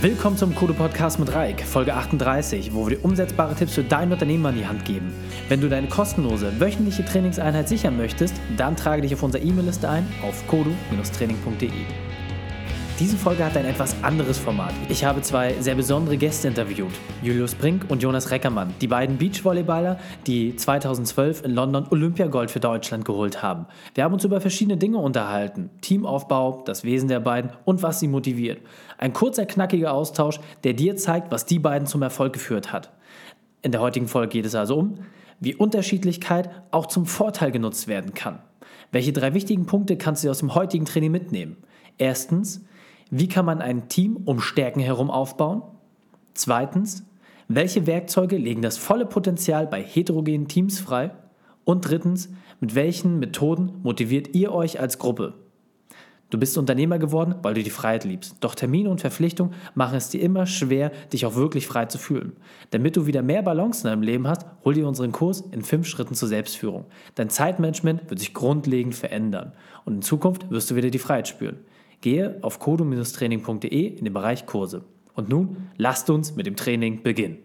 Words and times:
Willkommen 0.00 0.36
zum 0.36 0.54
Kodo 0.54 0.74
Podcast 0.74 1.18
mit 1.18 1.34
Reik, 1.34 1.60
Folge 1.60 1.92
38, 1.92 2.72
wo 2.72 2.86
wir 2.86 2.94
dir 2.96 3.04
umsetzbare 3.04 3.56
Tipps 3.56 3.74
für 3.74 3.82
dein 3.82 4.12
Unternehmen 4.12 4.46
an 4.46 4.54
die 4.54 4.64
Hand 4.64 4.84
geben. 4.84 5.12
Wenn 5.48 5.60
du 5.60 5.68
deine 5.68 5.88
kostenlose 5.88 6.60
wöchentliche 6.60 7.04
Trainingseinheit 7.04 7.68
sichern 7.68 7.96
möchtest, 7.96 8.36
dann 8.56 8.76
trage 8.76 9.02
dich 9.02 9.12
auf 9.12 9.24
unsere 9.24 9.42
E-Mail-Liste 9.42 9.88
ein 9.88 10.06
auf 10.22 10.46
kodo-training.de. 10.46 12.07
Diese 13.00 13.16
Folge 13.16 13.44
hat 13.44 13.56
ein 13.56 13.64
etwas 13.64 13.94
anderes 14.02 14.38
Format. 14.38 14.74
Ich 14.88 15.04
habe 15.04 15.22
zwei 15.22 15.54
sehr 15.60 15.76
besondere 15.76 16.16
Gäste 16.16 16.48
interviewt. 16.48 16.90
Julius 17.22 17.54
Brink 17.54 17.86
und 17.88 18.02
Jonas 18.02 18.32
Reckermann, 18.32 18.74
die 18.80 18.88
beiden 18.88 19.18
Beachvolleyballer, 19.18 20.00
die 20.26 20.56
2012 20.56 21.44
in 21.44 21.52
London 21.52 21.86
Olympiagold 21.90 22.50
für 22.50 22.58
Deutschland 22.58 23.04
geholt 23.04 23.40
haben. 23.40 23.66
Wir 23.94 24.02
haben 24.02 24.14
uns 24.14 24.24
über 24.24 24.40
verschiedene 24.40 24.78
Dinge 24.78 24.98
unterhalten. 24.98 25.70
Teamaufbau, 25.80 26.64
das 26.66 26.82
Wesen 26.82 27.08
der 27.08 27.20
beiden 27.20 27.52
und 27.64 27.84
was 27.84 28.00
sie 28.00 28.08
motiviert. 28.08 28.62
Ein 28.98 29.12
kurzer, 29.12 29.46
knackiger 29.46 29.92
Austausch, 29.92 30.40
der 30.64 30.72
dir 30.72 30.96
zeigt, 30.96 31.30
was 31.30 31.46
die 31.46 31.60
beiden 31.60 31.86
zum 31.86 32.02
Erfolg 32.02 32.32
geführt 32.32 32.72
hat. 32.72 32.90
In 33.62 33.70
der 33.70 33.80
heutigen 33.80 34.08
Folge 34.08 34.30
geht 34.30 34.46
es 34.46 34.56
also 34.56 34.76
um, 34.76 34.94
wie 35.38 35.54
Unterschiedlichkeit 35.54 36.50
auch 36.72 36.86
zum 36.86 37.06
Vorteil 37.06 37.52
genutzt 37.52 37.86
werden 37.86 38.14
kann. 38.14 38.40
Welche 38.90 39.12
drei 39.12 39.34
wichtigen 39.34 39.66
Punkte 39.66 39.96
kannst 39.96 40.24
du 40.24 40.30
aus 40.30 40.40
dem 40.40 40.56
heutigen 40.56 40.84
Training 40.84 41.12
mitnehmen? 41.12 41.58
Erstens, 41.96 42.64
wie 43.10 43.28
kann 43.28 43.44
man 43.44 43.60
ein 43.60 43.88
Team 43.88 44.16
um 44.24 44.40
Stärken 44.40 44.80
herum 44.80 45.10
aufbauen? 45.10 45.62
Zweitens, 46.34 47.04
welche 47.48 47.86
Werkzeuge 47.86 48.36
legen 48.36 48.62
das 48.62 48.76
volle 48.76 49.06
Potenzial 49.06 49.66
bei 49.66 49.82
heterogenen 49.82 50.48
Teams 50.48 50.80
frei? 50.80 51.12
Und 51.64 51.88
drittens, 51.88 52.30
mit 52.60 52.74
welchen 52.74 53.18
Methoden 53.18 53.80
motiviert 53.82 54.34
ihr 54.34 54.52
euch 54.52 54.80
als 54.80 54.98
Gruppe? 54.98 55.34
Du 56.30 56.38
bist 56.38 56.58
Unternehmer 56.58 56.98
geworden, 56.98 57.36
weil 57.40 57.54
du 57.54 57.62
die 57.62 57.70
Freiheit 57.70 58.04
liebst. 58.04 58.36
Doch 58.40 58.54
Termine 58.54 58.90
und 58.90 59.00
Verpflichtungen 59.00 59.54
machen 59.74 59.96
es 59.96 60.10
dir 60.10 60.20
immer 60.20 60.44
schwer, 60.44 60.92
dich 61.10 61.24
auch 61.24 61.36
wirklich 61.36 61.66
frei 61.66 61.86
zu 61.86 61.96
fühlen. 61.96 62.32
Damit 62.70 62.96
du 62.96 63.06
wieder 63.06 63.22
mehr 63.22 63.40
Balance 63.40 63.80
in 63.80 63.90
deinem 63.90 64.02
Leben 64.02 64.28
hast, 64.28 64.44
hol 64.62 64.74
dir 64.74 64.86
unseren 64.86 65.12
Kurs 65.12 65.40
in 65.52 65.62
fünf 65.62 65.86
Schritten 65.86 66.14
zur 66.14 66.28
Selbstführung. 66.28 66.84
Dein 67.14 67.30
Zeitmanagement 67.30 68.10
wird 68.10 68.20
sich 68.20 68.34
grundlegend 68.34 68.94
verändern 68.94 69.52
und 69.86 69.94
in 69.94 70.02
Zukunft 70.02 70.50
wirst 70.50 70.70
du 70.70 70.74
wieder 70.76 70.90
die 70.90 70.98
Freiheit 70.98 71.28
spüren. 71.28 71.60
Gehe 72.00 72.38
auf 72.42 72.58
kodo-training.de 72.58 73.86
in 73.86 74.04
den 74.04 74.14
Bereich 74.14 74.46
Kurse. 74.46 74.84
Und 75.14 75.28
nun 75.28 75.68
lasst 75.76 76.10
uns 76.10 76.36
mit 76.36 76.46
dem 76.46 76.56
Training 76.56 77.02
beginnen. 77.02 77.38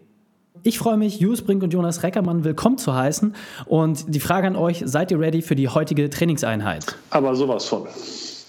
Ich 0.62 0.78
freue 0.78 0.96
mich, 0.96 1.18
Julius 1.18 1.42
Brink 1.42 1.62
und 1.62 1.72
Jonas 1.72 2.02
Reckermann 2.02 2.44
willkommen 2.44 2.78
zu 2.78 2.94
heißen. 2.94 3.34
Und 3.66 4.14
die 4.14 4.20
Frage 4.20 4.46
an 4.46 4.56
euch, 4.56 4.82
seid 4.86 5.10
ihr 5.10 5.20
ready 5.20 5.42
für 5.42 5.56
die 5.56 5.68
heutige 5.68 6.08
Trainingseinheit? 6.08 6.96
Aber 7.10 7.34
sowas 7.34 7.66
von. 7.66 7.86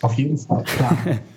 Auf 0.02 0.14
jeden 0.14 0.38
Fall, 0.38 0.64
klar. 0.64 0.98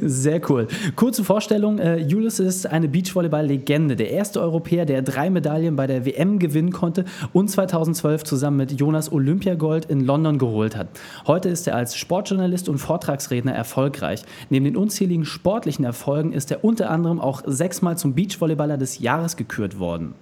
Sehr 0.00 0.40
cool. 0.50 0.68
Kurze 0.96 1.24
Vorstellung: 1.24 1.78
äh, 1.78 1.98
Julius 1.98 2.38
ist 2.38 2.66
eine 2.66 2.88
Beachvolleyball-Legende. 2.88 3.96
Der 3.96 4.10
erste 4.10 4.40
Europäer, 4.40 4.84
der 4.84 5.02
drei 5.02 5.30
Medaillen 5.30 5.76
bei 5.76 5.86
der 5.86 6.06
WM 6.06 6.38
gewinnen 6.38 6.70
konnte 6.70 7.04
und 7.32 7.48
2012 7.50 8.24
zusammen 8.24 8.58
mit 8.58 8.72
Jonas 8.72 9.10
Olympiagold 9.10 9.86
in 9.86 10.04
London 10.04 10.38
geholt 10.38 10.76
hat. 10.76 10.88
Heute 11.26 11.48
ist 11.48 11.66
er 11.66 11.74
als 11.74 11.96
Sportjournalist 11.96 12.68
und 12.68 12.78
Vortragsredner 12.78 13.52
erfolgreich. 13.52 14.22
Neben 14.50 14.64
den 14.64 14.76
unzähligen 14.76 15.24
sportlichen 15.24 15.84
Erfolgen 15.84 16.32
ist 16.32 16.50
er 16.50 16.64
unter 16.64 16.90
anderem 16.90 17.20
auch 17.20 17.42
sechsmal 17.46 17.98
zum 17.98 18.14
Beachvolleyballer 18.14 18.76
des 18.76 19.00
Jahres 19.00 19.36
gekürt 19.36 19.78
worden. 19.78 20.14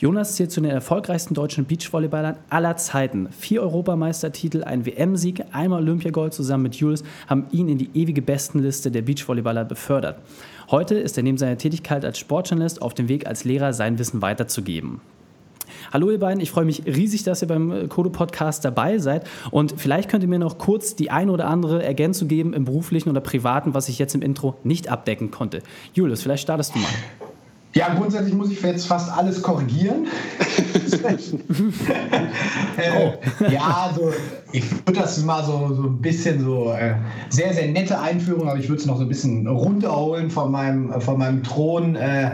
Jonas 0.00 0.34
zählt 0.36 0.50
zu 0.50 0.62
den 0.62 0.70
erfolgreichsten 0.70 1.34
deutschen 1.34 1.66
Beachvolleyballern 1.66 2.36
aller 2.48 2.74
Zeiten. 2.78 3.28
Vier 3.38 3.60
Europameistertitel, 3.60 4.64
ein 4.64 4.86
WM-Sieg, 4.86 5.44
einmal 5.52 5.82
Olympiagold 5.82 6.32
zusammen 6.32 6.62
mit 6.62 6.76
Jules 6.76 7.04
haben 7.26 7.48
ihn 7.52 7.68
in 7.68 7.76
die 7.76 7.90
ewige 7.92 8.22
Bestenliste 8.22 8.90
der 8.90 9.02
Beachvolleyballer 9.02 9.66
befördert. 9.66 10.16
Heute 10.70 10.94
ist 10.94 11.18
er 11.18 11.22
neben 11.22 11.36
seiner 11.36 11.58
Tätigkeit 11.58 12.02
als 12.06 12.18
Sportjournalist 12.18 12.80
auf 12.80 12.94
dem 12.94 13.10
Weg 13.10 13.26
als 13.26 13.44
Lehrer 13.44 13.74
sein 13.74 13.98
Wissen 13.98 14.22
weiterzugeben. 14.22 15.02
Hallo 15.92 16.10
ihr 16.10 16.18
beiden, 16.18 16.40
ich 16.40 16.50
freue 16.50 16.64
mich 16.64 16.86
riesig, 16.86 17.22
dass 17.24 17.42
ihr 17.42 17.48
beim 17.48 17.90
Kodo 17.90 18.08
Podcast 18.08 18.64
dabei 18.64 18.96
seid 18.96 19.26
und 19.50 19.74
vielleicht 19.76 20.08
könnt 20.08 20.22
ihr 20.22 20.30
mir 20.30 20.38
noch 20.38 20.56
kurz 20.56 20.96
die 20.96 21.10
ein 21.10 21.28
oder 21.28 21.46
andere 21.46 21.84
Ergänzung 21.84 22.26
geben 22.26 22.54
im 22.54 22.64
beruflichen 22.64 23.10
oder 23.10 23.20
privaten, 23.20 23.74
was 23.74 23.90
ich 23.90 23.98
jetzt 23.98 24.14
im 24.14 24.22
Intro 24.22 24.56
nicht 24.64 24.88
abdecken 24.88 25.30
konnte. 25.30 25.62
Julius, 25.92 26.22
vielleicht 26.22 26.44
startest 26.44 26.74
du 26.74 26.78
mal. 26.78 26.88
Ja, 27.74 27.94
grundsätzlich 27.94 28.34
muss 28.34 28.50
ich 28.50 28.60
jetzt 28.62 28.86
fast 28.86 29.12
alles 29.12 29.42
korrigieren. 29.42 30.08
äh, 32.76 33.52
ja, 33.52 33.88
also 33.88 34.12
ich 34.50 34.68
würde 34.72 35.00
das 35.00 35.22
mal 35.22 35.44
so, 35.44 35.72
so 35.74 35.84
ein 35.84 36.00
bisschen 36.00 36.40
so 36.40 36.72
äh, 36.72 36.94
sehr, 37.28 37.54
sehr 37.54 37.68
nette 37.68 38.00
Einführung, 38.00 38.48
aber 38.48 38.58
ich 38.58 38.68
würde 38.68 38.80
es 38.80 38.86
noch 38.86 38.96
so 38.96 39.02
ein 39.02 39.08
bisschen 39.08 39.46
runterholen 39.46 40.30
von 40.30 40.50
meinem, 40.50 41.00
von 41.00 41.18
meinem 41.18 41.44
Thron. 41.44 41.94
Äh, 41.94 42.32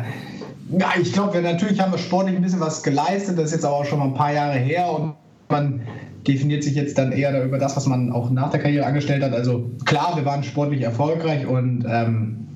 ja, 0.71 0.89
ich 1.01 1.13
glaube, 1.13 1.43
natürlich 1.43 1.81
haben 1.81 1.93
wir 1.93 1.99
sportlich 1.99 2.37
ein 2.37 2.43
bisschen 2.43 2.61
was 2.61 2.83
geleistet, 2.83 3.39
das 3.39 3.47
ist 3.47 3.53
jetzt 3.53 3.65
aber 3.67 3.77
auch 3.77 3.85
schon 3.85 3.99
mal 3.99 4.07
ein 4.07 4.15
paar 4.15 4.33
Jahre 4.33 4.55
her 4.55 4.91
und 4.91 5.15
man 5.51 5.83
definiert 6.27 6.65
sich 6.65 6.75
jetzt 6.75 6.99
dann 6.99 7.13
eher 7.13 7.45
über 7.45 7.59
das, 7.59 7.77
was 7.77 7.87
man 7.87 8.11
auch 8.11 8.31
nach 8.31 8.51
der 8.51 8.61
Karriere 8.61 8.87
angestellt 8.87 9.23
hat. 9.23 9.33
Also 9.33 9.71
klar, 9.85 10.17
wir 10.17 10.25
waren 10.25 10.43
sportlich 10.43 10.81
erfolgreich 10.81 11.47
und 11.47 11.85
ähm, 11.89 12.39
äh, 12.39 12.56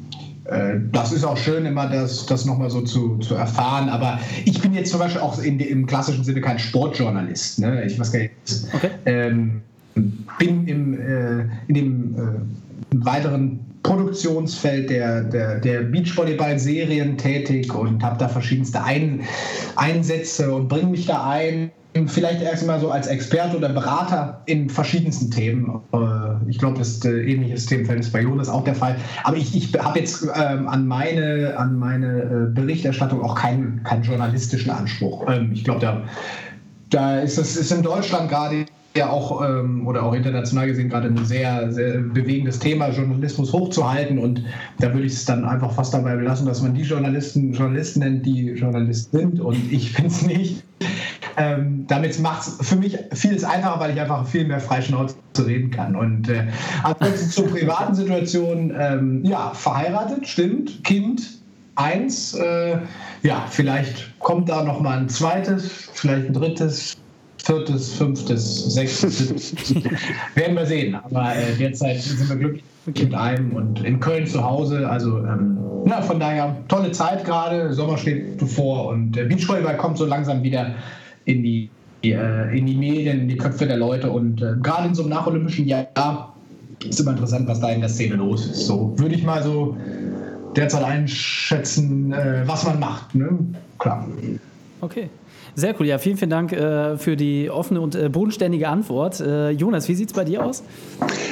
das 0.90 1.12
ist 1.12 1.24
auch 1.24 1.36
schön, 1.36 1.64
immer 1.64 1.88
das, 1.88 2.26
das 2.26 2.44
nochmal 2.44 2.70
so 2.70 2.80
zu, 2.82 3.18
zu 3.18 3.34
erfahren. 3.34 3.88
Aber 3.88 4.18
ich 4.44 4.60
bin 4.60 4.74
jetzt 4.74 4.90
zum 4.90 5.00
Beispiel 5.00 5.20
auch 5.20 5.40
in, 5.40 5.60
im 5.60 5.86
klassischen 5.86 6.24
Sinne 6.24 6.40
kein 6.40 6.58
Sportjournalist. 6.58 7.60
Ne? 7.60 7.84
Ich 7.84 7.98
weiß 7.98 8.12
gar 8.12 8.20
nicht. 8.20 8.32
Okay. 8.72 8.90
Ähm, 9.06 9.62
bin 10.38 10.66
im, 10.66 10.94
äh, 10.94 11.40
in 11.68 11.74
dem 11.74 12.14
äh, 12.16 13.04
weiteren 13.04 13.60
Produktionsfeld 13.82 14.90
der, 14.90 15.22
der, 15.22 15.58
der 15.60 15.80
Beachvolleyball-Serien 15.82 17.16
tätig 17.16 17.74
und 17.74 18.02
habe 18.02 18.18
da 18.18 18.28
verschiedenste 18.28 18.82
Ein 18.82 19.22
Einsätze 19.76 20.52
und 20.52 20.68
bringe 20.68 20.90
mich 20.90 21.06
da 21.06 21.28
ein 21.28 21.70
vielleicht 22.06 22.42
erstmal 22.42 22.78
so 22.78 22.90
als 22.90 23.08
Experte 23.08 23.56
oder 23.56 23.68
Berater 23.68 24.42
in 24.46 24.70
verschiedensten 24.70 25.30
Themen. 25.30 25.80
Äh, 25.92 25.96
ich 26.48 26.58
glaube, 26.58 26.78
das 26.78 27.04
äh, 27.04 27.10
ähnliches 27.10 27.66
Themenfeld 27.66 28.00
ist 28.00 28.12
bei 28.12 28.22
Jonas 28.22 28.48
auch 28.48 28.64
der 28.64 28.74
Fall. 28.74 28.96
Aber 29.24 29.36
ich, 29.36 29.54
ich 29.54 29.72
habe 29.78 29.98
jetzt 29.98 30.26
ähm, 30.34 30.68
an 30.68 30.86
meine, 30.86 31.54
an 31.56 31.78
meine 31.78 32.22
äh, 32.22 32.54
Berichterstattung 32.54 33.22
auch 33.22 33.34
keinen, 33.34 33.82
keinen 33.84 34.02
journalistischen 34.02 34.70
Anspruch. 34.70 35.26
Ähm, 35.28 35.50
ich 35.52 35.64
glaube, 35.64 35.80
da, 35.80 36.02
da 36.90 37.20
ist 37.20 37.38
es 37.38 37.56
ist 37.56 37.72
in 37.72 37.82
Deutschland 37.82 38.28
gerade 38.28 38.66
ja 38.96 39.08
auch 39.08 39.42
ähm, 39.42 39.86
oder 39.86 40.02
auch 40.02 40.14
international 40.14 40.66
gesehen 40.66 40.88
gerade 40.88 41.08
ein 41.08 41.24
sehr, 41.24 41.72
sehr 41.72 41.98
bewegendes 41.98 42.58
Thema, 42.58 42.90
Journalismus 42.90 43.52
hochzuhalten. 43.52 44.18
Und 44.18 44.42
da 44.78 44.92
würde 44.92 45.06
ich 45.06 45.12
es 45.12 45.24
dann 45.24 45.44
einfach 45.44 45.72
fast 45.72 45.94
dabei 45.94 46.16
belassen, 46.16 46.46
dass 46.46 46.62
man 46.62 46.74
die 46.74 46.82
Journalisten 46.82 47.52
Journalisten 47.52 48.00
nennt, 48.00 48.26
die 48.26 48.50
Journalisten 48.50 49.16
sind. 49.16 49.40
Und 49.40 49.72
ich 49.72 49.92
finde 49.92 50.10
es 50.10 50.22
nicht. 50.22 50.64
Ähm, 51.40 51.86
damit 51.86 52.20
macht 52.20 52.46
es 52.46 52.68
für 52.68 52.76
mich 52.76 52.98
vieles 53.14 53.44
einfacher, 53.44 53.80
weil 53.80 53.92
ich 53.92 54.00
einfach 54.00 54.26
viel 54.26 54.46
mehr 54.46 54.60
Freischnauze 54.60 55.16
reden 55.38 55.70
kann. 55.70 55.96
Und 55.96 56.28
äh, 56.28 56.44
ansonsten 56.82 57.30
zur 57.30 57.46
privaten 57.48 57.94
Situation, 57.94 58.74
ähm, 58.78 59.24
ja, 59.24 59.52
verheiratet, 59.54 60.28
stimmt, 60.28 60.84
Kind, 60.84 61.22
eins, 61.76 62.34
äh, 62.34 62.76
ja, 63.22 63.46
vielleicht 63.48 64.18
kommt 64.18 64.50
da 64.50 64.62
noch 64.62 64.80
mal 64.80 64.98
ein 64.98 65.08
zweites, 65.08 65.88
vielleicht 65.94 66.26
ein 66.26 66.34
drittes, 66.34 66.98
viertes, 67.42 67.94
fünftes, 67.94 68.74
sechstes, 68.74 69.64
werden 70.34 70.56
wir 70.56 70.66
sehen. 70.66 70.94
Aber 70.94 71.34
äh, 71.34 71.56
derzeit 71.58 72.02
sind 72.02 72.28
wir 72.28 72.36
glücklich 72.36 72.64
mit 72.84 73.14
einem 73.14 73.52
und 73.52 73.82
in 73.82 73.98
Köln 73.98 74.26
zu 74.26 74.44
Hause. 74.44 74.86
Also 74.86 75.18
ähm, 75.20 75.56
na, 75.86 76.02
von 76.02 76.20
daher 76.20 76.54
tolle 76.68 76.92
Zeit 76.92 77.24
gerade. 77.24 77.72
Sommer 77.72 77.96
steht 77.96 78.36
bevor 78.36 78.88
und 78.88 79.12
der 79.12 79.24
Beachvolleyball 79.24 79.78
kommt 79.78 79.96
so 79.96 80.04
langsam 80.04 80.42
wieder 80.42 80.74
in 81.24 81.42
die, 81.42 81.70
äh, 82.02 82.56
in 82.56 82.66
die 82.66 82.76
Medien, 82.76 83.20
in 83.20 83.28
die 83.28 83.36
Köpfe 83.36 83.66
der 83.66 83.76
Leute. 83.76 84.10
Und 84.10 84.42
äh, 84.42 84.54
gerade 84.62 84.88
in 84.88 84.94
so 84.94 85.02
einem 85.02 85.10
nacholympischen 85.10 85.66
Jahr 85.66 86.34
ist 86.84 87.00
immer 87.00 87.12
interessant, 87.12 87.46
was 87.46 87.60
da 87.60 87.70
in 87.70 87.80
der 87.80 87.90
Szene 87.90 88.16
los 88.16 88.46
ist. 88.46 88.66
So 88.66 88.94
würde 88.96 89.14
ich 89.14 89.22
mal 89.22 89.42
so 89.42 89.76
derzeit 90.56 90.84
einschätzen, 90.84 92.12
äh, 92.12 92.42
was 92.46 92.64
man 92.64 92.78
macht. 92.80 93.14
Ne? 93.14 93.38
Klar. 93.78 94.06
Okay. 94.80 95.10
Sehr 95.54 95.74
cool. 95.78 95.86
Ja, 95.86 95.98
vielen, 95.98 96.16
vielen 96.16 96.30
Dank 96.30 96.52
äh, 96.52 96.96
für 96.96 97.16
die 97.16 97.50
offene 97.50 97.80
und 97.80 97.94
äh, 97.94 98.08
bodenständige 98.08 98.68
Antwort. 98.68 99.20
Äh, 99.20 99.50
Jonas, 99.50 99.88
wie 99.88 99.94
sieht 99.94 100.08
es 100.08 100.14
bei 100.14 100.24
dir 100.24 100.44
aus? 100.44 100.62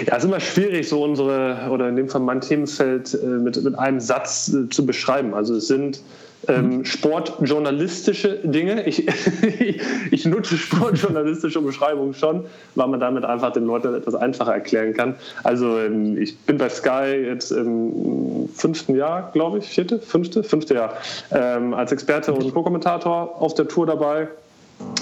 Ja, 0.06 0.16
es 0.16 0.18
ist 0.18 0.24
immer 0.24 0.40
schwierig, 0.40 0.88
so 0.88 1.04
unsere, 1.04 1.68
oder 1.70 1.88
in 1.88 1.96
dem 1.96 2.08
Fall 2.08 2.20
mein 2.20 2.40
Themenfeld 2.40 3.14
äh, 3.14 3.26
mit, 3.26 3.62
mit 3.62 3.78
einem 3.78 4.00
Satz 4.00 4.52
äh, 4.52 4.68
zu 4.68 4.84
beschreiben. 4.84 5.34
Also 5.34 5.54
es 5.54 5.68
sind 5.68 6.00
ähm, 6.46 6.84
sportjournalistische 6.84 8.40
Dinge. 8.44 8.86
Ich, 8.86 9.06
ich 10.10 10.24
nutze 10.24 10.56
sportjournalistische 10.56 11.60
Beschreibungen 11.60 12.14
schon, 12.14 12.44
weil 12.74 12.88
man 12.88 13.00
damit 13.00 13.24
einfach 13.24 13.52
den 13.52 13.66
Leuten 13.66 13.94
etwas 13.94 14.14
einfacher 14.14 14.52
erklären 14.52 14.94
kann. 14.94 15.16
Also 15.42 15.78
ähm, 15.78 16.16
ich 16.20 16.38
bin 16.38 16.58
bei 16.58 16.68
Sky 16.68 17.24
jetzt 17.26 17.50
im 17.50 18.48
fünften 18.54 18.94
Jahr, 18.94 19.30
glaube 19.32 19.58
ich, 19.58 19.66
vierte, 19.66 19.98
fünfte, 19.98 20.42
fünfte 20.44 20.74
Jahr, 20.74 20.94
ähm, 21.32 21.74
als 21.74 21.92
Experte 21.92 22.32
und 22.32 22.54
Co-Kommentator 22.54 23.40
auf 23.40 23.54
der 23.54 23.66
Tour 23.68 23.86
dabei. 23.86 24.28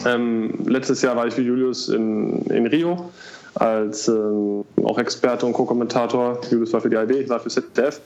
Ähm, 0.07 0.55
letztes 0.67 1.03
Jahr 1.03 1.17
war 1.17 1.27
ich 1.27 1.37
wie 1.37 1.43
Julius 1.43 1.89
in, 1.89 2.47
in 2.47 2.67
Rio 2.67 3.11
als 3.55 4.09
ähm, 4.09 4.65
auch 4.85 4.99
Experte 4.99 5.47
und 5.47 5.53
Co-Kommentator. 5.53 6.41
Julius 6.51 6.73
war 6.73 6.81
für 6.81 6.91
die 6.91 6.97
IB, 6.97 7.21
ich 7.21 7.29
war 7.29 7.41
für 7.41 7.49
ZDF 7.49 8.01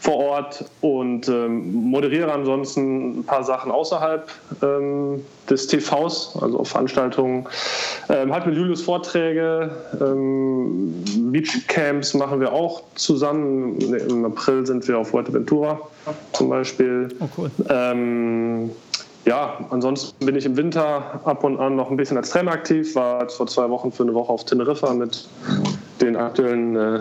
vor 0.00 0.16
Ort 0.16 0.64
und 0.80 1.28
ähm, 1.28 1.90
moderiere 1.90 2.32
ansonsten 2.32 3.20
ein 3.20 3.24
paar 3.24 3.44
Sachen 3.44 3.70
außerhalb 3.70 4.28
ähm, 4.62 5.24
des 5.48 5.66
TVs, 5.66 6.36
also 6.40 6.60
auf 6.60 6.68
Veranstaltungen. 6.68 7.46
Ähm, 8.08 8.32
halt 8.32 8.46
mit 8.46 8.56
Julius 8.56 8.82
Vorträge, 8.82 9.70
ähm, 10.00 11.04
Beachcamps 11.30 12.14
machen 12.14 12.40
wir 12.40 12.52
auch 12.52 12.82
zusammen. 12.94 13.78
Im 13.80 14.24
April 14.24 14.66
sind 14.66 14.86
wir 14.88 14.98
auf 14.98 15.08
Fuerteventura 15.08 15.80
zum 16.32 16.48
Beispiel. 16.48 17.08
Oh, 17.20 17.28
cool. 17.38 17.50
Ähm, 17.68 18.70
ja, 19.24 19.58
ansonsten 19.70 20.26
bin 20.26 20.36
ich 20.36 20.44
im 20.44 20.56
Winter 20.56 21.20
ab 21.24 21.44
und 21.44 21.58
an 21.58 21.76
noch 21.76 21.90
ein 21.90 21.96
bisschen 21.96 22.18
als 22.18 22.30
Trainer 22.30 22.52
aktiv, 22.52 22.94
war 22.94 23.26
vor 23.30 23.46
zwei 23.46 23.70
Wochen 23.70 23.90
für 23.90 24.02
eine 24.02 24.12
Woche 24.12 24.30
auf 24.30 24.44
Teneriffa 24.44 24.92
mit 24.92 25.26
den 26.00 26.16
aktuellen 26.16 26.76
äh, 26.76 27.00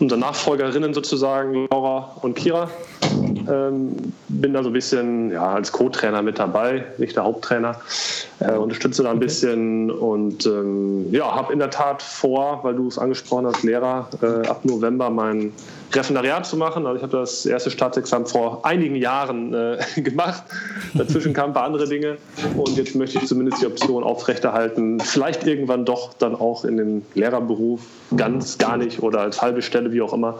unsere 0.00 0.20
Nachfolgerinnen 0.20 0.94
sozusagen, 0.94 1.66
Laura 1.70 2.16
und 2.22 2.36
Kira. 2.36 2.70
Ähm, 3.48 4.12
bin 4.28 4.52
da 4.52 4.62
so 4.62 4.68
ein 4.68 4.72
bisschen 4.72 5.32
ja, 5.32 5.54
als 5.54 5.72
Co-Trainer 5.72 6.22
mit 6.22 6.38
dabei, 6.38 6.84
nicht 6.98 7.16
der 7.16 7.24
Haupttrainer. 7.24 7.80
Äh, 8.40 8.52
unterstütze 8.52 9.02
da 9.02 9.10
ein 9.10 9.18
bisschen 9.18 9.90
und 9.90 10.46
ähm, 10.46 11.12
ja, 11.12 11.34
habe 11.34 11.52
in 11.52 11.58
der 11.58 11.70
Tat 11.70 12.02
vor, 12.02 12.60
weil 12.62 12.74
du 12.74 12.88
es 12.88 12.98
angesprochen 12.98 13.46
hast, 13.46 13.62
Lehrer, 13.62 14.08
äh, 14.22 14.46
ab 14.46 14.64
November 14.64 15.10
mein 15.10 15.52
Referendariat 15.92 16.46
zu 16.46 16.56
machen. 16.56 16.86
Also 16.86 16.96
ich 16.96 17.02
habe 17.02 17.16
das 17.16 17.46
erste 17.46 17.70
Staatsexamen 17.70 18.26
vor 18.26 18.64
einigen 18.64 18.96
Jahren 18.96 19.54
äh, 19.54 19.78
gemacht. 20.00 20.42
Dazwischen 20.94 21.32
kamen 21.32 21.50
ein 21.50 21.54
paar 21.54 21.64
andere 21.64 21.88
Dinge 21.88 22.18
und 22.56 22.76
jetzt 22.76 22.94
möchte 22.94 23.18
ich 23.18 23.26
zumindest 23.26 23.62
die 23.62 23.66
Option 23.66 24.04
aufrechterhalten, 24.04 25.00
vielleicht 25.00 25.46
irgendwann 25.46 25.84
doch 25.84 26.14
dann 26.14 26.34
auch 26.34 26.64
in 26.64 26.76
den 26.76 27.02
Lehrerberuf 27.14 27.80
ganz, 28.16 28.58
gar 28.58 28.76
nicht 28.76 29.02
oder 29.02 29.20
als 29.20 29.42
halbe 29.42 29.62
Stelle, 29.62 29.92
wie 29.92 30.00
auch 30.00 30.12
immer, 30.12 30.38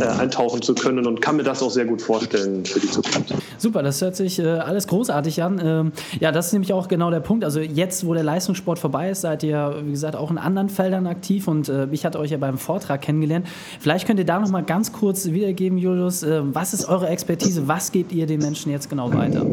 äh, 0.00 0.04
eintauchen 0.04 0.62
zu 0.62 0.74
können 0.74 1.06
und 1.06 1.20
kann 1.20 1.36
mir 1.36 1.42
das 1.42 1.62
auch 1.62 1.70
sehr 1.70 1.84
gut 1.84 2.00
vorstellen 2.02 2.64
für 2.64 2.80
die 2.80 2.90
Zukunft. 2.90 3.34
Super, 3.58 3.82
das 3.82 4.00
hört 4.00 4.16
sich 4.16 4.38
äh, 4.38 4.46
alles 4.46 4.86
großartig 4.86 5.42
an. 5.42 5.60
Ähm, 5.62 5.92
ja, 6.18 6.32
das 6.32 6.46
ist 6.46 6.52
nämlich 6.52 6.72
auch 6.72 6.88
genau 6.88 7.10
der 7.10 7.20
Punkt. 7.20 7.44
Also 7.44 7.60
jetzt, 7.60 8.06
wo 8.06 8.14
der 8.14 8.22
Leistungssport 8.22 8.78
vorbei 8.78 9.10
ist, 9.10 9.20
seid 9.20 9.42
ihr, 9.42 9.76
wie 9.84 9.90
gesagt, 9.90 10.16
auch 10.16 10.30
in 10.30 10.38
anderen 10.38 10.68
Feldern 10.68 11.06
aktiv 11.06 11.46
und 11.48 11.68
äh, 11.68 11.86
ich 11.90 12.04
hatte 12.06 12.18
euch 12.18 12.30
ja 12.30 12.38
beim 12.38 12.58
Vortrag 12.58 13.02
kennengelernt. 13.02 13.46
Vielleicht 13.80 14.06
könnt 14.06 14.18
ihr 14.18 14.26
da 14.26 14.38
noch 14.38 14.48
mal 14.48 14.62
kurz 14.92 15.26
wiedergeben, 15.26 15.78
Julius, 15.78 16.22
äh, 16.22 16.42
was 16.44 16.74
ist 16.74 16.88
eure 16.88 17.08
Expertise? 17.08 17.68
Was 17.68 17.92
gebt 17.92 18.12
ihr 18.12 18.26
den 18.26 18.40
Menschen 18.40 18.70
jetzt 18.70 18.88
genau 18.88 19.12
weiter? 19.12 19.46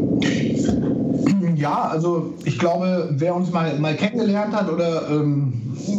Ja, 1.56 1.88
also 1.88 2.34
ich 2.44 2.58
glaube, 2.58 3.08
wer 3.12 3.34
uns 3.34 3.50
mal, 3.50 3.76
mal 3.80 3.96
kennengelernt 3.96 4.54
hat 4.54 4.72
oder 4.72 5.10
ähm, 5.10 5.52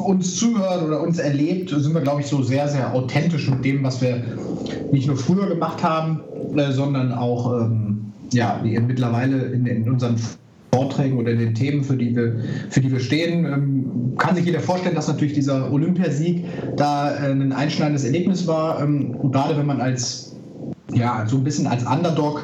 uns 0.06 0.38
zuhört 0.38 0.83
oder 0.83 1.01
uns 1.01 1.19
erlebt, 1.19 1.69
sind 1.69 1.94
wir, 1.94 2.01
glaube 2.01 2.21
ich, 2.21 2.27
so 2.27 2.41
sehr, 2.41 2.69
sehr 2.69 2.94
authentisch 2.94 3.50
mit 3.50 3.65
dem, 3.65 3.83
was 3.83 4.01
wir 4.01 4.24
nicht 4.91 5.07
nur 5.07 5.18
früher 5.18 5.47
gemacht 5.47 5.83
haben, 5.83 6.21
äh, 6.56 6.71
sondern 6.71 7.12
auch 7.12 7.53
ähm, 7.59 8.13
ja, 8.31 8.62
mittlerweile 8.63 9.38
in, 9.47 9.65
in 9.65 9.89
unseren 9.89 10.15
Vorträgen 10.74 11.18
oder 11.18 11.31
in 11.31 11.39
den 11.39 11.56
Themen, 11.56 11.83
für 11.83 11.95
die 11.95 12.16
wir, 12.16 12.36
für 12.69 12.81
die 12.81 12.92
wir 12.92 13.00
stehen. 13.00 13.45
Ähm, 13.45 14.16
kann 14.18 14.36
sich 14.36 14.45
jeder 14.45 14.60
vorstellen, 14.60 14.95
dass 14.95 15.07
natürlich 15.07 15.33
dieser 15.33 15.71
Olympiasieg 15.71 16.45
da 16.75 17.16
äh, 17.16 17.31
ein 17.31 17.51
einschneidendes 17.51 18.04
Erlebnis 18.04 18.45
war. 18.48 18.81
Ähm, 18.81 19.31
gerade 19.31 19.57
wenn 19.57 19.66
man 19.66 19.81
als, 19.81 20.36
ja, 20.94 21.25
so 21.27 21.38
ein 21.38 21.44
bisschen 21.44 21.68
als 21.68 21.83
Underdog 21.86 22.44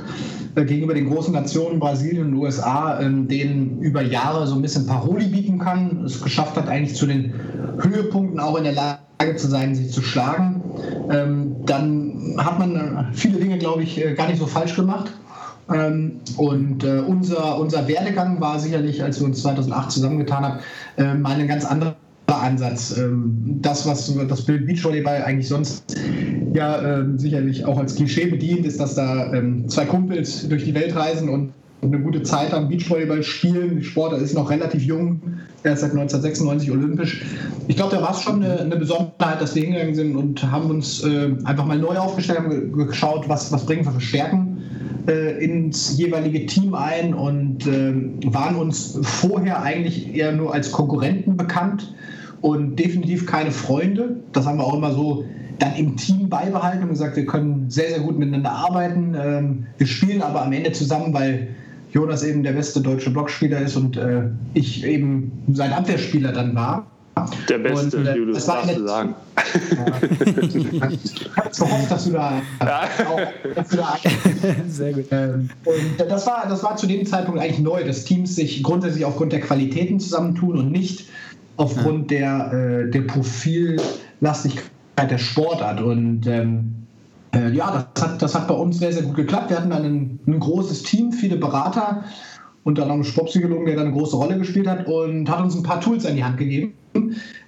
äh, 0.55 0.65
gegenüber 0.65 0.93
den 0.93 1.09
großen 1.09 1.33
Nationen 1.33 1.79
Brasilien 1.79 2.27
und 2.27 2.33
USA, 2.35 2.99
ähm, 2.99 3.27
denen 3.27 3.79
über 3.81 4.01
Jahre 4.01 4.47
so 4.47 4.55
ein 4.55 4.61
bisschen 4.61 4.87
Paroli 4.87 5.27
bieten 5.27 5.59
kann, 5.59 6.03
es 6.05 6.21
geschafft 6.21 6.55
hat, 6.55 6.67
eigentlich 6.67 6.95
zu 6.95 7.05
den 7.05 7.33
Höhepunkten 7.79 8.39
auch 8.39 8.57
in 8.57 8.63
der 8.63 8.73
Lage 8.73 9.35
zu 9.35 9.47
sein, 9.47 9.75
sich 9.75 9.91
zu 9.91 10.01
schlagen, 10.01 10.61
dann 11.65 12.35
hat 12.37 12.59
man 12.59 12.75
äh, 12.75 13.03
viele 13.13 13.39
Dinge, 13.39 13.57
glaube 13.57 13.83
ich, 13.83 14.01
gar 14.15 14.27
nicht 14.27 14.39
so 14.39 14.45
falsch 14.45 14.75
gemacht. 14.75 15.11
Ähm, 15.73 16.19
und 16.37 16.83
äh, 16.83 16.99
unser, 16.99 17.59
unser 17.59 17.87
Werdegang 17.87 18.39
war 18.39 18.59
sicherlich, 18.59 19.01
als 19.01 19.19
wir 19.19 19.25
uns 19.25 19.41
2008 19.41 19.91
zusammengetan 19.91 20.43
haben, 20.43 20.59
äh, 20.97 21.13
mal 21.15 21.39
ein 21.39 21.47
ganz 21.47 21.65
anderer 21.65 21.95
Ansatz. 22.27 22.97
Ähm, 22.97 23.59
das, 23.61 23.87
was 23.87 24.13
das 24.27 24.41
Bild 24.43 24.67
Beachvolleyball 24.67 25.23
eigentlich 25.23 25.47
sonst 25.47 25.95
ja 26.53 26.99
äh, 26.99 27.05
sicherlich 27.17 27.65
auch 27.65 27.79
als 27.79 27.95
Klischee 27.95 28.27
bedient, 28.27 28.65
ist, 28.65 28.79
dass 28.79 28.95
da 28.95 29.33
ähm, 29.33 29.67
zwei 29.67 29.85
Kumpels 29.85 30.47
durch 30.47 30.65
die 30.65 30.75
Welt 30.75 30.95
reisen 30.95 31.29
und 31.29 31.53
eine 31.81 31.99
gute 31.99 32.23
Zeit 32.23 32.53
am 32.53 32.67
Beachvolleyball 32.67 33.21
spielen. 33.23 33.77
Die 33.77 33.83
Sportler 33.83 34.19
ist 34.19 34.33
noch 34.33 34.49
relativ 34.49 34.83
jung, 34.83 35.21
er 35.63 35.73
ist 35.73 35.81
seit 35.81 35.91
1996 35.91 36.71
olympisch. 36.71 37.23
Ich 37.67 37.75
glaube, 37.75 37.95
da 37.95 38.01
war 38.01 38.11
es 38.11 38.21
schon 38.21 38.43
eine, 38.43 38.59
eine, 38.59 38.75
Besonderheit, 38.75 39.41
dass 39.41 39.55
wir 39.55 39.63
hingegangen 39.63 39.93
sind 39.93 40.15
und 40.15 40.51
haben 40.51 40.69
uns 40.69 41.03
äh, 41.03 41.31
einfach 41.43 41.65
mal 41.65 41.77
neu 41.77 41.97
aufgestellt, 41.97 42.39
haben 42.39 42.71
geschaut, 42.71 43.27
was, 43.29 43.51
was 43.51 43.65
bringen 43.65 43.85
wir 43.85 43.91
für 43.91 44.01
Stärken 44.01 44.44
äh, 45.07 45.43
ins 45.43 45.97
jeweilige 45.97 46.45
Team 46.45 46.73
ein 46.73 47.13
und 47.13 47.67
äh, 47.67 47.93
waren 48.25 48.55
uns 48.55 48.97
vorher 49.01 49.61
eigentlich 49.61 50.15
eher 50.15 50.31
nur 50.31 50.53
als 50.53 50.71
Konkurrenten 50.71 51.37
bekannt 51.37 51.93
und 52.41 52.77
definitiv 52.77 53.25
keine 53.25 53.51
Freunde. 53.51 54.17
Das 54.31 54.45
haben 54.45 54.57
wir 54.57 54.65
auch 54.65 54.75
immer 54.75 54.91
so 54.91 55.25
dann 55.59 55.75
im 55.75 55.95
Team 55.95 56.29
beibehalten 56.29 56.83
und 56.83 56.89
gesagt, 56.89 57.15
wir 57.15 57.25
können 57.25 57.69
sehr, 57.69 57.89
sehr 57.89 57.99
gut 57.99 58.19
miteinander 58.19 58.51
arbeiten. 58.51 59.15
Ähm, 59.17 59.65
wir 59.77 59.87
spielen 59.87 60.21
aber 60.21 60.43
am 60.43 60.51
Ende 60.51 60.71
zusammen, 60.71 61.13
weil 61.13 61.47
Jonas 61.91 62.23
eben 62.23 62.43
der 62.43 62.51
beste 62.51 62.81
deutsche 62.81 63.09
Blockspieler 63.09 63.61
ist 63.61 63.77
und 63.77 63.95
äh, 63.95 64.23
ich 64.53 64.83
eben 64.83 65.31
sein 65.53 65.71
Abwehrspieler 65.71 66.33
dann 66.33 66.53
war. 66.55 66.87
Der 67.49 67.57
beste, 67.59 67.97
und, 67.97 68.07
äh, 68.07 68.17
Julius, 68.17 68.37
das 68.37 68.45
darfst 68.45 68.77
du 68.77 68.87
sagen. 68.87 69.15
Ja. 69.37 69.85
ich 70.91 71.31
habe 71.37 71.49
gehofft, 71.49 71.91
dass 71.91 72.03
du 72.03 72.11
da, 72.11 72.41
ja. 72.59 72.81
auch, 73.07 73.21
dass 73.55 73.69
du 73.69 73.77
da 73.77 73.97
Sehr 74.67 74.93
gut. 74.93 75.05
Ähm, 75.11 75.49
und 75.63 76.09
das 76.09 76.27
war, 76.27 76.45
das 76.49 76.61
war 76.63 76.75
zu 76.75 76.87
dem 76.87 77.05
Zeitpunkt 77.05 77.39
eigentlich 77.39 77.59
neu, 77.59 77.85
dass 77.85 78.03
Teams 78.03 78.35
sich 78.35 78.61
grundsätzlich 78.63 79.05
aufgrund 79.05 79.31
der 79.31 79.39
Qualitäten 79.39 79.99
zusammentun 79.99 80.57
und 80.57 80.71
nicht 80.71 81.07
aufgrund 81.57 82.11
der, 82.11 82.51
äh, 82.51 82.91
der 82.91 83.01
Profillastigkeit 83.01 85.09
der 85.09 85.17
Sportart. 85.17 85.79
Und 85.79 86.27
ähm, 86.27 86.73
äh, 87.33 87.51
ja, 87.51 87.87
das 87.93 88.03
hat, 88.03 88.21
das 88.21 88.35
hat 88.35 88.47
bei 88.47 88.55
uns 88.55 88.79
sehr, 88.79 88.91
sehr 88.91 89.03
gut 89.03 89.15
geklappt. 89.15 89.49
Wir 89.49 89.57
hatten 89.57 89.69
dann 89.69 89.83
ein, 89.83 90.19
ein 90.27 90.39
großes 90.39 90.83
Team, 90.83 91.13
viele 91.13 91.37
Berater, 91.37 92.03
unter 92.63 92.83
anderem 92.83 93.03
Sportpsychologen, 93.03 93.65
der 93.65 93.75
da 93.75 93.83
eine 93.83 93.91
große 93.91 94.15
Rolle 94.15 94.37
gespielt 94.37 94.67
hat 94.67 94.87
und 94.87 95.29
hat 95.29 95.41
uns 95.41 95.55
ein 95.55 95.63
paar 95.63 95.79
Tools 95.79 96.05
an 96.05 96.15
die 96.15 96.23
Hand 96.23 96.37
gegeben, 96.37 96.73
äh, 96.73 96.84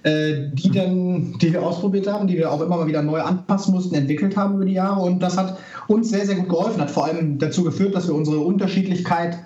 die 0.04 0.70
dann, 0.72 1.34
die 1.38 1.52
wir 1.52 1.62
ausprobiert 1.62 2.06
haben, 2.06 2.28
die 2.28 2.36
wir 2.36 2.50
auch 2.52 2.60
immer 2.60 2.76
mal 2.76 2.86
wieder 2.86 3.02
neu 3.02 3.20
anpassen 3.20 3.74
mussten, 3.74 3.94
entwickelt 3.94 4.36
haben 4.36 4.54
über 4.54 4.64
die 4.64 4.74
Jahre. 4.74 5.00
Und 5.00 5.22
das 5.22 5.36
hat 5.36 5.58
uns 5.88 6.10
sehr, 6.10 6.24
sehr 6.24 6.36
gut 6.36 6.48
geholfen, 6.48 6.80
hat 6.80 6.90
vor 6.90 7.06
allem 7.06 7.38
dazu 7.38 7.64
geführt, 7.64 7.94
dass 7.94 8.06
wir 8.06 8.14
unsere 8.14 8.38
Unterschiedlichkeit 8.38 9.38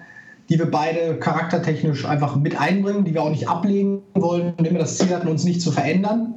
die 0.49 0.59
wir 0.59 0.71
beide 0.71 1.19
charaktertechnisch 1.19 2.05
einfach 2.05 2.37
mit 2.37 2.61
einbringen, 2.61 3.05
die 3.05 3.15
wir 3.15 3.23
auch 3.23 3.31
nicht 3.31 3.49
ablegen 3.49 4.03
wollen 4.15 4.53
und 4.59 4.67
immer 4.67 4.81
das 4.81 4.99
Ziel 4.99 5.09
hatten, 5.15 5.29
uns 5.29 5.45
nicht 5.45 5.63
zu 5.63 5.73
verändern. 5.73 6.35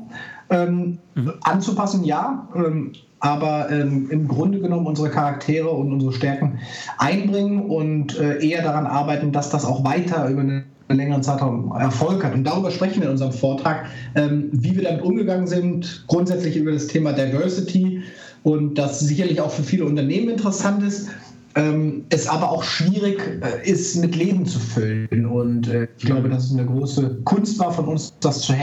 Ähm, 0.50 1.00
mhm. 1.16 1.34
Anzupassen, 1.42 2.04
ja, 2.06 2.48
ähm, 2.56 2.94
aber 3.25 3.72
ähm, 3.72 4.08
im 4.12 4.27
Grunde 4.27 4.60
genommen 4.60 4.86
unsere 4.86 5.10
Charaktere 5.10 5.67
und 5.67 5.91
unsere 5.91 6.13
Stärken 6.13 6.60
einbringen 7.00 7.65
und 7.65 8.20
äh, 8.20 8.38
eher 8.48 8.62
daran 8.62 8.86
arbeiten, 8.86 9.32
dass 9.32 9.50
das 9.50 9.65
auch 9.65 9.84
weiter 9.84 10.29
über 10.29 10.41
eine 10.41 10.63
längeren 10.89 11.24
Zeitraum 11.24 11.72
Erfolg 11.72 12.24
hat. 12.24 12.36
Und 12.36 12.44
darüber 12.44 12.70
sprechen 12.70 12.98
wir 12.98 13.05
in 13.05 13.13
unserem 13.13 13.32
Vortrag, 13.32 13.88
ähm, 14.13 14.50
wie 14.51 14.75
wir 14.75 14.84
damit 14.84 15.01
umgegangen 15.01 15.48
sind, 15.48 16.05
grundsätzlich 16.05 16.55
über 16.55 16.72
das 16.72 16.86
Thema 16.86 17.13
Diversity 17.13 18.03
und 18.44 18.77
das 18.77 19.00
sicherlich 19.00 19.41
auch 19.41 19.50
für 19.50 19.63
viele 19.63 19.86
Unternehmen 19.86 20.29
interessant 20.29 20.84
ist. 20.84 21.10
Ähm, 21.55 22.03
es 22.10 22.27
aber 22.27 22.51
auch 22.51 22.62
schwierig 22.63 23.41
äh, 23.41 23.67
ist, 23.67 23.96
mit 23.96 24.15
Leben 24.15 24.46
zu 24.46 24.60
füllen. 24.60 25.25
Und 25.25 25.67
äh, 25.67 25.88
ich 25.98 26.05
glaube, 26.05 26.29
dass 26.29 26.51
es 26.51 26.53
eine 26.53 26.67
große 26.67 27.22
Kunst 27.24 27.58
war 27.58 27.72
von 27.72 27.86
uns, 27.86 28.13
das 28.20 28.41
zu 28.41 28.53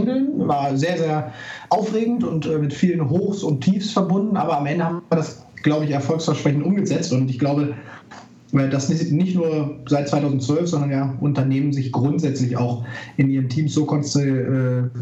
handeln. 0.00 0.48
War 0.48 0.76
sehr, 0.76 0.98
sehr 0.98 1.32
aufregend 1.68 2.24
und 2.24 2.46
äh, 2.46 2.58
mit 2.58 2.72
vielen 2.72 3.08
Hochs 3.08 3.42
und 3.42 3.60
Tiefs 3.60 3.92
verbunden. 3.92 4.36
Aber 4.36 4.58
am 4.58 4.66
Ende 4.66 4.84
haben 4.84 5.02
wir 5.08 5.16
das, 5.16 5.44
glaube 5.62 5.84
ich, 5.84 5.90
erfolgsversprechend 5.90 6.64
umgesetzt. 6.64 7.12
Und 7.12 7.30
ich 7.30 7.38
glaube, 7.38 7.74
dass 8.52 8.88
nicht 8.88 9.34
nur 9.36 9.76
seit 9.86 10.08
2012, 10.08 10.68
sondern 10.68 10.90
ja 10.90 11.14
Unternehmen 11.20 11.72
sich 11.72 11.92
grundsätzlich 11.92 12.56
auch 12.56 12.84
in 13.16 13.30
ihren 13.30 13.48
Teams 13.48 13.72
so 13.72 13.84
konzentrieren 13.84 14.90
äh, 14.94 15.00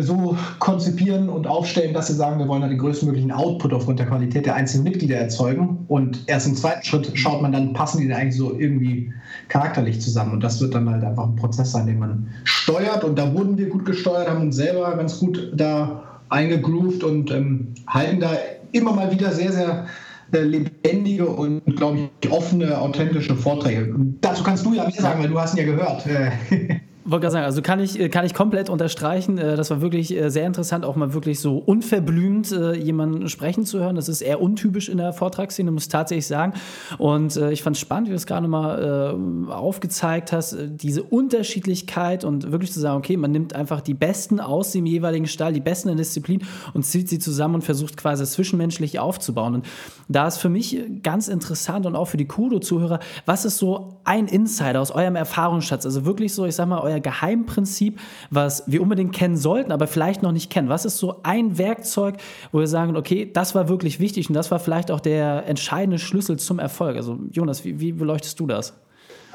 so 0.00 0.36
konzipieren 0.58 1.28
und 1.28 1.46
aufstellen, 1.46 1.94
dass 1.94 2.08
sie 2.08 2.14
sagen, 2.14 2.38
wir 2.38 2.48
wollen 2.48 2.62
da 2.62 2.68
den 2.68 2.78
größtmöglichen 2.78 3.30
Output 3.30 3.72
aufgrund 3.72 3.98
der 3.98 4.06
Qualität 4.06 4.46
der 4.46 4.54
einzelnen 4.54 4.84
Mitglieder 4.84 5.16
erzeugen. 5.16 5.84
Und 5.88 6.24
erst 6.26 6.48
im 6.48 6.56
zweiten 6.56 6.84
Schritt 6.84 7.10
schaut 7.14 7.42
man 7.42 7.52
dann, 7.52 7.72
passen 7.72 8.00
die 8.00 8.08
denn 8.08 8.16
eigentlich 8.16 8.36
so 8.36 8.58
irgendwie 8.58 9.12
charakterlich 9.48 10.00
zusammen. 10.00 10.32
Und 10.32 10.42
das 10.42 10.60
wird 10.60 10.74
dann 10.74 10.90
halt 10.90 11.04
einfach 11.04 11.24
ein 11.24 11.36
Prozess 11.36 11.72
sein, 11.72 11.86
den 11.86 11.98
man 11.98 12.28
steuert. 12.44 13.04
Und 13.04 13.18
da 13.18 13.32
wurden 13.34 13.56
wir 13.56 13.68
gut 13.68 13.84
gesteuert, 13.84 14.28
haben 14.28 14.42
uns 14.42 14.56
selber 14.56 14.96
ganz 14.96 15.18
gut 15.20 15.52
da 15.54 16.02
eingegroovt 16.28 17.04
und 17.04 17.30
ähm, 17.30 17.68
halten 17.86 18.20
da 18.20 18.32
immer 18.72 18.92
mal 18.92 19.12
wieder 19.12 19.30
sehr, 19.32 19.52
sehr 19.52 19.86
äh, 20.32 20.40
lebendige 20.40 21.26
und, 21.26 21.62
glaube 21.76 22.10
ich, 22.20 22.30
offene, 22.30 22.78
authentische 22.78 23.34
Vorträge. 23.34 23.94
Dazu 24.20 24.42
kannst 24.42 24.66
du 24.66 24.74
ja 24.74 24.84
mehr 24.84 24.92
sagen, 24.92 25.22
weil 25.22 25.28
du 25.28 25.40
hast 25.40 25.54
ihn 25.54 25.66
ja 25.66 25.72
gehört. 25.72 26.04
wollte 27.10 27.22
gerade 27.22 27.32
sagen, 27.32 27.44
also 27.46 27.62
kann 27.62 27.80
ich, 27.80 28.10
kann 28.10 28.26
ich 28.26 28.34
komplett 28.34 28.68
unterstreichen. 28.68 29.38
Äh, 29.38 29.56
das 29.56 29.70
war 29.70 29.80
wirklich 29.80 30.14
äh, 30.14 30.30
sehr 30.30 30.46
interessant, 30.46 30.84
auch 30.84 30.96
mal 30.96 31.14
wirklich 31.14 31.40
so 31.40 31.58
unverblümt 31.58 32.52
äh, 32.52 32.74
jemanden 32.74 33.28
sprechen 33.28 33.64
zu 33.64 33.78
hören. 33.78 33.96
Das 33.96 34.08
ist 34.08 34.20
eher 34.20 34.40
untypisch 34.40 34.88
in 34.88 34.98
der 34.98 35.12
Vortragsszene, 35.12 35.70
muss 35.70 35.84
ich 35.84 35.88
tatsächlich 35.88 36.26
sagen. 36.26 36.52
Und 36.98 37.36
ich 37.36 37.62
fand 37.62 37.76
es 37.76 37.80
spannend, 37.80 38.08
wie 38.08 38.10
du 38.10 38.16
es 38.16 38.26
gerade 38.26 38.48
mal 38.48 39.16
aufgezeigt 39.48 40.32
hast, 40.32 40.56
diese 40.58 41.02
Unterschiedlichkeit 41.02 42.24
und 42.24 42.50
wirklich 42.50 42.72
zu 42.72 42.80
sagen, 42.80 42.98
okay, 42.98 43.16
man 43.16 43.30
nimmt 43.30 43.54
einfach 43.54 43.80
die 43.80 43.94
Besten 43.94 44.40
aus 44.40 44.72
dem 44.72 44.86
jeweiligen 44.86 45.26
Stall, 45.26 45.52
die 45.52 45.60
Besten 45.60 45.88
in 45.88 45.96
der 45.96 46.04
Disziplin 46.04 46.42
und 46.74 46.84
zieht 46.84 47.08
sie 47.08 47.18
zusammen 47.18 47.56
und 47.56 47.62
versucht 47.62 47.96
quasi 47.96 48.24
zwischenmenschlich 48.24 48.98
aufzubauen. 48.98 49.54
Und 49.56 49.66
da 50.08 50.26
ist 50.26 50.38
für 50.38 50.48
mich 50.48 50.78
ganz 51.02 51.28
interessant 51.28 51.86
und 51.86 51.96
auch 51.96 52.06
für 52.06 52.16
die 52.16 52.26
Kudo-Zuhörer, 52.26 53.00
was 53.26 53.44
ist 53.44 53.58
so 53.58 54.00
ein 54.04 54.26
Insider 54.26 54.80
aus 54.80 54.90
eurem 54.90 55.16
Erfahrungsschatz? 55.16 55.84
Also 55.84 56.04
wirklich 56.04 56.34
so, 56.34 56.46
ich 56.46 56.54
sag 56.54 56.68
mal, 56.68 56.80
euer 56.80 56.97
Geheimprinzip, 57.00 57.98
was 58.30 58.64
wir 58.66 58.82
unbedingt 58.82 59.14
kennen 59.14 59.36
sollten, 59.36 59.72
aber 59.72 59.86
vielleicht 59.86 60.22
noch 60.22 60.32
nicht 60.32 60.50
kennen? 60.50 60.68
Was 60.68 60.84
ist 60.84 60.98
so 60.98 61.20
ein 61.22 61.58
Werkzeug, 61.58 62.16
wo 62.52 62.60
wir 62.60 62.66
sagen, 62.66 62.96
okay, 62.96 63.30
das 63.32 63.54
war 63.54 63.68
wirklich 63.68 64.00
wichtig 64.00 64.28
und 64.28 64.34
das 64.34 64.50
war 64.50 64.58
vielleicht 64.58 64.90
auch 64.90 65.00
der 65.00 65.46
entscheidende 65.46 65.98
Schlüssel 65.98 66.38
zum 66.38 66.58
Erfolg? 66.58 66.96
Also 66.96 67.18
Jonas, 67.32 67.64
wie, 67.64 67.80
wie 67.80 67.92
beleuchtest 67.92 68.38
du 68.40 68.46
das? 68.46 68.74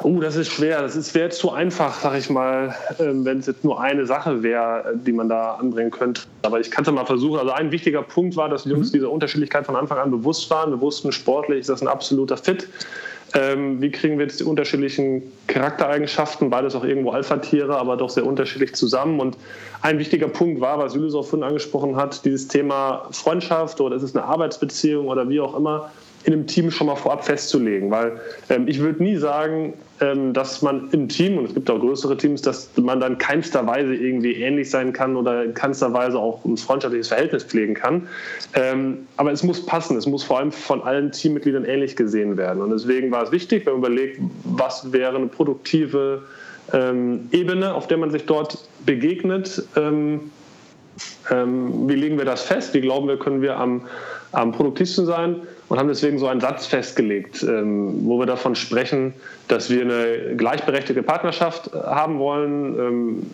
Oh, 0.02 0.20
das 0.20 0.36
ist 0.36 0.52
schwer. 0.52 0.82
Das 0.82 0.96
ist 0.96 1.14
wäre 1.14 1.30
zu 1.30 1.52
einfach, 1.52 1.94
sag 2.02 2.18
ich 2.18 2.30
mal, 2.30 2.76
ähm, 3.00 3.26
wenn 3.26 3.40
es 3.40 3.46
jetzt 3.46 3.64
nur 3.64 3.80
eine 3.80 4.06
Sache 4.06 4.42
wäre, 4.42 4.94
die 4.96 5.12
man 5.12 5.30
da 5.30 5.54
anbringen 5.54 5.92
könnte. 5.92 6.24
Aber 6.42 6.60
ich 6.60 6.72
kann 6.72 6.84
es 6.84 6.92
mal 6.92 7.06
versuchen. 7.06 7.40
Also 7.40 7.52
ein 7.52 7.72
wichtiger 7.72 8.02
Punkt 8.02 8.36
war, 8.36 8.50
dass 8.50 8.68
wir 8.68 8.76
uns 8.76 8.90
mhm. 8.90 8.94
dieser 8.94 9.12
Unterschiedlichkeit 9.12 9.66
von 9.66 9.76
Anfang 9.76 10.00
an 10.00 10.10
bewusst 10.10 10.50
waren. 10.50 10.72
Wir 10.72 10.82
wussten, 10.82 11.12
sportlich 11.12 11.60
ist 11.60 11.70
das 11.70 11.82
ein 11.82 11.88
absoluter 11.88 12.38
Fit. 12.38 12.68
Ähm, 13.36 13.82
wie 13.82 13.90
kriegen 13.90 14.20
wir 14.20 14.26
jetzt 14.26 14.40
die 14.40 14.44
unterschiedlichen 14.44 15.24
Charaktereigenschaften, 15.48 16.52
beides 16.52 16.76
auch 16.76 16.84
irgendwo 16.84 17.12
Alpha-Tiere, 17.12 17.78
aber 17.78 17.98
doch 17.98 18.10
sehr 18.10 18.26
unterschiedlich 18.26 18.76
zusammen. 18.76 19.20
Und 19.20 19.38
ein 19.82 19.98
wichtiger 19.98 20.28
Punkt 20.28 20.62
war, 20.62 20.78
was 20.78 20.94
Julius 20.94 21.16
auch 21.16 21.26
vorhin 21.26 21.44
angesprochen 21.44 21.96
hat, 21.96 22.26
dieses 22.26 22.48
Thema 22.48 23.08
Freundschaft 23.12 23.82
oder 23.82 23.96
ist 23.96 24.04
es 24.04 24.16
eine 24.16 24.26
Arbeitsbeziehung 24.26 25.08
oder 25.08 25.28
wie 25.30 25.40
auch 25.40 25.58
immer 25.58 25.92
in 26.26 26.34
einem 26.34 26.48
Team 26.48 26.70
schon 26.72 26.88
mal 26.88 26.96
vorab 26.96 27.26
festzulegen. 27.26 27.90
Weil 27.90 28.20
ähm, 28.50 28.68
ich 28.68 28.80
würde 28.80 29.02
nie 29.02 29.18
sagen, 29.18 29.74
dass 30.34 30.62
man 30.62 30.90
im 30.92 31.08
Team, 31.08 31.38
und 31.38 31.46
es 31.46 31.54
gibt 31.54 31.70
auch 31.70 31.80
größere 31.80 32.18
Teams, 32.18 32.42
dass 32.42 32.70
man 32.78 33.00
dann 33.00 33.18
keinster 33.18 33.66
Weise 33.66 33.96
irgendwie 33.96 34.34
ähnlich 34.34 34.70
sein 34.70 34.92
kann 34.92 35.16
oder 35.16 35.44
in 35.44 35.54
keinster 35.54 35.94
Weise 35.94 36.18
auch 36.18 36.44
ein 36.46 36.58
freundschaftliches 36.58 37.08
Verhältnis 37.10 37.44
pflegen 37.44 37.74
kann. 37.74 38.08
Ähm, 38.54 39.08
aber 39.18 39.32
es 39.32 39.44
muss 39.44 39.66
passen. 39.66 39.98
Es 39.98 40.06
muss 40.06 40.24
vor 40.24 40.40
allem 40.40 40.52
von 40.52 40.82
allen 40.82 41.12
Teammitgliedern 41.12 41.66
ähnlich 41.66 41.96
gesehen 41.96 42.38
werden. 42.38 42.62
Und 42.62 42.72
deswegen 42.72 43.12
war 43.12 43.24
es 43.24 43.32
wichtig, 43.32 43.66
wenn 43.66 43.74
man 43.74 43.82
überlegt, 43.84 44.20
was 44.44 44.92
wäre 44.92 45.16
eine 45.16 45.28
produktive 45.28 46.24
ähm, 46.74 47.28
Ebene, 47.32 47.74
auf 47.74 47.88
der 47.88 47.98
man 47.98 48.12
sich 48.12 48.26
dort 48.26 48.58
begegnet. 48.86 49.64
Ähm, 51.32 51.88
wie 51.88 51.96
legen 51.96 52.18
wir 52.18 52.26
das 52.26 52.44
fest? 52.44 52.74
Wie 52.74 52.82
glauben 52.82 53.08
wir, 53.08 53.18
können 53.18 53.42
wir 53.42 53.58
am, 53.58 53.82
am 54.32 54.52
produktivsten 54.52 55.06
sein? 55.06 55.42
und 55.74 55.80
haben 55.80 55.88
deswegen 55.88 56.20
so 56.20 56.28
einen 56.28 56.40
Satz 56.40 56.68
festgelegt, 56.68 57.42
ähm, 57.42 58.06
wo 58.06 58.20
wir 58.20 58.28
davon 58.28 58.56
sprechen, 58.56 59.12
dass 59.48 59.72
wir 59.72 59.82
eine 59.82 60.36
gleichberechtigte 60.36 61.02
Partnerschaft 61.02 61.74
äh, 61.74 61.78
haben 61.78 62.20
wollen, 62.20 62.80
ähm, 62.80 63.26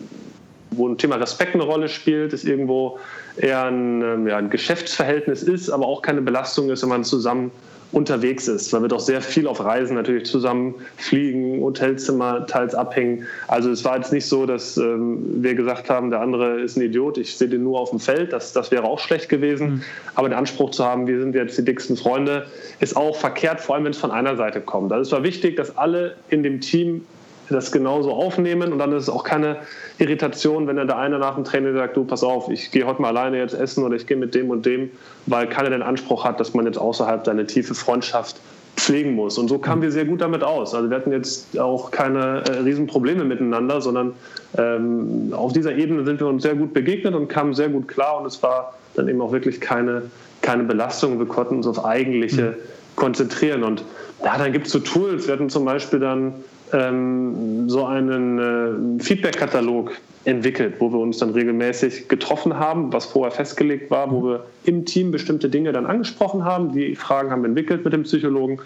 wo 0.70 0.88
ein 0.88 0.96
Thema 0.96 1.16
Respekt 1.16 1.54
eine 1.54 1.64
Rolle 1.64 1.88
spielt, 1.88 2.32
es 2.32 2.44
irgendwo 2.44 2.98
eher 3.36 3.64
ein, 3.64 4.00
ähm, 4.00 4.26
ja, 4.26 4.38
ein 4.38 4.48
Geschäftsverhältnis 4.48 5.42
ist, 5.42 5.68
aber 5.68 5.86
auch 5.86 6.00
keine 6.00 6.22
Belastung 6.22 6.70
ist, 6.70 6.82
wenn 6.82 6.88
man 6.88 7.04
zusammen 7.04 7.50
unterwegs 7.92 8.46
ist, 8.46 8.72
weil 8.72 8.82
wir 8.82 8.88
doch 8.88 9.00
sehr 9.00 9.20
viel 9.20 9.46
auf 9.46 9.64
Reisen 9.64 9.96
natürlich 9.96 10.26
zusammen 10.26 10.74
fliegen, 10.96 11.60
Hotelzimmer 11.60 12.46
teils 12.46 12.74
abhängen. 12.74 13.26
Also 13.48 13.70
es 13.70 13.84
war 13.84 13.96
jetzt 13.96 14.12
nicht 14.12 14.26
so, 14.26 14.46
dass 14.46 14.76
ähm, 14.76 15.42
wir 15.42 15.54
gesagt 15.54 15.90
haben, 15.90 16.10
der 16.10 16.20
andere 16.20 16.60
ist 16.60 16.76
ein 16.76 16.82
Idiot, 16.82 17.18
ich 17.18 17.36
sehe 17.36 17.48
den 17.48 17.64
nur 17.64 17.80
auf 17.80 17.90
dem 17.90 17.98
Feld, 17.98 18.32
das, 18.32 18.52
das 18.52 18.70
wäre 18.70 18.84
auch 18.84 19.00
schlecht 19.00 19.28
gewesen. 19.28 19.70
Mhm. 19.70 19.82
Aber 20.14 20.28
den 20.28 20.38
Anspruch 20.38 20.70
zu 20.70 20.84
haben, 20.84 21.06
wir 21.06 21.18
sind 21.18 21.34
jetzt 21.34 21.58
die 21.58 21.64
dicksten 21.64 21.96
Freunde, 21.96 22.46
ist 22.78 22.96
auch 22.96 23.16
verkehrt, 23.16 23.60
vor 23.60 23.74
allem 23.74 23.84
wenn 23.84 23.92
es 23.92 23.98
von 23.98 24.12
einer 24.12 24.36
Seite 24.36 24.60
kommt. 24.60 24.92
Also 24.92 25.08
es 25.08 25.12
war 25.12 25.24
wichtig, 25.24 25.56
dass 25.56 25.76
alle 25.76 26.14
in 26.28 26.42
dem 26.42 26.60
Team 26.60 27.04
das 27.54 27.72
genauso 27.72 28.12
aufnehmen 28.12 28.72
und 28.72 28.78
dann 28.78 28.92
ist 28.92 29.04
es 29.04 29.08
auch 29.08 29.24
keine 29.24 29.56
Irritation, 29.98 30.66
wenn 30.66 30.76
dann 30.76 30.86
der 30.86 30.98
eine 30.98 31.18
nach 31.18 31.34
dem 31.34 31.44
Training 31.44 31.74
sagt, 31.74 31.96
du 31.96 32.04
pass 32.04 32.22
auf, 32.22 32.48
ich 32.48 32.70
gehe 32.70 32.86
heute 32.86 33.02
mal 33.02 33.08
alleine 33.08 33.38
jetzt 33.38 33.54
essen 33.54 33.84
oder 33.84 33.96
ich 33.96 34.06
gehe 34.06 34.16
mit 34.16 34.34
dem 34.34 34.50
und 34.50 34.66
dem, 34.66 34.90
weil 35.26 35.48
keiner 35.48 35.70
den 35.70 35.82
Anspruch 35.82 36.24
hat, 36.24 36.40
dass 36.40 36.54
man 36.54 36.66
jetzt 36.66 36.78
außerhalb 36.78 37.24
seine 37.24 37.46
tiefe 37.46 37.74
Freundschaft 37.74 38.36
pflegen 38.76 39.14
muss. 39.14 39.36
Und 39.38 39.48
so 39.48 39.58
kamen 39.58 39.82
wir 39.82 39.92
sehr 39.92 40.04
gut 40.04 40.20
damit 40.20 40.42
aus. 40.42 40.74
Also 40.74 40.88
wir 40.88 40.96
hatten 40.96 41.12
jetzt 41.12 41.58
auch 41.58 41.90
keine 41.90 42.42
äh, 42.48 42.60
Riesenprobleme 42.60 43.24
miteinander, 43.24 43.80
sondern 43.80 44.14
ähm, 44.56 45.32
auf 45.32 45.52
dieser 45.52 45.74
Ebene 45.74 46.04
sind 46.04 46.20
wir 46.20 46.26
uns 46.26 46.42
sehr 46.42 46.54
gut 46.54 46.72
begegnet 46.72 47.14
und 47.14 47.28
kamen 47.28 47.54
sehr 47.54 47.68
gut 47.68 47.88
klar 47.88 48.20
und 48.20 48.26
es 48.26 48.42
war 48.42 48.74
dann 48.94 49.08
eben 49.08 49.20
auch 49.20 49.32
wirklich 49.32 49.60
keine, 49.60 50.02
keine 50.42 50.64
Belastung. 50.64 51.18
Wir 51.18 51.26
konnten 51.26 51.56
uns 51.56 51.66
auf 51.66 51.84
Eigentliche 51.84 52.42
mhm. 52.42 52.54
konzentrieren. 52.96 53.62
Und 53.64 53.84
ja, 54.24 54.38
dann 54.38 54.52
gibt 54.52 54.66
es 54.66 54.72
so 54.72 54.78
Tools. 54.78 55.26
Wir 55.26 55.34
hatten 55.34 55.50
zum 55.50 55.64
Beispiel 55.64 56.00
dann 56.00 56.34
ähm, 56.72 57.68
so 57.68 57.86
einen 57.86 58.98
äh, 58.98 59.02
Feedback-Katalog 59.02 59.92
entwickelt, 60.24 60.74
wo 60.78 60.92
wir 60.92 60.98
uns 60.98 61.18
dann 61.18 61.30
regelmäßig 61.30 62.08
getroffen 62.08 62.58
haben, 62.58 62.92
was 62.92 63.06
vorher 63.06 63.30
festgelegt 63.30 63.90
war, 63.90 64.10
wo 64.10 64.22
wir 64.24 64.44
im 64.64 64.84
Team 64.84 65.10
bestimmte 65.10 65.48
Dinge 65.48 65.72
dann 65.72 65.86
angesprochen 65.86 66.44
haben. 66.44 66.72
Die 66.72 66.94
Fragen 66.94 67.30
haben 67.30 67.42
wir 67.42 67.48
entwickelt 67.48 67.84
mit 67.84 67.92
dem 67.92 68.02
Psychologen. 68.02 68.58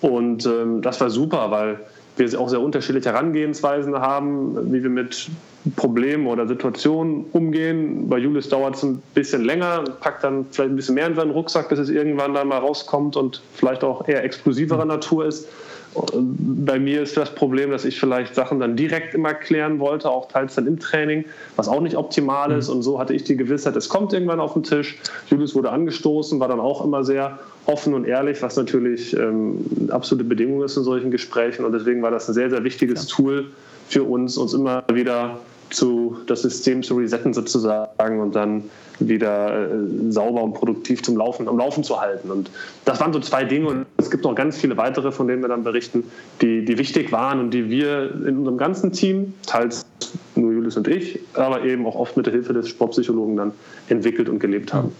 Und 0.00 0.46
ähm, 0.46 0.82
das 0.82 1.00
war 1.00 1.10
super, 1.10 1.50
weil 1.50 1.80
wir 2.18 2.40
auch 2.40 2.48
sehr 2.48 2.60
unterschiedliche 2.60 3.12
Herangehensweisen 3.12 3.94
haben, 3.96 4.72
wie 4.72 4.82
wir 4.82 4.90
mit 4.90 5.28
Problemen 5.76 6.26
oder 6.26 6.46
Situationen 6.46 7.26
umgehen. 7.32 8.08
Bei 8.08 8.18
Julius 8.18 8.48
dauert 8.48 8.76
es 8.76 8.82
ein 8.82 9.02
bisschen 9.14 9.44
länger, 9.44 9.84
packt 10.00 10.24
dann 10.24 10.46
vielleicht 10.50 10.70
ein 10.70 10.76
bisschen 10.76 10.94
mehr 10.96 11.06
in 11.06 11.14
seinen 11.14 11.30
Rucksack, 11.30 11.68
bis 11.68 11.78
es 11.78 11.88
irgendwann 11.88 12.34
dann 12.34 12.48
mal 12.48 12.58
rauskommt 12.58 13.16
und 13.16 13.42
vielleicht 13.54 13.84
auch 13.84 14.06
eher 14.08 14.24
explosiverer 14.24 14.84
Natur 14.84 15.26
ist. 15.26 15.48
Bei 16.14 16.78
mir 16.78 17.02
ist 17.02 17.16
das 17.16 17.34
Problem, 17.34 17.70
dass 17.70 17.84
ich 17.84 17.98
vielleicht 17.98 18.34
Sachen 18.34 18.60
dann 18.60 18.76
direkt 18.76 19.14
immer 19.14 19.34
klären 19.34 19.78
wollte, 19.78 20.10
auch 20.10 20.28
teils 20.28 20.54
dann 20.54 20.66
im 20.66 20.78
Training, 20.78 21.24
was 21.56 21.68
auch 21.68 21.80
nicht 21.80 21.96
optimal 21.96 22.52
ist. 22.52 22.68
Mhm. 22.68 22.76
Und 22.76 22.82
so 22.82 22.98
hatte 22.98 23.14
ich 23.14 23.24
die 23.24 23.36
Gewissheit, 23.36 23.76
es 23.76 23.88
kommt 23.88 24.12
irgendwann 24.12 24.40
auf 24.40 24.54
den 24.54 24.62
Tisch. 24.62 24.98
Julius 25.30 25.54
wurde 25.54 25.70
angestoßen, 25.70 26.40
war 26.40 26.48
dann 26.48 26.60
auch 26.60 26.84
immer 26.84 27.04
sehr 27.04 27.38
offen 27.66 27.94
und 27.94 28.06
ehrlich, 28.06 28.40
was 28.42 28.56
natürlich 28.56 29.14
ähm, 29.16 29.64
eine 29.80 29.92
absolute 29.92 30.24
Bedingung 30.24 30.62
ist 30.62 30.76
in 30.76 30.84
solchen 30.84 31.10
Gesprächen. 31.10 31.64
Und 31.64 31.72
deswegen 31.72 32.02
war 32.02 32.10
das 32.10 32.28
ein 32.28 32.34
sehr, 32.34 32.50
sehr 32.50 32.64
wichtiges. 32.64 33.06
Tool 33.06 33.46
für 33.88 34.02
uns, 34.02 34.36
uns 34.36 34.54
immer 34.54 34.84
wieder 34.92 35.38
zu, 35.70 36.16
das 36.26 36.42
System 36.42 36.82
zu 36.82 36.96
resetten 36.96 37.34
sozusagen 37.34 38.20
und 38.20 38.34
dann 38.34 38.64
wieder 39.00 39.70
äh, 39.70 40.10
sauber 40.10 40.42
und 40.42 40.54
produktiv 40.54 41.02
zum 41.02 41.16
Laufen, 41.16 41.48
am 41.48 41.58
Laufen 41.58 41.84
zu 41.84 42.00
halten. 42.00 42.30
Und 42.30 42.50
das 42.84 43.00
waren 43.00 43.12
so 43.12 43.20
zwei 43.20 43.44
Dinge 43.44 43.68
und 43.68 43.86
es 43.96 44.10
gibt 44.10 44.24
noch 44.24 44.34
ganz 44.34 44.56
viele 44.56 44.76
weitere, 44.76 45.12
von 45.12 45.28
denen 45.28 45.42
wir 45.42 45.48
dann 45.48 45.64
berichten, 45.64 46.04
die, 46.40 46.64
die 46.64 46.78
wichtig 46.78 47.12
waren 47.12 47.40
und 47.40 47.50
die 47.52 47.70
wir 47.70 48.10
in 48.26 48.38
unserem 48.38 48.58
ganzen 48.58 48.92
Team, 48.92 49.34
teils 49.46 49.86
nur 50.34 50.52
Julius 50.52 50.76
und 50.76 50.88
ich, 50.88 51.20
aber 51.34 51.64
eben 51.64 51.86
auch 51.86 51.94
oft 51.94 52.16
mit 52.16 52.26
der 52.26 52.32
Hilfe 52.32 52.52
des 52.52 52.68
Sportpsychologen 52.68 53.36
dann 53.36 53.52
entwickelt 53.88 54.28
und 54.28 54.38
gelebt 54.38 54.72
haben. 54.72 54.92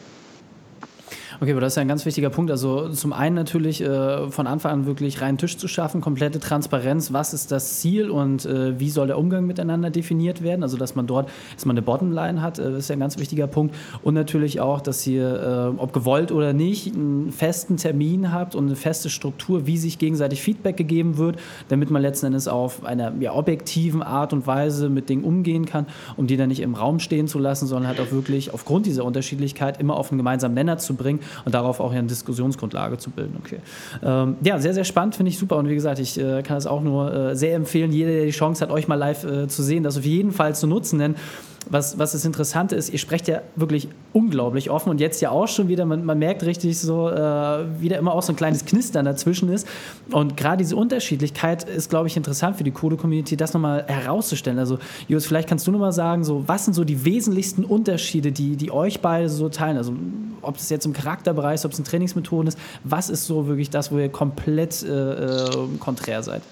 Okay, 1.41 1.53
aber 1.53 1.61
das 1.61 1.75
ist 1.75 1.77
ja 1.77 1.83
ein 1.83 1.89
ganz 1.89 2.05
wichtiger 2.05 2.31
Punkt. 2.31 2.51
Also 2.51 2.89
zum 2.89 3.13
einen 3.13 3.37
natürlich 3.37 3.81
äh, 3.81 4.29
von 4.29 4.49
Anfang 4.49 4.73
an 4.73 4.87
wirklich 4.87 5.21
reinen 5.21 5.39
Tisch 5.39 5.57
zu 5.57 5.69
schaffen, 5.69 6.01
komplette 6.01 6.41
Transparenz, 6.41 7.13
was 7.13 7.33
ist 7.33 7.53
das 7.53 7.79
Ziel 7.79 8.11
und 8.11 8.45
äh, 8.45 8.81
wie 8.81 8.91
soll 8.91 9.07
der 9.07 9.19
Umgang 9.19 9.47
miteinander 9.47 9.91
definiert 9.91 10.43
werden. 10.43 10.65
Also 10.65 10.77
dass 10.77 10.97
man 10.97 11.07
dort, 11.07 11.31
dass 11.55 11.65
man 11.65 11.75
eine 11.77 11.83
Bottomline 11.83 12.43
hat, 12.43 12.59
äh, 12.59 12.79
ist 12.79 12.89
ja 12.89 12.97
ein 12.97 12.99
ganz 12.99 13.21
wichtiger 13.21 13.47
Punkt. 13.47 13.77
Und 14.03 14.15
natürlich 14.15 14.59
auch, 14.59 14.81
dass 14.81 15.07
ihr, 15.07 15.73
äh, 15.77 15.81
ob 15.81 15.93
gewollt 15.93 16.33
oder 16.33 16.53
nicht, 16.53 16.93
einen 16.93 17.31
festen 17.31 17.77
Termin 17.77 18.33
habt 18.33 18.57
und 18.57 18.67
eine 18.67 18.75
feste 18.75 19.09
Struktur, 19.09 19.65
wie 19.65 19.79
sich 19.79 20.01
gegenseitig 20.01 20.43
Feedback 20.43 20.77
gegeben 20.77 21.19
wird, 21.19 21.39
damit 21.69 21.89
man 21.89 22.03
letzten 22.03 22.27
Endes 22.27 22.49
auf 22.49 22.85
einer 22.85 23.13
ja, 23.21 23.33
objektiven 23.33 24.03
Art 24.03 24.33
und 24.33 24.49
Weise 24.49 24.89
mit 24.89 25.09
Dingen 25.09 25.23
umgehen 25.23 25.67
kann, 25.67 25.87
um 26.17 26.27
die 26.27 26.37
dann 26.37 26.49
nicht 26.49 26.63
im 26.63 26.75
Raum 26.75 26.99
stehen 26.99 27.29
zu 27.29 27.39
lassen, 27.39 27.69
sondern 27.69 27.87
halt 27.87 28.01
auch 28.01 28.11
wirklich 28.11 28.53
aufgrund 28.53 28.87
dieser 28.87 29.05
Unterschiedlichkeit 29.05 29.79
immer 29.79 29.97
auf 29.97 30.11
einen 30.11 30.19
gemeinsamen 30.19 30.57
Nenner 30.57 30.79
zu 30.79 30.97
bringen 30.97 31.21
und 31.45 31.55
darauf 31.55 31.81
auch 31.81 31.93
eine 31.93 32.07
Diskussionsgrundlage 32.07 32.99
zu 32.99 33.11
bilden. 33.11 33.37
Okay. 33.45 33.59
Ähm, 34.03 34.37
ja, 34.43 34.59
sehr, 34.59 34.75
sehr 34.75 34.85
spannend, 34.85 35.17
finde 35.17 35.31
ich 35.31 35.39
super. 35.39 35.57
Und 35.57 35.69
wie 35.69 35.75
gesagt, 35.75 35.99
ich 35.99 36.19
äh, 36.19 36.43
kann 36.43 36.57
es 36.57 36.67
auch 36.67 36.83
nur 36.83 37.13
äh, 37.13 37.37
sehr 37.37 37.55
empfehlen, 37.55 37.93
jeder, 37.93 38.13
der 38.13 38.25
die 38.25 38.31
Chance 38.31 38.63
hat, 38.63 38.71
euch 38.71 38.89
mal 38.89 38.97
live 38.97 39.25
äh, 39.25 39.49
zu 39.49 39.63
sehen, 39.63 39.83
das 39.83 39.97
auf 39.97 40.05
jeden 40.05 40.33
Fall 40.33 40.55
zu 40.55 40.67
nutzen, 40.67 40.99
denn 40.99 41.15
was, 41.71 41.99
was 41.99 42.13
das 42.13 42.25
Interessante 42.25 42.77
ist, 42.77 42.91
ihr 42.91 42.99
sprecht 42.99 43.29
ja 43.29 43.43
wirklich 43.57 43.89
unglaublich 44.13 44.71
offen 44.71 44.91
und 44.91 45.01
jetzt 45.01 45.21
ja 45.21 45.31
auch 45.31 45.49
schon 45.49 45.69
wieder, 45.69 45.85
man, 45.85 46.05
man 46.05 46.19
merkt 46.19 46.43
richtig 46.43 46.79
so, 46.79 47.09
äh, 47.09 47.81
wieder 47.81 47.99
immer 47.99 48.13
auch 48.15 48.23
so 48.23 48.33
ein 48.33 48.37
kleines 48.37 48.65
Knistern 48.65 49.05
dazwischen 49.05 49.51
ist. 49.51 49.67
Und 50.11 50.37
gerade 50.37 50.59
diese 50.59 50.77
Unterschiedlichkeit 50.77 51.65
ist, 51.65 51.91
glaube 51.91 52.09
ich, 52.09 52.17
interessant 52.17 52.57
für 52.57 52.65
die 52.65 52.71
Code-Community, 52.71 53.37
das 53.37 53.53
nochmal 53.53 53.85
herauszustellen. 53.87 54.59
Also, 54.59 54.79
Jus, 55.09 55.27
vielleicht 55.27 55.49
kannst 55.49 55.67
du 55.67 55.71
nochmal 55.71 55.93
sagen, 55.93 56.25
so, 56.25 56.45
was 56.47 56.65
sind 56.65 56.75
so 56.75 56.85
die 56.85 57.05
wesentlichsten 57.05 57.65
Unterschiede, 57.65 58.33
die, 58.33 58.57
die 58.57 58.71
euch 58.71 59.01
beide 59.01 59.29
so 59.29 59.49
teilen? 59.49 59.77
Also, 59.77 59.93
ob 60.41 60.57
es 60.57 60.71
jetzt 60.71 60.87
im 60.87 60.93
Charakterbereich 60.93 61.57
ist, 61.57 61.67
ob 61.67 61.73
es 61.73 61.79
in 61.79 61.85
Trainingsmethoden 61.85 62.49
ist, 62.49 62.59
was 62.85 63.11
ist 63.11 63.27
so 63.27 63.47
wirklich 63.47 63.71
das, 63.71 63.93
wo 63.93 63.99
ihr 63.99 64.09
komplett 64.09 64.83
äh, 64.83 64.89
äh 64.89 65.51
konträr 65.79 66.23
seid? 66.23 66.43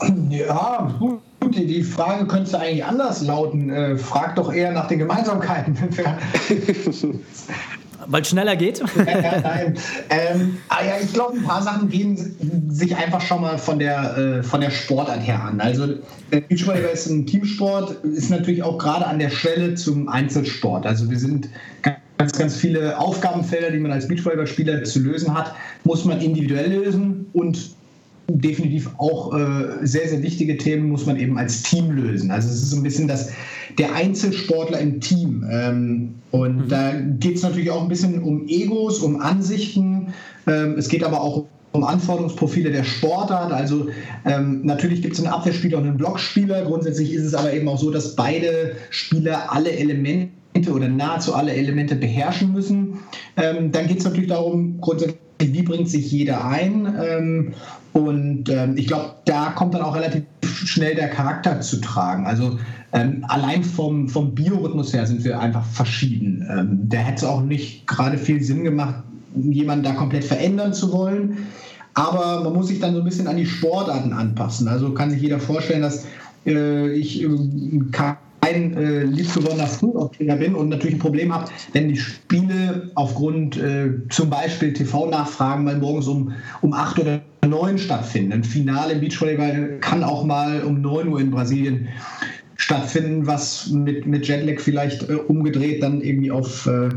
Ja, 0.28 0.94
gut 0.98 1.20
gut, 1.44 1.56
die, 1.56 1.82
Frage 1.82 2.26
könnte 2.26 2.58
eigentlich 2.58 2.84
anders 2.84 3.22
lauten. 3.22 3.70
Äh, 3.70 3.96
frag 3.96 4.36
doch 4.36 4.52
eher 4.52 4.72
nach 4.72 4.88
den 4.88 4.98
Gemeinsamkeiten. 5.00 5.76
Weil 8.06 8.22
es 8.22 8.28
schneller 8.28 8.56
geht? 8.56 8.80
ja, 8.96 9.40
nein. 9.40 9.74
Ähm, 10.10 10.58
ah 10.68 10.84
ja, 10.84 10.94
ich 11.02 11.12
glaube, 11.12 11.38
ein 11.38 11.44
paar 11.44 11.62
Sachen 11.62 11.88
gehen 11.88 12.68
sich 12.68 12.94
einfach 12.96 13.20
schon 13.20 13.40
mal 13.40 13.56
von 13.56 13.78
der, 13.78 14.16
äh, 14.16 14.42
von 14.42 14.60
der 14.60 14.70
Sportart 14.70 15.26
her 15.26 15.42
an. 15.42 15.60
Also 15.60 15.86
der 16.30 16.40
Beachvolleyball 16.40 16.92
ist 16.92 17.06
ein 17.06 17.24
Teamsport, 17.26 18.04
ist 18.04 18.30
natürlich 18.30 18.62
auch 18.62 18.76
gerade 18.78 19.06
an 19.06 19.18
der 19.18 19.30
Schwelle 19.30 19.74
zum 19.74 20.08
Einzelsport. 20.08 20.86
Also 20.86 21.08
wir 21.08 21.18
sind 21.18 21.48
ganz, 22.18 22.32
ganz 22.32 22.56
viele 22.56 22.98
Aufgabenfelder, 22.98 23.70
die 23.70 23.78
man 23.78 23.92
als 23.92 24.08
Beachvolleyballspieler 24.08 24.84
zu 24.84 25.00
lösen 25.00 25.32
hat, 25.32 25.54
muss 25.84 26.04
man 26.04 26.20
individuell 26.20 26.72
lösen 26.72 27.26
und 27.32 27.74
definitiv 28.28 28.90
auch 28.98 29.34
äh, 29.34 29.86
sehr, 29.86 30.08
sehr 30.08 30.22
wichtige 30.22 30.56
Themen 30.56 30.88
muss 30.88 31.06
man 31.06 31.18
eben 31.18 31.36
als 31.38 31.62
Team 31.62 31.90
lösen. 31.90 32.30
Also 32.30 32.48
es 32.48 32.62
ist 32.62 32.70
so 32.70 32.76
ein 32.76 32.82
bisschen 32.82 33.08
das, 33.08 33.30
der 33.78 33.94
Einzelsportler 33.94 34.78
im 34.80 35.00
Team. 35.00 35.44
Ähm, 35.50 36.14
und 36.30 36.64
mhm. 36.64 36.68
da 36.68 36.92
geht 36.92 37.36
es 37.36 37.42
natürlich 37.42 37.70
auch 37.70 37.82
ein 37.82 37.88
bisschen 37.88 38.22
um 38.22 38.48
Egos, 38.48 39.00
um 39.00 39.20
Ansichten. 39.20 40.14
Ähm, 40.46 40.76
es 40.78 40.88
geht 40.88 41.04
aber 41.04 41.20
auch 41.20 41.44
um 41.72 41.84
Anforderungsprofile 41.84 42.70
der 42.70 42.84
Sportart. 42.84 43.52
Also 43.52 43.88
ähm, 44.24 44.60
natürlich 44.64 45.02
gibt 45.02 45.14
es 45.14 45.20
einen 45.20 45.32
Abwehrspieler 45.32 45.78
und 45.78 45.84
einen 45.84 45.96
Blockspieler. 45.96 46.64
Grundsätzlich 46.64 47.12
ist 47.12 47.24
es 47.24 47.34
aber 47.34 47.52
eben 47.52 47.68
auch 47.68 47.78
so, 47.78 47.90
dass 47.90 48.16
beide 48.16 48.76
Spieler 48.90 49.52
alle 49.52 49.72
Elemente 49.72 50.30
oder 50.72 50.88
nahezu 50.88 51.34
alle 51.34 51.52
Elemente 51.52 51.96
beherrschen 51.96 52.52
müssen. 52.52 53.00
Ähm, 53.36 53.72
dann 53.72 53.88
geht 53.88 53.98
es 53.98 54.04
natürlich 54.04 54.28
darum, 54.28 54.80
grundsätzlich, 54.80 55.18
wie 55.40 55.62
bringt 55.62 55.90
sich 55.90 56.10
jeder 56.12 56.46
ein. 56.46 57.52
Und 57.94 58.48
ähm, 58.48 58.76
ich 58.76 58.88
glaube, 58.88 59.14
da 59.24 59.50
kommt 59.50 59.74
dann 59.74 59.82
auch 59.82 59.94
relativ 59.94 60.24
schnell 60.42 60.96
der 60.96 61.08
Charakter 61.08 61.60
zu 61.60 61.80
tragen. 61.80 62.26
Also 62.26 62.58
ähm, 62.92 63.24
allein 63.28 63.62
vom, 63.62 64.08
vom 64.08 64.34
Biorhythmus 64.34 64.92
her 64.92 65.06
sind 65.06 65.22
wir 65.22 65.38
einfach 65.38 65.64
verschieden. 65.64 66.44
Ähm, 66.50 66.88
da 66.88 66.98
hätte 66.98 67.18
es 67.18 67.24
auch 67.24 67.40
nicht 67.40 67.86
gerade 67.86 68.18
viel 68.18 68.42
Sinn 68.42 68.64
gemacht, 68.64 68.96
jemanden 69.36 69.84
da 69.84 69.92
komplett 69.92 70.24
verändern 70.24 70.74
zu 70.74 70.92
wollen. 70.92 71.38
Aber 71.94 72.42
man 72.42 72.52
muss 72.52 72.66
sich 72.66 72.80
dann 72.80 72.94
so 72.94 72.98
ein 72.98 73.04
bisschen 73.04 73.28
an 73.28 73.36
die 73.36 73.46
Sportarten 73.46 74.12
anpassen. 74.12 74.66
Also 74.66 74.92
kann 74.92 75.10
sich 75.10 75.22
jeder 75.22 75.38
vorstellen, 75.38 75.82
dass 75.82 76.04
äh, 76.46 76.90
ich 76.94 77.22
äh, 77.22 77.28
ein 78.40 78.76
äh, 78.76 79.04
liebgewonnener 79.04 79.68
Frühaufsteher 79.68 80.36
bin 80.36 80.54
und 80.54 80.68
natürlich 80.68 80.96
ein 80.96 81.00
Problem 81.00 81.32
habe, 81.32 81.46
wenn 81.72 81.88
die 81.88 81.96
Spiele 81.96 82.90
aufgrund 82.96 83.56
äh, 83.56 83.90
zum 84.10 84.28
Beispiel 84.30 84.72
TV-Nachfragen 84.72 85.64
mal 85.64 85.78
morgens 85.78 86.08
um, 86.08 86.32
um 86.60 86.72
8 86.72 86.98
oder 86.98 87.20
9 87.46 87.78
stattfinden. 87.78 88.32
Ein 88.32 88.44
Finale 88.44 88.94
im 88.94 89.00
Beachvolleyball 89.00 89.78
kann 89.80 90.02
auch 90.02 90.24
mal 90.24 90.62
um 90.62 90.80
9 90.80 91.08
Uhr 91.08 91.20
in 91.20 91.30
Brasilien 91.30 91.88
stattfinden, 92.56 93.26
was 93.26 93.70
mit, 93.70 94.06
mit 94.06 94.26
Jetlag 94.26 94.60
vielleicht 94.60 95.08
äh, 95.08 95.14
umgedreht 95.14 95.82
dann 95.82 96.00
irgendwie 96.00 96.30
auf, 96.30 96.66
äh, 96.66 96.88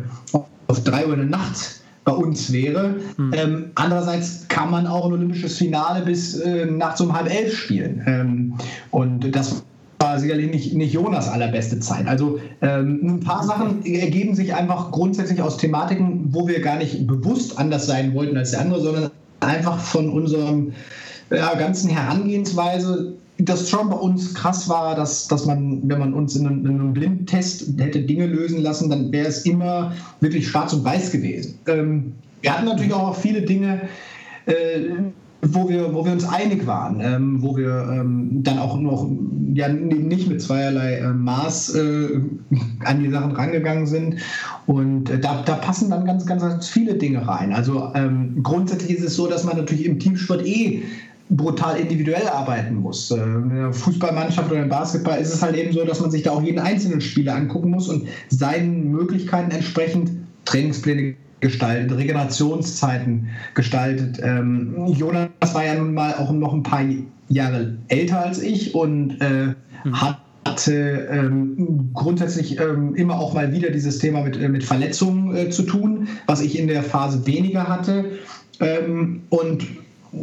auf 0.68 0.84
3 0.84 1.08
Uhr 1.08 1.14
in 1.14 1.20
der 1.20 1.30
Nacht 1.30 1.82
bei 2.04 2.14
uns 2.14 2.54
wäre. 2.54 2.96
Mhm. 3.18 3.34
Ähm, 3.34 3.66
andererseits 3.76 4.48
kann 4.48 4.72
man 4.72 4.88
auch 4.88 5.08
ein 5.08 5.14
olympisches 5.14 5.58
Finale 5.58 6.06
bis 6.06 6.40
äh, 6.40 6.66
nachts 6.66 7.02
um 7.02 7.14
halb 7.14 7.30
elf 7.30 7.54
spielen. 7.54 8.02
Ähm, 8.06 8.54
und 8.92 9.36
das 9.36 9.64
war 10.00 10.20
sicherlich 10.20 10.52
nicht, 10.52 10.74
nicht 10.74 10.94
Jonas 10.94 11.28
allerbeste 11.28 11.80
Zeit. 11.80 12.08
Also 12.08 12.40
ähm, 12.62 13.00
ein 13.04 13.20
paar 13.20 13.44
Sachen 13.44 13.84
ergeben 13.86 14.36
sich 14.36 14.54
einfach 14.54 14.92
grundsätzlich 14.92 15.42
aus 15.42 15.58
Thematiken, 15.58 16.34
wo 16.34 16.48
wir 16.48 16.62
gar 16.62 16.78
nicht 16.78 17.08
bewusst 17.08 17.58
anders 17.60 17.88
sein 17.88 18.14
wollten 18.14 18.38
als 18.38 18.52
der 18.52 18.62
andere, 18.62 18.82
sondern 18.82 19.12
einfach 19.40 19.80
von 19.80 20.10
unserem 20.10 20.74
ja, 21.30 21.54
ganzen 21.56 21.90
Herangehensweise 21.90 23.14
das 23.40 23.70
schon 23.70 23.90
bei 23.90 23.96
uns 23.96 24.34
krass 24.34 24.68
war, 24.68 24.96
dass, 24.96 25.28
dass 25.28 25.46
man, 25.46 25.82
wenn 25.84 26.00
man 26.00 26.14
uns 26.14 26.36
in 26.36 26.48
einem, 26.48 26.66
in 26.66 26.80
einem 26.80 26.94
Blindtest 26.94 27.80
hätte 27.80 28.02
Dinge 28.02 28.26
lösen 28.26 28.62
lassen, 28.62 28.90
dann 28.90 29.12
wäre 29.12 29.28
es 29.28 29.46
immer 29.46 29.94
wirklich 30.22 30.48
schwarz 30.48 30.74
und 30.74 30.84
weiß 30.84 31.12
gewesen. 31.12 31.60
Ähm, 31.68 32.14
wir 32.42 32.54
hatten 32.54 32.66
natürlich 32.66 32.94
auch 32.94 33.16
viele 33.16 33.44
Dinge, 33.44 33.82
äh, 34.48 34.80
wo 35.54 35.70
wir, 35.70 35.94
wo 35.94 36.06
wir 36.06 36.12
uns 36.12 36.28
einig 36.28 36.66
waren, 36.68 37.00
ähm, 37.02 37.42
wo 37.42 37.56
wir 37.56 37.90
ähm, 37.92 38.44
dann 38.44 38.60
auch 38.60 38.78
noch 38.80 39.10
ja, 39.54 39.68
nicht 39.70 40.28
mit 40.28 40.42
zweierlei 40.42 40.96
äh, 40.96 41.14
Maß 41.14 41.76
äh, 41.76 42.20
an 42.86 43.04
die 43.04 43.10
Sachen 43.10 43.32
rangegangen 43.32 43.88
sind. 43.88 44.18
Und 44.66 45.10
äh, 45.10 45.20
da, 45.20 45.44
da 45.46 45.56
passen 45.56 45.90
dann 45.90 46.06
ganz, 46.06 46.26
ganz, 46.26 46.42
ganz 46.42 46.68
viele 46.68 46.96
Dinge 46.96 47.28
rein. 47.28 47.54
Also 47.54 47.92
ähm, 47.96 48.42
grundsätzlich 48.44 48.98
ist 48.98 49.04
es 49.04 49.16
so, 49.16 49.28
dass 49.28 49.44
man 49.44 49.58
natürlich 49.58 49.86
im 49.86 50.00
Teamsport 50.00 50.46
eh 50.46 50.84
brutal 51.30 51.78
individuell 51.78 52.28
arbeiten 52.28 52.76
muss. 52.76 53.12
Äh, 53.12 53.18
in 53.18 53.50
der 53.50 53.74
Fußballmannschaft 53.74 54.52
oder 54.52 54.62
im 54.64 54.70
Basketball 54.70 55.20
ist 55.20 55.34
es 55.34 55.42
halt 55.42 55.56
eben 55.56 55.74
so, 55.74 55.84
dass 55.86 56.00
man 56.00 56.12
sich 56.12 56.24
da 56.24 56.32
auch 56.32 56.44
jeden 56.44 56.60
einzelnen 56.60 57.02
Spieler 57.02 57.36
angucken 57.36 57.72
muss 57.72 57.90
und 57.90 58.08
seinen 58.30 58.92
Möglichkeiten 58.92 59.52
entsprechend 59.52 60.12
Trainingspläne 60.46 61.16
gestaltet, 61.40 61.96
Regenerationszeiten 61.98 63.30
gestaltet. 63.54 64.20
Ähm, 64.22 64.76
Jonas 64.88 65.30
war 65.54 65.66
ja 65.66 65.76
nun 65.76 65.94
mal 65.94 66.16
auch 66.16 66.32
noch 66.32 66.54
ein 66.54 66.64
paar 66.64 66.84
Jahre 67.30 67.78
älter 67.88 68.26
als 68.26 68.42
ich 68.42 68.74
und 68.74 69.20
äh, 69.22 69.54
mhm. 69.84 70.02
hatte 70.02 71.08
ähm, 71.12 71.90
grundsätzlich 71.94 72.60
ähm, 72.60 72.96
immer 72.96 73.20
auch 73.20 73.34
mal 73.34 73.52
wieder 73.54 73.70
dieses 73.70 74.00
Thema 74.00 74.24
mit, 74.24 74.38
äh, 74.38 74.50
mit 74.50 74.64
Verletzungen 74.64 75.36
äh, 75.36 75.50
zu 75.50 75.64
tun, 75.64 76.08
was 76.26 76.42
ich 76.42 76.58
in 76.58 76.68
der 76.68 76.84
Phase 76.84 77.26
weniger 77.28 77.68
hatte. 77.68 78.06
Ähm, 78.60 79.22
und 79.30 79.66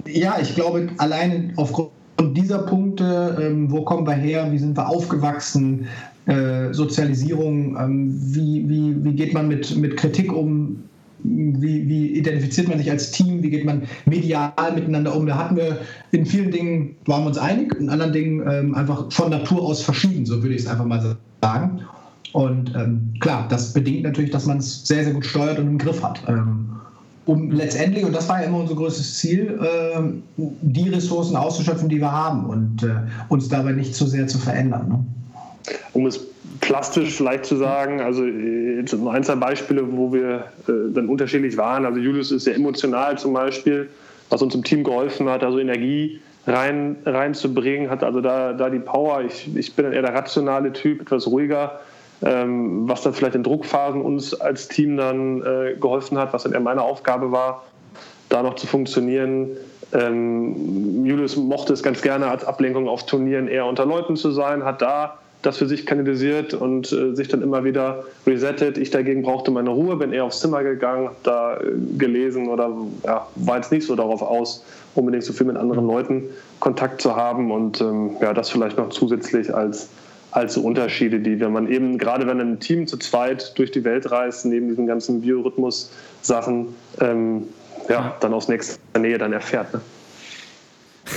ja, 0.06 0.38
ich 0.40 0.54
glaube, 0.54 0.88
alleine 0.98 1.52
aufgrund 1.56 1.90
dieser 2.32 2.58
Punkte, 2.58 3.36
ähm, 3.40 3.70
wo 3.70 3.82
kommen 3.82 4.06
wir 4.06 4.14
her, 4.14 4.50
wie 4.50 4.58
sind 4.58 4.76
wir 4.76 4.88
aufgewachsen, 4.88 5.86
äh, 6.26 6.72
Sozialisierung, 6.72 7.76
ähm, 7.76 8.18
wie, 8.34 8.68
wie, 8.68 9.04
wie 9.04 9.12
geht 9.12 9.34
man 9.34 9.46
mit, 9.46 9.76
mit 9.76 9.96
Kritik 9.96 10.32
um, 10.32 10.82
wie, 11.24 11.88
wie, 11.88 12.06
identifiziert 12.18 12.68
man 12.68 12.78
sich 12.78 12.90
als 12.90 13.10
Team, 13.10 13.42
wie 13.42 13.50
geht 13.50 13.64
man 13.64 13.82
medial 14.04 14.52
miteinander 14.74 15.16
um. 15.16 15.26
Da 15.26 15.36
hatten 15.36 15.56
wir 15.56 15.78
in 16.12 16.26
vielen 16.26 16.50
Dingen, 16.50 16.96
waren 17.06 17.22
wir 17.22 17.28
uns 17.28 17.38
einig, 17.38 17.74
in 17.78 17.88
anderen 17.88 18.12
Dingen 18.12 18.42
ähm, 18.48 18.74
einfach 18.74 19.10
von 19.10 19.30
Natur 19.30 19.62
aus 19.62 19.82
verschieden, 19.82 20.26
so 20.26 20.42
würde 20.42 20.54
ich 20.54 20.62
es 20.62 20.66
einfach 20.68 20.84
mal 20.84 21.16
sagen. 21.42 21.80
Und 22.32 22.74
ähm, 22.74 23.14
klar, 23.20 23.46
das 23.48 23.72
bedingt 23.72 24.02
natürlich, 24.02 24.30
dass 24.30 24.46
man 24.46 24.58
es 24.58 24.86
sehr, 24.86 25.04
sehr 25.04 25.14
gut 25.14 25.24
steuert 25.24 25.58
und 25.58 25.68
im 25.68 25.78
Griff 25.78 26.02
hat. 26.02 26.22
Ähm, 26.28 26.68
um 27.26 27.50
letztendlich, 27.50 28.04
und 28.04 28.14
das 28.14 28.28
war 28.28 28.40
ja 28.40 28.48
immer 28.48 28.58
unser 28.58 28.74
größtes 28.74 29.18
Ziel, 29.18 29.58
äh, 29.62 30.00
die 30.36 30.90
Ressourcen 30.90 31.36
auszuschöpfen, 31.36 31.88
die 31.88 32.00
wir 32.00 32.12
haben 32.12 32.44
und 32.44 32.82
äh, 32.82 32.96
uns 33.28 33.48
dabei 33.48 33.72
nicht 33.72 33.94
zu 33.94 34.06
sehr 34.06 34.26
zu 34.26 34.38
verändern. 34.38 34.88
Ne? 34.88 35.04
Um 35.94 36.06
es 36.06 36.20
plastisch 36.64 37.14
vielleicht 37.14 37.44
zu 37.44 37.56
sagen, 37.56 38.00
also 38.00 38.24
äh, 38.24 38.78
ein, 38.78 39.22
zwei 39.24 39.34
Beispiele, 39.34 39.84
wo 39.92 40.12
wir 40.12 40.46
äh, 40.66 40.92
dann 40.92 41.08
unterschiedlich 41.08 41.56
waren. 41.58 41.84
Also 41.84 42.00
Julius 42.00 42.30
ist 42.30 42.44
sehr 42.44 42.56
emotional 42.56 43.18
zum 43.18 43.34
Beispiel, 43.34 43.90
was 44.30 44.40
uns 44.40 44.54
im 44.54 44.64
Team 44.64 44.82
geholfen 44.82 45.28
hat, 45.28 45.44
also 45.44 45.58
Energie 45.58 46.20
rein, 46.46 46.96
reinzubringen, 47.04 47.90
hat 47.90 48.02
also 48.02 48.22
da, 48.22 48.54
da 48.54 48.70
die 48.70 48.78
Power. 48.78 49.22
Ich, 49.22 49.54
ich 49.54 49.74
bin 49.74 49.84
dann 49.84 49.92
eher 49.92 50.02
der 50.02 50.14
rationale 50.14 50.72
Typ, 50.72 51.02
etwas 51.02 51.26
ruhiger, 51.26 51.80
ähm, 52.24 52.88
was 52.88 53.02
dann 53.02 53.12
vielleicht 53.12 53.34
in 53.34 53.42
Druckphasen 53.42 54.00
uns 54.00 54.32
als 54.32 54.68
Team 54.68 54.96
dann 54.96 55.42
äh, 55.42 55.76
geholfen 55.78 56.16
hat, 56.16 56.32
was 56.32 56.44
dann 56.44 56.52
eher 56.52 56.60
meine 56.60 56.80
Aufgabe 56.80 57.30
war, 57.30 57.64
da 58.30 58.42
noch 58.42 58.54
zu 58.54 58.66
funktionieren. 58.66 59.48
Ähm, 59.92 61.04
Julius 61.04 61.36
mochte 61.36 61.74
es 61.74 61.82
ganz 61.82 62.00
gerne 62.00 62.28
als 62.28 62.42
Ablenkung 62.42 62.88
auf 62.88 63.04
Turnieren 63.04 63.48
eher 63.48 63.66
unter 63.66 63.84
Leuten 63.84 64.16
zu 64.16 64.30
sein, 64.30 64.64
hat 64.64 64.80
da 64.80 65.18
das 65.46 65.58
für 65.58 65.66
sich 65.66 65.86
kanalisiert 65.86 66.54
und 66.54 66.92
äh, 66.92 67.14
sich 67.14 67.28
dann 67.28 67.42
immer 67.42 67.64
wieder 67.64 68.04
resettet. 68.26 68.78
Ich 68.78 68.90
dagegen 68.90 69.22
brauchte 69.22 69.50
meine 69.50 69.70
Ruhe, 69.70 69.96
bin 69.96 70.12
eher 70.12 70.24
aufs 70.24 70.40
Zimmer 70.40 70.62
gegangen, 70.62 71.06
habe 71.06 71.16
da 71.22 71.56
äh, 71.56 71.72
gelesen 71.98 72.48
oder 72.48 72.74
ja, 73.04 73.26
war 73.36 73.56
jetzt 73.56 73.72
nicht 73.72 73.86
so 73.86 73.94
darauf 73.96 74.22
aus, 74.22 74.64
unbedingt 74.94 75.24
so 75.24 75.32
viel 75.32 75.46
mit 75.46 75.56
anderen 75.56 75.86
Leuten 75.86 76.24
Kontakt 76.60 77.02
zu 77.02 77.14
haben 77.14 77.50
und 77.50 77.80
ähm, 77.80 78.10
ja, 78.20 78.32
das 78.32 78.50
vielleicht 78.50 78.78
noch 78.78 78.88
zusätzlich 78.90 79.54
als 79.54 79.88
als 80.30 80.54
so 80.54 80.62
Unterschiede, 80.62 81.20
die, 81.20 81.38
wenn 81.38 81.52
man 81.52 81.70
eben, 81.70 81.96
gerade 81.96 82.26
wenn 82.26 82.40
ein 82.40 82.58
Team 82.58 82.88
zu 82.88 82.96
zweit 82.96 83.56
durch 83.56 83.70
die 83.70 83.84
Welt 83.84 84.10
reist, 84.10 84.44
neben 84.44 84.66
diesen 84.66 84.84
ganzen 84.84 85.20
Biorhythmus-Sachen, 85.20 86.74
ähm, 87.00 87.44
ja, 87.88 88.16
dann 88.18 88.34
aus 88.34 88.48
nächster 88.48 88.98
Nähe 88.98 89.16
dann 89.16 89.32
erfährt. 89.32 89.72
Ne? 89.72 89.80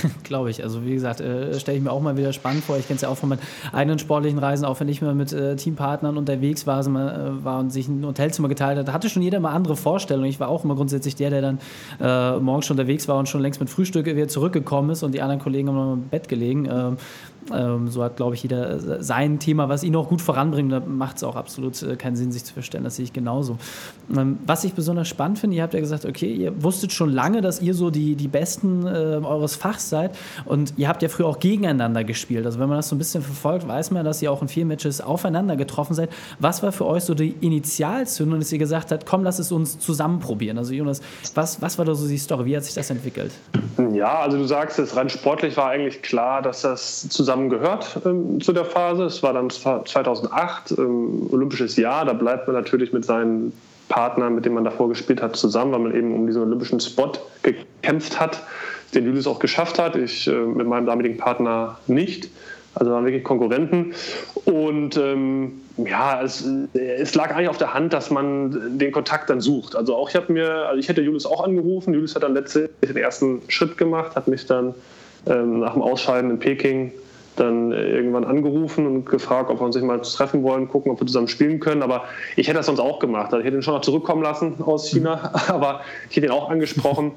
Glaube 0.24 0.50
ich. 0.50 0.62
Also 0.62 0.84
wie 0.84 0.94
gesagt, 0.94 1.20
äh, 1.20 1.58
stelle 1.58 1.78
ich 1.78 1.84
mir 1.84 1.90
auch 1.90 2.00
mal 2.00 2.16
wieder 2.16 2.32
spannend 2.32 2.64
vor. 2.64 2.76
Ich 2.76 2.86
kenne 2.86 2.96
es 2.96 3.02
ja 3.02 3.08
auch 3.08 3.16
von 3.16 3.28
meinen 3.28 3.40
eigenen 3.72 3.98
sportlichen 3.98 4.38
Reisen, 4.38 4.64
auch 4.64 4.78
wenn 4.80 4.88
ich 4.88 5.02
mal 5.02 5.14
mit 5.14 5.32
äh, 5.32 5.56
Teampartnern 5.56 6.16
unterwegs 6.16 6.66
war, 6.66 6.76
also 6.76 6.90
mal, 6.90 7.08
äh, 7.08 7.44
war 7.44 7.60
und 7.60 7.72
sich 7.72 7.88
ein 7.88 8.04
Hotelzimmer 8.04 8.48
geteilt 8.48 8.78
hat. 8.78 8.92
Hatte 8.92 9.08
schon 9.08 9.22
jeder 9.22 9.40
mal 9.40 9.52
andere 9.52 9.76
Vorstellungen. 9.76 10.28
Ich 10.28 10.40
war 10.40 10.48
auch 10.48 10.64
immer 10.64 10.74
grundsätzlich 10.74 11.16
der, 11.16 11.30
der 11.30 11.42
dann 11.42 11.58
äh, 12.00 12.38
morgens 12.40 12.66
schon 12.66 12.78
unterwegs 12.78 13.08
war 13.08 13.16
und 13.16 13.28
schon 13.28 13.40
längst 13.40 13.60
mit 13.60 13.70
Frühstück 13.70 14.06
wieder 14.06 14.28
zurückgekommen 14.28 14.90
ist 14.90 15.02
und 15.02 15.12
die 15.12 15.22
anderen 15.22 15.40
Kollegen 15.40 15.68
haben 15.68 15.76
noch 15.76 15.92
im 15.94 16.08
Bett 16.08 16.28
gelegen. 16.28 16.68
Ähm, 16.70 16.96
Ähm, 17.52 17.88
so 17.88 18.02
hat, 18.02 18.16
glaube 18.16 18.34
ich, 18.34 18.42
jeder 18.42 19.02
sein 19.02 19.38
Thema, 19.38 19.68
was 19.68 19.82
ihn 19.84 19.94
auch 19.96 20.08
gut 20.08 20.20
voranbringt. 20.20 20.72
Da 20.72 20.80
macht 20.80 21.16
es 21.16 21.24
auch 21.24 21.36
absolut 21.36 21.82
äh, 21.82 21.96
keinen 21.96 22.16
Sinn, 22.16 22.32
sich 22.32 22.44
zu 22.44 22.52
verstellen. 22.52 22.84
Das 22.84 22.96
sehe 22.96 23.04
ich 23.04 23.12
genauso. 23.12 23.58
Ähm, 24.14 24.38
was 24.46 24.64
ich 24.64 24.74
besonders 24.74 25.08
spannend 25.08 25.38
finde, 25.38 25.56
ihr 25.56 25.62
habt 25.62 25.74
ja 25.74 25.80
gesagt, 25.80 26.04
okay, 26.04 26.32
ihr 26.32 26.62
wusstet 26.62 26.92
schon 26.92 27.10
lange, 27.10 27.40
dass 27.40 27.60
ihr 27.60 27.74
so 27.74 27.90
die, 27.90 28.16
die 28.16 28.28
Besten 28.28 28.86
äh, 28.86 29.20
eures 29.22 29.56
Fachs 29.56 29.88
seid 29.88 30.16
und 30.44 30.74
ihr 30.76 30.88
habt 30.88 31.02
ja 31.02 31.08
früher 31.08 31.26
auch 31.26 31.38
gegeneinander 31.38 32.04
gespielt. 32.04 32.46
Also 32.46 32.58
wenn 32.58 32.68
man 32.68 32.78
das 32.78 32.88
so 32.88 32.96
ein 32.96 32.98
bisschen 32.98 33.22
verfolgt, 33.22 33.66
weiß 33.66 33.90
man, 33.90 34.04
dass 34.04 34.22
ihr 34.22 34.32
auch 34.32 34.42
in 34.42 34.48
vielen 34.48 34.68
Matches 34.68 35.00
aufeinander 35.00 35.56
getroffen 35.56 35.94
seid. 35.94 36.10
Was 36.38 36.62
war 36.62 36.72
für 36.72 36.86
euch 36.86 37.04
so 37.04 37.14
die 37.14 37.34
Initialzündung, 37.40 38.40
dass 38.40 38.52
ihr 38.52 38.58
gesagt 38.58 38.92
habt, 38.92 39.06
komm, 39.06 39.22
lass 39.22 39.38
es 39.38 39.52
uns 39.52 39.78
zusammen 39.78 40.20
probieren? 40.20 40.58
Also 40.58 40.72
Jonas, 40.74 41.00
was, 41.34 41.60
was 41.62 41.78
war 41.78 41.84
da 41.84 41.94
so 41.94 42.06
die 42.08 42.18
Story? 42.18 42.46
Wie 42.46 42.56
hat 42.56 42.64
sich 42.64 42.74
das 42.74 42.90
entwickelt? 42.90 43.32
Ja, 43.92 44.20
also 44.20 44.38
du 44.38 44.44
sagst 44.44 44.78
es, 44.78 44.96
rein 44.96 45.08
sportlich 45.08 45.56
war 45.56 45.70
eigentlich 45.70 46.02
klar, 46.02 46.42
dass 46.42 46.62
das 46.62 47.08
zusammen 47.08 47.37
gehört 47.48 48.00
ähm, 48.04 48.40
zu 48.40 48.52
der 48.52 48.64
Phase. 48.64 49.04
Es 49.04 49.22
war 49.22 49.32
dann 49.32 49.50
2008, 49.50 50.74
ähm, 50.76 51.28
olympisches 51.30 51.76
Jahr, 51.76 52.04
da 52.04 52.12
bleibt 52.12 52.46
man 52.46 52.56
natürlich 52.56 52.92
mit 52.92 53.04
seinen 53.04 53.52
Partnern, 53.88 54.34
mit 54.34 54.44
denen 54.44 54.54
man 54.54 54.64
davor 54.64 54.88
gespielt 54.88 55.22
hat, 55.22 55.36
zusammen, 55.36 55.72
weil 55.72 55.80
man 55.80 55.94
eben 55.94 56.14
um 56.14 56.26
diesen 56.26 56.42
olympischen 56.42 56.80
Spot 56.80 57.12
gekämpft 57.42 58.20
hat, 58.20 58.42
den 58.94 59.06
Julius 59.06 59.26
auch 59.26 59.38
geschafft 59.38 59.78
hat. 59.78 59.96
Ich 59.96 60.26
äh, 60.26 60.32
mit 60.32 60.66
meinem 60.66 60.86
damaligen 60.86 61.16
Partner 61.16 61.78
nicht. 61.86 62.28
Also 62.74 62.92
waren 62.92 63.04
wirklich 63.04 63.24
Konkurrenten. 63.24 63.94
Und 64.44 64.96
ähm, 64.96 65.60
ja, 65.78 66.22
es, 66.22 66.46
es, 66.74 67.14
lag 67.14 67.34
eigentlich 67.34 67.48
auf 67.48 67.58
der 67.58 67.74
Hand, 67.74 67.92
dass 67.92 68.10
man 68.10 68.78
den 68.78 68.92
Kontakt 68.92 69.30
dann 69.30 69.40
sucht. 69.40 69.74
Also 69.74 69.96
auch 69.96 70.08
ich 70.10 70.16
habe 70.16 70.32
mir, 70.32 70.66
also 70.68 70.78
ich 70.78 70.88
hätte 70.88 71.00
Julius 71.00 71.26
auch 71.26 71.42
angerufen. 71.42 71.94
Julius 71.94 72.14
hat 72.14 72.22
dann 72.22 72.34
letztlich 72.34 72.70
den 72.82 72.96
ersten 72.96 73.42
Schritt 73.48 73.78
gemacht, 73.78 74.14
hat 74.14 74.28
mich 74.28 74.46
dann 74.46 74.74
ähm, 75.26 75.60
nach 75.60 75.72
dem 75.72 75.82
Ausscheiden 75.82 76.30
in 76.30 76.38
Peking 76.38 76.92
dann 77.40 77.72
irgendwann 77.72 78.24
angerufen 78.24 78.86
und 78.86 79.06
gefragt, 79.06 79.50
ob 79.50 79.60
wir 79.60 79.64
uns 79.66 79.76
nicht 79.76 79.84
mal 79.84 80.00
treffen 80.00 80.42
wollen, 80.42 80.68
gucken, 80.68 80.92
ob 80.92 81.00
wir 81.00 81.06
zusammen 81.06 81.28
spielen 81.28 81.60
können. 81.60 81.82
Aber 81.82 82.04
ich 82.36 82.48
hätte 82.48 82.58
das 82.58 82.66
sonst 82.66 82.80
auch 82.80 82.98
gemacht. 82.98 83.26
Also 83.26 83.38
ich 83.38 83.46
hätte 83.46 83.56
ihn 83.56 83.62
schon 83.62 83.74
noch 83.74 83.82
zurückkommen 83.82 84.22
lassen 84.22 84.54
aus 84.64 84.88
China, 84.88 85.32
aber 85.48 85.80
ich 86.10 86.16
hätte 86.16 86.26
ihn 86.26 86.32
auch 86.32 86.50
angesprochen. 86.50 87.12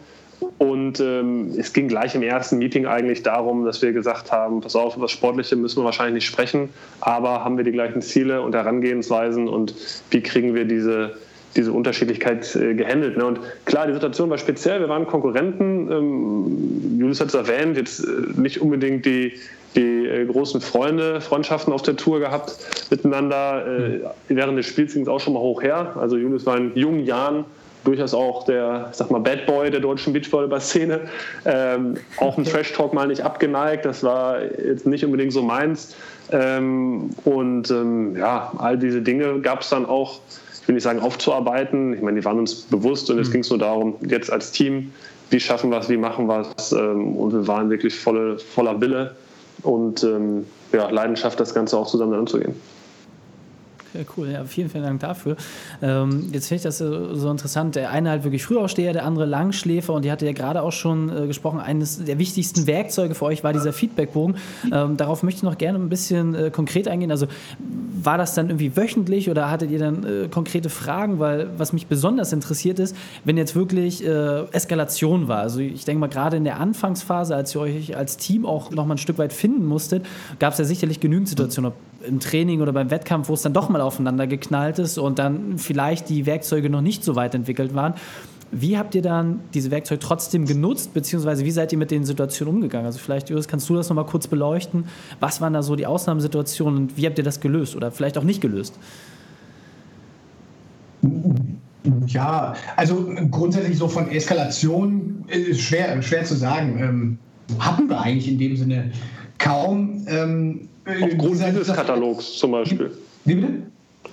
Und 0.57 0.99
ähm, 0.99 1.53
es 1.57 1.71
ging 1.71 1.87
gleich 1.87 2.15
im 2.15 2.23
ersten 2.23 2.57
Meeting 2.57 2.87
eigentlich 2.87 3.21
darum, 3.21 3.63
dass 3.63 3.81
wir 3.81 3.93
gesagt 3.93 4.31
haben, 4.31 4.61
pass 4.61 4.75
auf, 4.75 4.95
über 4.95 5.05
das 5.05 5.11
Sportliche 5.11 5.55
müssen 5.55 5.79
wir 5.79 5.85
wahrscheinlich 5.85 6.15
nicht 6.15 6.25
sprechen, 6.25 6.69
aber 6.99 7.43
haben 7.43 7.57
wir 7.57 7.63
die 7.63 7.71
gleichen 7.71 8.01
Ziele 8.01 8.41
und 8.41 8.55
Herangehensweisen 8.55 9.47
und 9.47 9.75
wie 10.09 10.21
kriegen 10.21 10.55
wir 10.55 10.65
diese, 10.65 11.15
diese 11.55 11.71
Unterschiedlichkeit 11.71 12.55
äh, 12.55 12.73
gehandelt. 12.73 13.17
Ne? 13.17 13.25
Und 13.25 13.39
klar, 13.65 13.85
die 13.85 13.93
Situation 13.93 14.29
war 14.31 14.37
speziell, 14.39 14.79
wir 14.79 14.89
waren 14.89 15.05
Konkurrenten, 15.05 15.91
ähm, 15.91 16.97
Julius 16.99 17.21
hat 17.21 17.27
es 17.27 17.33
erwähnt, 17.35 17.77
jetzt 17.77 17.99
äh, 17.99 18.39
nicht 18.39 18.61
unbedingt 18.61 19.05
die, 19.05 19.33
die 19.75 20.07
äh, 20.07 20.25
großen 20.25 20.61
Freunde, 20.61 21.21
Freundschaften 21.21 21.71
auf 21.73 21.81
der 21.81 21.95
Tour 21.95 22.19
gehabt 22.19 22.57
miteinander. 22.89 23.65
Äh, 23.65 23.99
während 24.27 24.57
des 24.57 24.65
Spiels 24.65 24.93
ging 24.93 25.03
es 25.03 25.07
auch 25.07 25.19
schon 25.19 25.33
mal 25.33 25.39
hoch 25.39 25.61
her. 25.61 25.95
Also 25.99 26.17
Julius 26.17 26.45
war 26.45 26.57
in 26.57 26.75
jungen 26.75 27.05
Jahren 27.05 27.45
durchaus 27.83 28.13
auch 28.13 28.45
der, 28.45 28.89
sag 28.91 29.09
mal, 29.09 29.19
Bad 29.19 29.45
Boy 29.45 29.71
der 29.71 29.79
deutschen 29.79 30.13
Beachvolleyball-Szene. 30.13 31.01
Ähm, 31.45 31.95
auch 32.17 32.37
im 32.37 32.43
Trash-Talk 32.43 32.93
mal 32.93 33.07
nicht 33.07 33.21
abgeneigt. 33.21 33.85
Das 33.85 34.03
war 34.03 34.41
jetzt 34.43 34.85
nicht 34.85 35.03
unbedingt 35.03 35.33
so 35.33 35.41
meins. 35.41 35.95
Ähm, 36.31 37.09
und 37.23 37.71
ähm, 37.71 38.15
ja, 38.15 38.51
all 38.57 38.77
diese 38.77 39.01
Dinge 39.01 39.39
gab 39.39 39.61
es 39.61 39.69
dann 39.69 39.85
auch, 39.85 40.19
ich 40.61 40.67
will 40.67 40.75
nicht 40.75 40.83
sagen 40.83 40.99
aufzuarbeiten. 40.99 41.93
Ich 41.93 42.01
meine, 42.01 42.19
die 42.19 42.25
waren 42.25 42.39
uns 42.39 42.55
bewusst 42.55 43.09
und 43.09 43.17
mhm. 43.17 43.31
ging 43.31 43.41
es 43.41 43.49
nur 43.49 43.59
darum, 43.59 43.95
jetzt 44.07 44.31
als 44.31 44.51
Team, 44.51 44.91
wie 45.31 45.39
schaffen 45.39 45.71
wir 45.71 45.79
es, 45.79 45.89
wie 45.89 45.97
machen 45.97 46.27
wir 46.27 46.45
es. 46.57 46.71
Ähm, 46.71 47.15
und 47.15 47.33
wir 47.33 47.47
waren 47.47 47.69
wirklich 47.69 47.97
volle, 47.97 48.37
voller 48.37 48.79
Wille 48.79 49.15
und 49.63 50.03
ähm, 50.03 50.45
ja, 50.71 50.89
Leidenschaft, 50.89 51.39
das 51.39 51.53
Ganze 51.53 51.77
auch 51.77 51.87
zusammen 51.87 52.13
anzugehen. 52.13 52.55
Cool, 54.15 54.29
ja, 54.29 54.45
vielen, 54.45 54.69
vielen 54.69 54.83
Dank 54.83 55.01
dafür. 55.01 55.35
Ähm, 55.81 56.29
jetzt 56.31 56.47
finde 56.47 56.57
ich 56.57 56.63
das 56.63 56.77
so 56.77 57.29
interessant. 57.29 57.75
Der 57.75 57.91
eine 57.91 58.09
halt 58.09 58.23
wirklich 58.23 58.43
Frühaufsteher, 58.43 58.93
der 58.93 59.05
andere 59.05 59.25
Langschläfer 59.25 59.93
und 59.93 60.05
die 60.05 60.11
hatte 60.11 60.25
ja 60.25 60.31
gerade 60.31 60.61
auch 60.61 60.71
schon 60.71 61.09
äh, 61.09 61.27
gesprochen, 61.27 61.59
eines 61.59 62.03
der 62.03 62.17
wichtigsten 62.17 62.67
Werkzeuge 62.67 63.15
für 63.15 63.25
euch 63.25 63.43
war 63.43 63.51
dieser 63.51 63.73
Feedbackbogen. 63.73 64.37
Ähm, 64.71 64.95
darauf 64.95 65.23
möchte 65.23 65.39
ich 65.39 65.43
noch 65.43 65.57
gerne 65.57 65.77
ein 65.77 65.89
bisschen 65.89 66.35
äh, 66.35 66.51
konkret 66.51 66.87
eingehen. 66.87 67.11
Also 67.11 67.27
war 68.05 68.17
das 68.17 68.33
dann 68.33 68.49
irgendwie 68.49 68.75
wöchentlich 68.75 69.29
oder 69.29 69.49
hattet 69.49 69.71
ihr 69.71 69.79
dann 69.79 70.03
äh, 70.03 70.27
konkrete 70.27 70.69
Fragen? 70.69 71.19
Weil 71.19 71.49
was 71.57 71.73
mich 71.73 71.87
besonders 71.87 72.33
interessiert 72.33 72.79
ist, 72.79 72.95
wenn 73.23 73.37
jetzt 73.37 73.55
wirklich 73.55 74.05
äh, 74.05 74.43
Eskalation 74.51 75.27
war. 75.27 75.39
Also 75.39 75.59
ich 75.59 75.85
denke 75.85 75.99
mal, 75.99 76.07
gerade 76.07 76.37
in 76.37 76.43
der 76.43 76.59
Anfangsphase, 76.59 77.35
als 77.35 77.55
ihr 77.55 77.61
euch 77.61 77.97
als 77.97 78.17
Team 78.17 78.45
auch 78.45 78.71
noch 78.71 78.85
mal 78.85 78.95
ein 78.95 78.97
Stück 78.97 79.17
weit 79.17 79.33
finden 79.33 79.65
musstet, 79.65 80.05
gab 80.39 80.53
es 80.53 80.59
ja 80.59 80.65
sicherlich 80.65 80.99
genügend 80.99 81.29
Situationen, 81.29 81.71
ob 81.71 82.07
im 82.07 82.19
Training 82.19 82.61
oder 82.61 82.73
beim 82.73 82.89
Wettkampf, 82.89 83.29
wo 83.29 83.33
es 83.33 83.41
dann 83.41 83.53
doch 83.53 83.69
mal 83.69 83.81
aufeinander 83.81 84.27
geknallt 84.27 84.79
ist 84.79 84.97
und 84.97 85.19
dann 85.19 85.57
vielleicht 85.57 86.09
die 86.09 86.25
Werkzeuge 86.25 86.69
noch 86.69 86.81
nicht 86.81 87.03
so 87.03 87.15
weit 87.15 87.35
entwickelt 87.35 87.75
waren. 87.75 87.93
Wie 88.51 88.77
habt 88.77 88.95
ihr 88.95 89.01
dann 89.01 89.39
diese 89.53 89.71
Werkzeuge 89.71 89.99
trotzdem 89.99 90.45
genutzt, 90.45 90.93
beziehungsweise 90.93 91.45
wie 91.45 91.51
seid 91.51 91.71
ihr 91.71 91.77
mit 91.77 91.89
den 91.89 92.03
Situationen 92.03 92.55
umgegangen? 92.55 92.85
Also 92.85 92.99
vielleicht, 92.99 93.29
Julius, 93.29 93.47
kannst 93.47 93.69
du 93.69 93.75
das 93.75 93.87
nochmal 93.87 94.05
kurz 94.05 94.27
beleuchten? 94.27 94.85
Was 95.21 95.39
waren 95.39 95.53
da 95.53 95.63
so 95.63 95.77
die 95.77 95.85
Ausnahmesituationen 95.85 96.77
und 96.77 96.97
wie 96.97 97.05
habt 97.05 97.17
ihr 97.17 97.23
das 97.23 97.39
gelöst 97.39 97.77
oder 97.77 97.91
vielleicht 97.91 98.17
auch 98.17 98.23
nicht 98.23 98.41
gelöst? 98.41 98.77
Ja, 102.07 102.55
also 102.75 103.09
grundsätzlich 103.31 103.77
so 103.77 103.87
von 103.87 104.09
Eskalation 104.11 105.23
ist 105.27 105.61
schwer, 105.61 106.01
schwer 106.01 106.25
zu 106.25 106.35
sagen. 106.35 106.79
Ähm, 106.79 107.17
hatten 107.59 107.89
wir 107.89 108.01
eigentlich 108.01 108.27
in 108.27 108.37
dem 108.37 108.57
Sinne 108.57 108.91
kaum. 109.37 110.05
Ähm, 110.07 110.67
Aufgrund 110.85 111.41
dieses 111.41 111.73
Katalogs 111.73 112.37
zum 112.37 112.51
Beispiel. 112.51 112.91
Wie 113.25 113.35
bitte? 113.35 113.70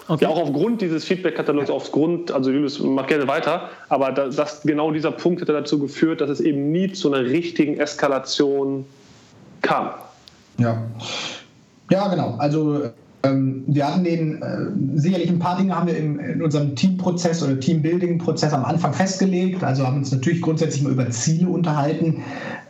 Okay. 0.09 0.25
Ja, 0.25 0.31
auch 0.31 0.41
aufgrund 0.41 0.81
dieses 0.81 1.05
Feedback-Katalogs, 1.05 1.69
aufgrund, 1.69 2.33
also 2.33 2.51
Julius 2.51 2.79
macht 2.81 3.09
gerne 3.09 3.29
weiter, 3.29 3.69
aber 3.91 4.11
das, 4.11 4.37
das, 4.37 4.63
genau 4.63 4.91
dieser 4.91 5.11
Punkt 5.11 5.43
hätte 5.43 5.53
dazu 5.53 5.79
geführt, 5.79 6.23
dass 6.23 6.31
es 6.31 6.41
eben 6.41 6.73
nie 6.73 6.91
zu 6.93 7.13
einer 7.13 7.29
richtigen 7.29 7.79
Eskalation 7.79 8.87
kam. 9.61 9.91
Ja. 10.57 10.83
Ja, 11.91 12.09
genau. 12.09 12.37
Also 12.39 12.91
wir 13.35 13.87
hatten 13.87 14.05
den, 14.05 14.43
äh, 14.43 14.99
sicherlich 14.99 15.29
ein 15.29 15.39
paar 15.39 15.57
Dinge 15.57 15.75
haben 15.75 15.87
wir 15.87 15.97
in 15.97 16.43
unserem 16.43 16.75
Teamprozess 16.75 17.43
oder 17.43 17.59
Teambuilding-Prozess 17.59 18.53
am 18.53 18.65
Anfang 18.65 18.93
festgelegt. 18.93 19.63
Also 19.65 19.87
haben 19.87 19.99
uns 19.99 20.13
natürlich 20.13 20.43
grundsätzlich 20.43 20.83
mal 20.83 20.93
über 20.93 21.09
Ziele 21.11 21.49
unterhalten. 21.49 22.23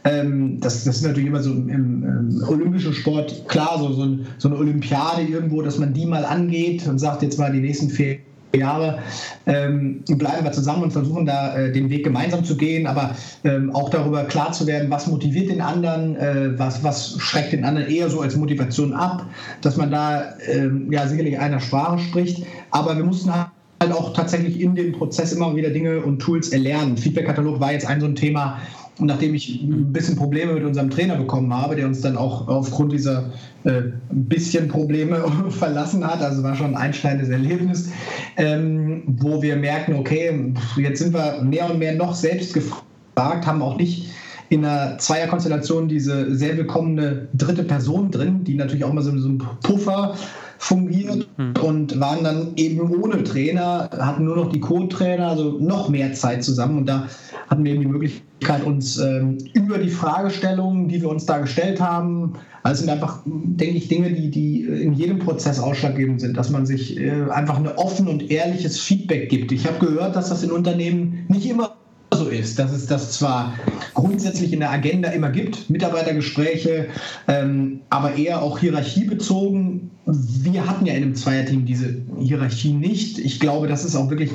Ähm, 0.04 0.60
das, 0.60 0.84
das 0.84 0.96
ist 0.96 1.04
natürlich 1.04 1.28
immer 1.28 1.42
so 1.42 1.50
im, 1.50 2.42
olympischen 2.48 2.92
Sport 2.92 3.48
klar, 3.48 3.78
so, 3.78 3.92
so, 4.38 4.48
eine 4.48 4.58
Olympiade 4.58 5.22
irgendwo, 5.22 5.62
dass 5.62 5.78
man 5.78 5.92
die 5.92 6.06
mal 6.06 6.24
angeht 6.24 6.86
und 6.86 6.98
sagt, 6.98 7.22
jetzt 7.22 7.38
mal 7.38 7.52
die 7.52 7.60
nächsten 7.60 7.90
vier 7.90 8.18
Jahre 8.56 8.98
ähm, 9.46 10.02
bleiben 10.08 10.44
wir 10.44 10.52
zusammen 10.52 10.84
und 10.84 10.92
versuchen 10.92 11.26
da 11.26 11.56
äh, 11.56 11.72
den 11.72 11.90
Weg 11.90 12.04
gemeinsam 12.04 12.44
zu 12.44 12.56
gehen, 12.56 12.86
aber 12.86 13.14
ähm, 13.44 13.74
auch 13.74 13.90
darüber 13.90 14.24
klar 14.24 14.52
zu 14.52 14.66
werden, 14.66 14.90
was 14.90 15.06
motiviert 15.06 15.50
den 15.50 15.60
anderen, 15.60 16.16
äh, 16.16 16.58
was, 16.58 16.82
was 16.82 17.16
schreckt 17.18 17.52
den 17.52 17.64
anderen 17.64 17.88
eher 17.88 18.08
so 18.08 18.20
als 18.20 18.36
Motivation 18.36 18.92
ab, 18.92 19.26
dass 19.60 19.76
man 19.76 19.90
da 19.90 20.34
ähm, 20.46 20.90
ja 20.90 21.06
sicherlich 21.06 21.38
einer 21.38 21.60
Sprache 21.60 21.98
spricht. 21.98 22.44
Aber 22.70 22.96
wir 22.96 23.04
mussten 23.04 23.30
halt 23.32 23.92
auch 23.92 24.12
tatsächlich 24.12 24.60
in 24.60 24.74
dem 24.74 24.92
Prozess 24.92 25.32
immer 25.32 25.54
wieder 25.54 25.70
Dinge 25.70 26.00
und 26.00 26.18
Tools 26.18 26.48
erlernen. 26.48 26.96
Feedback-Katalog 26.96 27.60
war 27.60 27.72
jetzt 27.72 27.86
ein 27.86 28.00
so 28.00 28.06
ein 28.06 28.16
Thema, 28.16 28.58
und 28.98 29.06
nachdem 29.06 29.34
ich 29.34 29.62
ein 29.62 29.92
bisschen 29.92 30.16
Probleme 30.16 30.52
mit 30.52 30.64
unserem 30.64 30.90
Trainer 30.90 31.16
bekommen 31.16 31.54
habe, 31.54 31.76
der 31.76 31.86
uns 31.86 32.00
dann 32.00 32.16
auch 32.16 32.48
aufgrund 32.48 32.92
dieser 32.92 33.30
äh, 33.64 33.82
bisschen 34.10 34.68
Probleme 34.68 35.24
verlassen 35.50 36.04
hat, 36.06 36.20
also 36.20 36.42
war 36.42 36.54
schon 36.54 36.74
ein 36.74 36.76
einschneidendes 36.76 37.28
Erlebnis, 37.28 37.90
ähm, 38.36 39.02
wo 39.06 39.40
wir 39.40 39.56
merken, 39.56 39.94
okay, 39.94 40.52
jetzt 40.76 40.98
sind 40.98 41.14
wir 41.14 41.40
mehr 41.42 41.70
und 41.70 41.78
mehr 41.78 41.94
noch 41.94 42.14
selbst 42.14 42.54
gefragt, 42.54 43.46
haben 43.46 43.62
auch 43.62 43.76
nicht 43.76 44.10
in 44.48 44.64
einer 44.64 44.98
Zweierkonstellation 44.98 45.88
diese 45.88 46.34
sehr 46.34 46.56
willkommene 46.56 47.28
dritte 47.34 47.64
Person 47.64 48.10
drin, 48.10 48.44
die 48.44 48.54
natürlich 48.54 48.84
auch 48.84 48.92
mal 48.92 49.02
so, 49.02 49.16
so 49.18 49.28
ein 49.28 49.42
Puffer 49.62 50.14
fungiert 50.58 51.28
mhm. 51.36 51.54
und 51.62 52.00
waren 52.00 52.24
dann 52.24 52.52
eben 52.56 52.80
ohne 53.02 53.22
Trainer, 53.24 53.88
hatten 53.98 54.24
nur 54.24 54.36
noch 54.36 54.52
die 54.52 54.60
Co-Trainer, 54.60 55.28
also 55.28 55.58
noch 55.58 55.88
mehr 55.88 56.12
Zeit 56.12 56.44
zusammen 56.44 56.78
und 56.78 56.86
da 56.86 57.08
hatten 57.48 57.64
wir 57.64 57.72
eben 57.72 57.82
die 57.82 57.88
Möglichkeit, 57.88 58.64
uns 58.64 58.98
ähm, 58.98 59.38
über 59.54 59.78
die 59.78 59.88
Fragestellungen, 59.88 60.88
die 60.88 61.00
wir 61.00 61.08
uns 61.08 61.26
da 61.26 61.38
gestellt 61.38 61.80
haben, 61.80 62.34
also 62.62 62.80
sind 62.80 62.90
einfach, 62.90 63.20
denke 63.24 63.76
ich, 63.76 63.88
Dinge, 63.88 64.12
die, 64.12 64.30
die 64.30 64.64
in 64.64 64.92
jedem 64.92 65.20
Prozess 65.20 65.58
ausschlaggebend 65.58 66.20
sind, 66.20 66.36
dass 66.36 66.50
man 66.50 66.66
sich 66.66 66.98
äh, 66.98 67.22
einfach 67.30 67.56
ein 67.56 67.68
offen 67.68 68.08
und 68.08 68.30
ehrliches 68.30 68.78
Feedback 68.78 69.30
gibt. 69.30 69.52
Ich 69.52 69.66
habe 69.66 69.78
gehört, 69.78 70.16
dass 70.16 70.28
das 70.28 70.42
in 70.42 70.50
Unternehmen 70.50 71.24
nicht 71.28 71.48
immer 71.48 71.76
so 72.12 72.28
ist, 72.28 72.58
dass 72.58 72.72
es 72.72 72.86
das 72.86 73.12
zwar 73.12 73.54
grundsätzlich 73.94 74.52
in 74.52 74.60
der 74.60 74.70
Agenda 74.70 75.10
immer 75.10 75.30
gibt, 75.30 75.70
Mitarbeitergespräche, 75.70 76.88
ähm, 77.28 77.80
aber 77.90 78.16
eher 78.16 78.42
auch 78.42 78.58
hierarchiebezogen 78.58 79.90
wir 80.10 80.66
hatten 80.66 80.86
ja 80.86 80.94
in 80.94 81.02
einem 81.02 81.14
Zweierteam 81.14 81.66
diese 81.66 81.94
Hierarchie 82.18 82.72
nicht. 82.72 83.18
Ich 83.18 83.40
glaube, 83.40 83.68
das 83.68 83.84
ist 83.84 83.94
auch 83.94 84.08
wirklich 84.08 84.30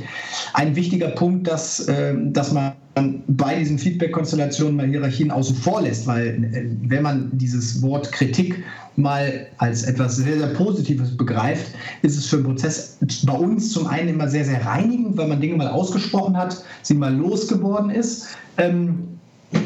ein 0.54 0.76
wichtiger 0.76 1.10
Punkt, 1.10 1.48
dass, 1.48 1.88
äh, 1.88 2.14
dass 2.26 2.52
man 2.52 2.74
bei 3.28 3.56
diesen 3.56 3.80
Feedback-Konstellationen 3.80 4.76
mal 4.76 4.88
Hierarchien 4.88 5.32
außen 5.32 5.56
vor 5.56 5.82
lässt, 5.82 6.06
weil 6.06 6.28
äh, 6.28 6.66
wenn 6.88 7.02
man 7.02 7.32
dieses 7.34 7.82
Wort 7.82 8.12
Kritik 8.12 8.64
mal 8.98 9.48
als 9.58 9.84
etwas 9.84 10.18
sehr, 10.18 10.38
sehr 10.38 10.50
Positives 10.50 11.18
begreift, 11.18 11.72
ist 12.04 12.18
es 12.18 12.28
für 12.28 12.38
den 12.38 12.46
Prozess 12.46 13.00
bei 13.26 13.34
uns 13.34 13.72
zum 13.72 13.88
einen 13.88 14.10
immer 14.10 14.28
sehr, 14.28 14.46
sehr 14.46 14.64
reinigend, 14.64 15.18
weil 15.18 15.28
man 15.28 15.42
Dinge 15.42 15.56
mal 15.56 15.70
ausgesprochen 15.70 16.38
hat, 16.38 16.64
sie 16.84 16.94
mal 16.94 17.16
losgeworden 17.16 17.90
ist. 17.90 18.28
Ähm, 18.60 19.13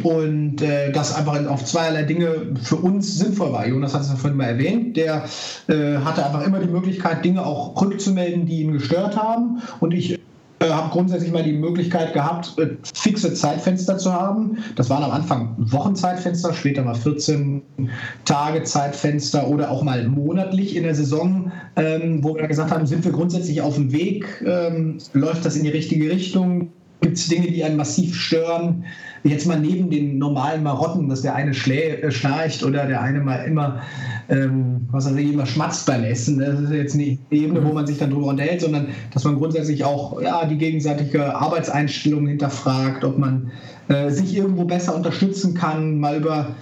und 0.03 0.61
äh, 0.61 0.91
das 0.91 1.15
einfach 1.15 1.45
auf 1.47 1.65
zweierlei 1.65 2.03
Dinge 2.03 2.53
für 2.61 2.77
uns 2.77 3.17
sinnvoll 3.17 3.51
war. 3.51 3.67
Jonas 3.67 3.93
hat 3.93 4.01
es 4.01 4.09
ja 4.09 4.15
vorhin 4.15 4.37
mal 4.37 4.45
erwähnt, 4.45 4.97
der 4.97 5.25
äh, 5.67 5.97
hatte 5.97 6.25
einfach 6.25 6.45
immer 6.45 6.59
die 6.59 6.69
Möglichkeit, 6.69 7.23
Dinge 7.25 7.45
auch 7.45 7.79
rückzumelden, 7.81 8.45
die 8.45 8.61
ihn 8.61 8.73
gestört 8.73 9.17
haben. 9.17 9.61
Und 9.79 9.93
ich 9.93 10.19
äh, 10.59 10.69
habe 10.69 10.89
grundsätzlich 10.89 11.31
mal 11.31 11.43
die 11.43 11.53
Möglichkeit 11.53 12.13
gehabt, 12.13 12.57
äh, 12.57 12.69
fixe 12.95 13.33
Zeitfenster 13.33 13.97
zu 13.97 14.11
haben. 14.11 14.57
Das 14.75 14.89
waren 14.89 15.03
am 15.03 15.11
Anfang 15.11 15.55
Wochenzeitfenster, 15.57 16.53
später 16.53 16.83
mal 16.83 16.95
14 16.95 17.61
Tage 18.25 18.63
Zeitfenster 18.63 19.47
oder 19.47 19.69
auch 19.69 19.83
mal 19.83 20.07
monatlich 20.07 20.75
in 20.75 20.83
der 20.83 20.95
Saison, 20.95 21.51
ähm, 21.75 22.23
wo 22.23 22.35
wir 22.35 22.47
gesagt 22.47 22.71
haben, 22.71 22.87
sind 22.87 23.05
wir 23.05 23.11
grundsätzlich 23.11 23.61
auf 23.61 23.75
dem 23.75 23.91
Weg, 23.91 24.25
ähm, 24.45 24.97
läuft 25.13 25.45
das 25.45 25.55
in 25.55 25.63
die 25.63 25.69
richtige 25.69 26.09
Richtung, 26.09 26.71
gibt 27.01 27.17
es 27.17 27.27
Dinge, 27.27 27.47
die 27.51 27.63
einen 27.63 27.77
massiv 27.77 28.15
stören 28.15 28.85
jetzt 29.23 29.45
mal 29.45 29.59
neben 29.59 29.89
den 29.89 30.17
normalen 30.17 30.63
Marotten, 30.63 31.09
dass 31.09 31.21
der 31.21 31.35
eine 31.35 31.51
äh, 31.51 32.11
schnarcht 32.11 32.63
oder 32.63 32.85
der 32.85 33.01
eine 33.01 33.19
mal 33.19 33.43
immer, 33.45 33.81
ähm, 34.29 34.87
was 34.91 35.05
weiß 35.05 35.15
ich, 35.15 35.33
immer 35.33 35.45
schmatzt 35.45 35.85
beim 35.85 36.03
Essen. 36.03 36.39
Das 36.39 36.59
ist 36.59 36.71
jetzt 36.71 36.95
eine 36.95 37.17
Ebene, 37.31 37.63
wo 37.63 37.73
man 37.73 37.87
sich 37.87 37.97
dann 37.97 38.11
drüber 38.11 38.27
unterhält, 38.27 38.61
sondern 38.61 38.87
dass 39.13 39.23
man 39.23 39.35
grundsätzlich 39.35 39.83
auch 39.83 40.21
ja, 40.21 40.45
die 40.45 40.57
gegenseitige 40.57 41.35
Arbeitseinstellung 41.35 42.27
hinterfragt, 42.27 43.03
ob 43.03 43.17
man 43.17 43.51
äh, 43.87 44.09
sich 44.09 44.35
irgendwo 44.35 44.65
besser 44.65 44.95
unterstützen 44.95 45.53
kann, 45.53 45.99
mal 45.99 46.17
über 46.17 46.55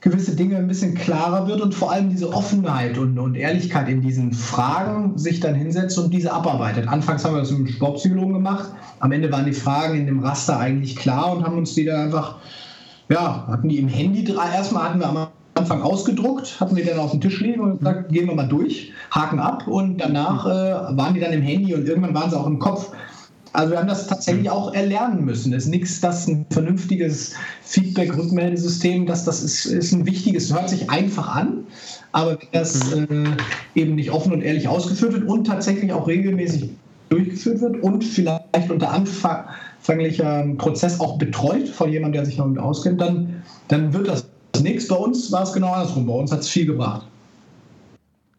gewisse 0.00 0.36
Dinge 0.36 0.56
ein 0.56 0.68
bisschen 0.68 0.94
klarer 0.94 1.48
wird 1.48 1.60
und 1.60 1.74
vor 1.74 1.90
allem 1.90 2.08
diese 2.08 2.32
Offenheit 2.32 2.98
und, 2.98 3.18
und 3.18 3.34
Ehrlichkeit 3.34 3.88
in 3.88 4.00
diesen 4.00 4.32
Fragen 4.32 5.18
sich 5.18 5.40
dann 5.40 5.56
hinsetzt 5.56 5.98
und 5.98 6.14
diese 6.14 6.32
abarbeitet. 6.32 6.86
Anfangs 6.86 7.24
haben 7.24 7.34
wir 7.34 7.40
das 7.40 7.50
mit 7.50 7.60
dem 7.60 7.66
Sportpsychologen 7.66 8.34
gemacht. 8.34 8.70
Am 9.00 9.10
Ende 9.10 9.32
waren 9.32 9.44
die 9.44 9.52
Fragen 9.52 9.98
in 9.98 10.06
dem 10.06 10.20
Raster 10.20 10.58
eigentlich 10.58 10.94
klar 10.94 11.36
und 11.36 11.44
haben 11.44 11.58
uns 11.58 11.74
die 11.74 11.84
dann 11.84 12.06
einfach, 12.06 12.36
ja, 13.08 13.46
hatten 13.48 13.68
die 13.68 13.78
im 13.78 13.88
Handy. 13.88 14.32
Erstmal 14.32 14.84
hatten 14.84 15.00
wir 15.00 15.08
am 15.08 15.28
Anfang 15.54 15.82
ausgedruckt, 15.82 16.60
hatten 16.60 16.76
wir 16.76 16.86
dann 16.86 17.00
auf 17.00 17.10
dem 17.10 17.20
Tisch 17.20 17.40
liegen 17.40 17.60
und 17.60 17.78
gesagt, 17.78 18.12
gehen 18.12 18.28
wir 18.28 18.36
mal 18.36 18.46
durch, 18.46 18.92
haken 19.10 19.40
ab 19.40 19.66
und 19.66 19.98
danach 19.98 20.46
äh, 20.46 20.96
waren 20.96 21.14
die 21.14 21.20
dann 21.20 21.32
im 21.32 21.42
Handy 21.42 21.74
und 21.74 21.88
irgendwann 21.88 22.14
waren 22.14 22.30
sie 22.30 22.38
auch 22.38 22.46
im 22.46 22.60
Kopf. 22.60 22.92
Also 23.52 23.72
wir 23.72 23.78
haben 23.78 23.88
das 23.88 24.06
tatsächlich 24.06 24.50
auch 24.50 24.74
erlernen 24.74 25.24
müssen. 25.24 25.52
Es 25.52 25.64
ist 25.64 25.70
nichts, 25.70 26.00
das 26.00 26.26
ein 26.26 26.46
vernünftiges 26.50 27.34
Feedback-Rückmeldesystem, 27.62 29.06
das, 29.06 29.24
das 29.24 29.42
ist, 29.42 29.64
ist 29.66 29.92
ein 29.92 30.06
wichtiges, 30.06 30.52
hört 30.52 30.68
sich 30.68 30.90
einfach 30.90 31.34
an, 31.34 31.64
aber 32.12 32.32
wenn 32.32 32.48
das 32.52 32.94
mhm. 32.94 33.36
äh, 33.74 33.80
eben 33.80 33.94
nicht 33.94 34.10
offen 34.10 34.32
und 34.32 34.42
ehrlich 34.42 34.68
ausgeführt 34.68 35.12
wird 35.14 35.28
und 35.28 35.46
tatsächlich 35.46 35.92
auch 35.92 36.06
regelmäßig 36.06 36.70
durchgeführt 37.08 37.60
wird 37.60 37.82
und 37.82 38.04
vielleicht 38.04 38.70
unter 38.70 38.90
anfänglicher 38.90 40.46
Prozess 40.58 41.00
auch 41.00 41.18
betreut 41.18 41.68
von 41.68 41.90
jemandem, 41.90 42.20
der 42.20 42.26
sich 42.26 42.36
damit 42.36 42.58
auskennt, 42.58 43.00
dann, 43.00 43.42
dann 43.68 43.92
wird 43.92 44.08
das 44.08 44.26
nichts. 44.60 44.88
Bei 44.88 44.96
uns 44.96 45.32
war 45.32 45.42
es 45.42 45.52
genau 45.52 45.72
andersrum. 45.72 46.06
Bei 46.06 46.14
uns 46.14 46.32
hat 46.32 46.40
es 46.40 46.48
viel 46.48 46.66
gebracht. 46.66 47.06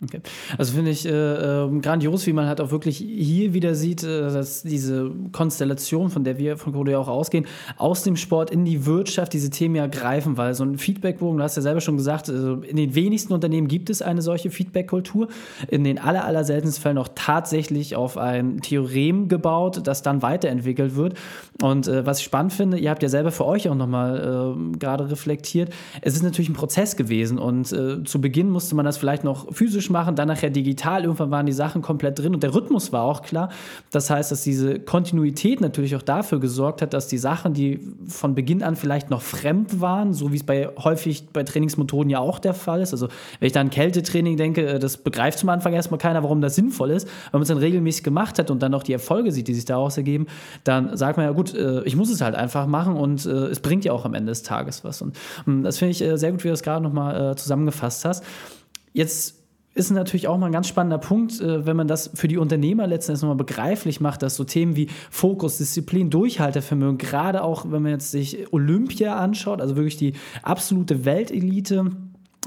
Okay. 0.01 0.21
Also 0.57 0.75
finde 0.75 0.91
ich 0.91 1.05
äh, 1.05 1.09
äh, 1.12 1.79
grandios, 1.81 2.25
wie 2.25 2.31
man 2.31 2.47
halt 2.47 2.62
auch 2.62 2.71
wirklich 2.71 2.97
hier 2.99 3.53
wieder 3.53 3.75
sieht, 3.75 4.01
äh, 4.03 4.21
dass 4.21 4.63
diese 4.63 5.12
Konstellation, 5.33 6.09
von 6.09 6.23
der 6.23 6.38
wir 6.38 6.55
von 6.55 6.71
Kodo 6.71 6.89
ja 6.89 6.99
auch 6.99 7.09
ausgehen, 7.09 7.45
aus 7.75 8.03
dem 8.03 8.15
Sport 8.15 8.49
in 8.49 8.63
die 8.63 8.85
Wirtschaft 8.85 9.33
diese 9.33 9.49
Themen 9.49 9.75
ja 9.75 9.88
greifen, 9.88 10.38
weil 10.38 10.53
so 10.53 10.63
ein 10.63 10.77
Feedbackbogen, 10.77 11.38
du 11.38 11.43
hast 11.43 11.57
ja 11.57 11.62
selber 11.62 11.81
schon 11.81 11.97
gesagt, 11.97 12.29
also 12.29 12.62
in 12.62 12.77
den 12.77 12.95
wenigsten 12.95 13.33
Unternehmen 13.33 13.67
gibt 13.67 13.89
es 13.89 14.01
eine 14.01 14.21
solche 14.21 14.49
Feedback-Kultur, 14.49 15.27
in 15.67 15.83
den 15.83 15.99
aller, 15.99 16.23
aller 16.23 16.45
seltensten 16.45 16.81
Fällen 16.81 16.97
auch 16.97 17.09
tatsächlich 17.13 17.97
auf 17.97 18.17
ein 18.17 18.62
Theorem 18.62 19.27
gebaut, 19.27 19.81
das 19.83 20.01
dann 20.01 20.21
weiterentwickelt 20.21 20.95
wird. 20.95 21.15
Und 21.62 21.89
äh, 21.89 22.05
was 22.05 22.19
ich 22.19 22.25
spannend 22.25 22.53
finde, 22.53 22.77
ihr 22.77 22.89
habt 22.89 23.03
ja 23.03 23.09
selber 23.09 23.31
für 23.31 23.45
euch 23.45 23.67
auch 23.67 23.75
nochmal 23.75 24.55
äh, 24.55 24.77
gerade 24.77 25.12
reflektiert, 25.12 25.73
es 26.01 26.15
ist 26.15 26.23
natürlich 26.23 26.47
ein 26.47 26.53
Prozess 26.53 26.95
gewesen 26.95 27.38
und 27.38 27.73
äh, 27.73 28.01
zu 28.05 28.21
Beginn 28.21 28.49
musste 28.49 28.75
man 28.75 28.85
das 28.85 28.97
vielleicht 28.97 29.25
noch 29.25 29.53
physisch 29.53 29.88
machen, 29.89 30.15
dann 30.15 30.28
nachher 30.28 30.49
digital. 30.49 31.04
Irgendwann 31.04 31.32
waren 31.32 31.45
die 31.45 31.54
Sachen 31.54 31.82
komplett 31.82 32.19
drin 32.19 32.34
und 32.34 32.43
der 32.43 32.54
Rhythmus 32.54 32.91
war 32.91 33.04
auch 33.04 33.21
klar. 33.21 33.49
Das 33.91 34.10
heißt, 34.10 34.32
dass 34.32 34.43
diese 34.43 34.80
Kontinuität 34.80 35.62
natürlich 35.62 35.95
auch 35.95 36.02
dafür 36.02 36.39
gesorgt 36.39 36.82
hat, 36.82 36.93
dass 36.93 37.08
die 37.08 37.17
Sachen, 37.17 37.54
die 37.54 37.80
von 38.08 38.36
Beginn 38.36 38.63
an 38.63 38.75
vielleicht 38.75 39.10
noch 39.10 39.21
fremd 39.21 39.82
waren, 39.82 40.13
so 40.13 40.32
wie 40.32 40.38
es 40.38 40.43
bei 40.43 40.69
häufig 40.78 41.28
bei 41.34 41.43
Trainingsmethoden 41.43 42.10
ja 42.10 42.19
auch 42.19 42.39
der 42.39 42.54
Fall 42.54 42.82
ist. 42.82 42.93
Also 42.93 43.08
wenn 43.39 43.47
ich 43.47 43.54
da 43.54 43.62
an 43.62 43.69
Kältetraining 43.69 44.38
denke, 44.38 44.65
äh, 44.67 44.80
das 44.80 44.97
begreift 44.97 45.39
zum 45.39 45.49
Anfang 45.49 45.73
erstmal 45.73 45.99
keiner, 45.99 46.23
warum 46.23 46.41
das 46.41 46.56
sinnvoll 46.56 46.91
ist. 46.91 47.08
Wenn 47.32 47.39
man 47.39 47.41
es 47.43 47.47
dann 47.47 47.58
regelmäßig 47.58 48.04
gemacht 48.04 48.39
hat 48.39 48.52
und 48.52 48.62
dann 48.62 48.73
auch 48.73 48.84
die 48.84 48.93
Erfolge 48.93 49.32
sieht, 49.32 49.47
die 49.47 49.54
sich 49.54 49.65
daraus 49.65 49.97
ergeben, 49.97 50.28
dann 50.63 50.95
sagt 50.97 51.17
man 51.17 51.25
ja 51.25 51.32
gut, 51.32 51.54
äh, 51.54 51.84
ich 51.84 51.95
muss 51.95 52.12
es 52.12 52.21
halt 52.21 52.36
einfach 52.36 52.67
machen 52.67 52.95
und 52.95 53.25
äh, 53.25 53.30
es 53.30 53.60
bringt 53.60 53.86
ja 53.86 53.93
auch 53.93 54.06
am 54.06 54.13
Ende 54.13 54.32
des 54.32 54.43
Tages 54.43 54.84
was. 54.84 55.02
Und 55.02 55.17
hm, 55.45 55.63
das 55.63 55.78
finde 55.78 55.91
ich 55.91 55.97
sehr 55.97 56.32
gut, 56.32 56.43
wie 56.43 56.47
du 56.47 56.54
das 56.54 56.63
gerade 56.63 56.84
nochmal 56.84 57.36
zusammengefasst 57.36 58.06
hast. 58.06 58.23
Jetzt 58.93 59.38
ist 59.75 59.91
natürlich 59.91 60.27
auch 60.27 60.38
mal 60.38 60.47
ein 60.47 60.51
ganz 60.51 60.67
spannender 60.67 60.97
Punkt, 60.97 61.39
äh, 61.39 61.65
wenn 61.65 61.77
man 61.77 61.88
das 61.88 62.12
für 62.13 62.27
die 62.27 62.38
Unternehmer 62.38 62.88
letztendlich 62.88 63.21
nochmal 63.21 63.38
begreiflich 63.38 64.01
macht, 64.01 64.21
dass 64.21 64.36
so 64.36 64.43
Themen 64.43 64.75
wie 64.75 64.88
Fokus, 65.12 65.58
Disziplin, 65.58 66.10
Durchhaltevermögen, 66.10 66.97
gerade 66.97 67.43
auch 67.43 67.65
wenn 67.71 67.84
man 67.84 67.91
jetzt 67.91 68.12
sich 68.12 68.51
Olympia 68.51 69.17
anschaut, 69.17 69.62
also 69.62 69.75
wirklich 69.75 69.97
die 69.97 70.13
absolute 70.43 71.05
Weltelite, 71.05 71.91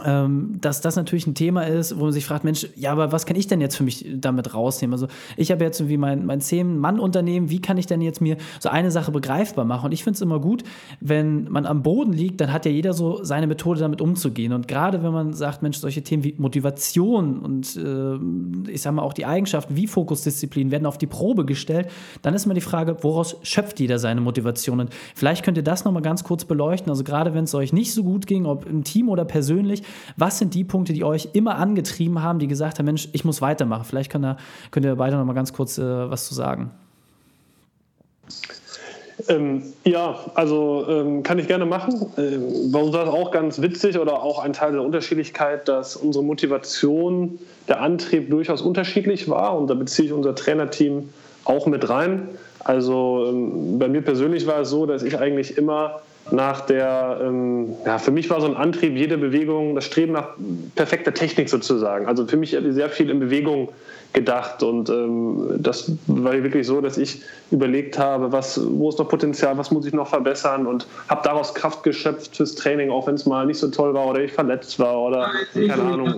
ähm, 0.05 0.57
dass 0.61 0.81
das 0.81 0.97
natürlich 0.97 1.27
ein 1.27 1.35
Thema 1.35 1.65
ist, 1.65 1.99
wo 1.99 2.05
man 2.05 2.13
sich 2.13 2.25
fragt, 2.25 2.45
Mensch, 2.45 2.67
ja, 2.77 2.93
aber 2.93 3.13
was 3.13 3.27
kann 3.27 3.37
ich 3.37 3.47
denn 3.47 3.61
jetzt 3.61 3.77
für 3.77 3.85
mich 3.85 4.07
damit 4.15 4.55
rausnehmen? 4.55 4.95
Also 4.95 5.07
ich 5.37 5.51
habe 5.51 5.63
jetzt 5.65 5.87
wie 5.87 5.99
mein, 5.99 6.25
mein 6.25 6.41
Zehn-Mann-Unternehmen, 6.41 7.51
wie 7.51 7.61
kann 7.61 7.77
ich 7.77 7.87
denn 7.87 8.01
jetzt 8.01 8.23
mir 8.23 8.39
so 8.59 8.71
eine 8.71 8.91
Sache 8.91 9.13
begreifbar 9.13 9.67
machen? 9.67 9.87
Und 9.87 9.93
ich 9.93 10.03
finde 10.03 10.17
es 10.17 10.23
immer 10.23 10.41
gut, 10.41 10.65
wenn 11.01 11.45
man 11.51 11.67
am 11.67 11.83
Boden 11.83 12.15
liegt, 12.15 12.41
dann 12.41 12.53
hat 12.53 12.65
ja 12.65 12.73
jeder 12.73 12.95
so 12.95 13.23
seine 13.23 13.47
Methode 13.47 13.81
damit 13.81 14.01
umzugehen. 14.01 14.55
Und 14.55 14.67
gerade 14.67 15.03
wenn 15.03 15.13
man 15.13 15.35
sagt, 15.35 15.63
Mensch, 15.63 15.77
solche 15.77 16.03
Themen 16.03 16.25
wie 16.25 16.35
Motivation 16.39 17.41
und 17.41 17.77
äh, 17.77 18.71
ich 18.71 18.81
sage 18.81 18.97
mal 18.97 19.03
auch 19.03 19.13
die 19.13 19.27
Eigenschaften 19.27 19.77
wie 19.77 19.87
Fokusdisziplin 19.87 20.71
werden 20.71 20.87
auf 20.87 20.97
die 20.97 21.07
Probe 21.07 21.45
gestellt, 21.45 21.89
dann 22.23 22.33
ist 22.33 22.47
immer 22.47 22.55
die 22.55 22.63
Frage, 22.63 22.97
woraus 23.03 23.37
schöpft 23.43 23.79
jeder 23.79 23.99
seine 23.99 24.23
Motivation? 24.23 24.81
Und 24.81 24.91
vielleicht 25.15 25.45
könnt 25.45 25.59
ihr 25.59 25.63
das 25.63 25.85
nochmal 25.85 26.03
ganz 26.03 26.25
kurz 26.25 26.47
beleuchten. 26.47 26.89
Also 26.89 27.05
gerade 27.05 27.35
wenn 27.35 27.45
es 27.45 27.55
euch 27.55 27.75
nicht 27.75 27.93
so 27.93 28.03
gut 28.03 28.27
ging, 28.27 28.47
ob 28.47 28.65
im 28.65 28.85
Team 28.85 29.11
oder 29.11 29.27
persönlich, 29.27 29.82
was 30.17 30.39
sind 30.39 30.55
die 30.55 30.65
Punkte, 30.65 30.93
die 30.93 31.05
euch 31.05 31.31
immer 31.33 31.57
angetrieben 31.57 32.23
haben, 32.23 32.39
die 32.39 32.49
gesagt 32.49 32.79
haben, 32.79 32.87
Mensch, 32.87 33.09
ich 33.13 33.25
muss 33.25 33.41
weitermachen? 33.41 33.85
Vielleicht 33.85 34.11
könnt 34.11 34.25
ihr, 34.25 34.37
könnt 34.71 34.87
ihr 34.87 34.97
beide 34.97 35.17
noch 35.17 35.25
mal 35.25 35.33
ganz 35.33 35.53
kurz 35.53 35.79
äh, 35.79 35.83
was 35.83 36.27
zu 36.27 36.35
sagen. 36.35 36.71
Ähm, 39.29 39.63
ja, 39.85 40.19
also 40.35 40.87
ähm, 40.89 41.23
kann 41.23 41.39
ich 41.39 41.47
gerne 41.47 41.67
machen. 41.67 42.07
Ähm, 42.17 42.73
bei 42.73 42.81
uns 42.81 42.93
war 42.93 43.05
es 43.05 43.11
auch 43.11 43.31
ganz 43.31 43.61
witzig 43.61 43.99
oder 43.99 44.23
auch 44.23 44.39
ein 44.39 44.53
Teil 44.53 44.73
der 44.73 44.83
Unterschiedlichkeit, 44.83 45.69
dass 45.69 45.97
unsere 45.97 46.25
Motivation, 46.25 47.39
der 47.69 47.81
Antrieb 47.81 48.31
durchaus 48.31 48.63
unterschiedlich 48.63 49.29
war 49.29 49.57
und 49.57 49.69
da 49.69 49.75
beziehe 49.75 50.07
ich 50.07 50.13
unser 50.13 50.35
Trainerteam 50.35 51.11
auch 51.45 51.67
mit 51.67 51.89
rein. 51.89 52.29
Also 52.61 53.27
ähm, 53.29 53.79
bei 53.79 53.89
mir 53.89 54.03
persönlich 54.03 54.47
war 54.47 54.61
es 54.61 54.71
so, 54.71 54.87
dass 54.87 55.03
ich 55.03 55.19
eigentlich 55.19 55.57
immer 55.57 56.01
nach 56.31 56.63
der, 56.63 57.21
ähm, 57.23 57.75
ja, 57.85 57.99
für 57.99 58.11
mich 58.11 58.31
war 58.31 58.41
so 58.41 58.47
ein 58.47 58.57
Antrieb, 58.57 58.97
jede 58.97 59.19
Bewegung, 59.19 59.75
das 59.75 59.85
Streben 59.85 60.13
nach 60.13 60.29
perfekter 60.75 61.13
Technik 61.13 61.49
sozusagen. 61.49 62.07
Also 62.07 62.27
für 62.27 62.37
mich 62.37 62.57
sehr 62.71 62.89
viel 62.89 63.11
in 63.11 63.21
Bewegung 63.21 63.69
gedacht 64.13 64.63
und 64.63 64.91
ähm, 64.91 65.55
das 65.59 65.93
war 66.07 66.33
wirklich 66.43 66.67
so, 66.67 66.81
dass 66.81 66.99
ich 66.99 67.23
überlegt 67.51 67.99
habe, 67.99 68.31
was, 68.31 68.61
wo 68.63 68.91
ist 68.91 68.99
noch 68.99 69.09
Potenzial, 69.09 69.57
was 69.57 69.71
muss 69.71 69.87
ich 69.87 69.95
noch 69.95 70.09
verbessern 70.09 70.67
und 70.67 70.87
habe 71.09 71.23
daraus 71.25 71.55
Kraft 71.55 71.83
geschöpft 71.83 72.37
fürs 72.37 72.55
Training, 72.55 72.91
auch 72.91 73.07
wenn 73.07 73.15
es 73.15 73.25
mal 73.25 73.47
nicht 73.47 73.59
so 73.59 73.69
toll 73.69 73.95
war 73.95 74.07
oder 74.07 74.21
ich 74.21 74.33
verletzt 74.33 74.79
war 74.79 75.01
oder 75.01 75.31
keine 75.55 75.83
Ahnung, 75.83 76.15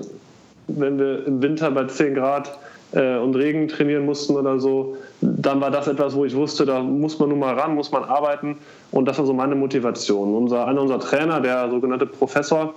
wenn 0.67 0.99
wir 0.99 1.25
im 1.27 1.41
Winter 1.41 1.71
bei 1.71 1.85
10 1.85 2.15
Grad 2.15 2.59
äh, 2.93 3.17
und 3.17 3.37
Regen 3.37 3.69
trainieren 3.69 4.05
mussten 4.05 4.35
oder 4.35 4.59
so, 4.59 4.97
dann 5.45 5.61
war 5.61 5.71
das 5.71 5.87
etwas, 5.89 6.15
wo 6.15 6.25
ich 6.25 6.35
wusste, 6.35 6.65
da 6.65 6.83
muss 6.83 7.19
man 7.19 7.29
nun 7.29 7.39
mal 7.39 7.55
ran, 7.55 7.75
muss 7.75 7.91
man 7.91 8.05
arbeiten. 8.05 8.59
Und 8.91 9.07
das 9.07 9.19
war 9.19 9.27
so 9.27 9.33
meine 9.33 9.55
Motivation. 9.55 10.35
Unser, 10.35 10.67
einer 10.67 10.81
unserer 10.81 11.01
Trainer, 11.01 11.41
der 11.41 11.71
sogenannte 11.71 12.07
Professor, 12.07 12.75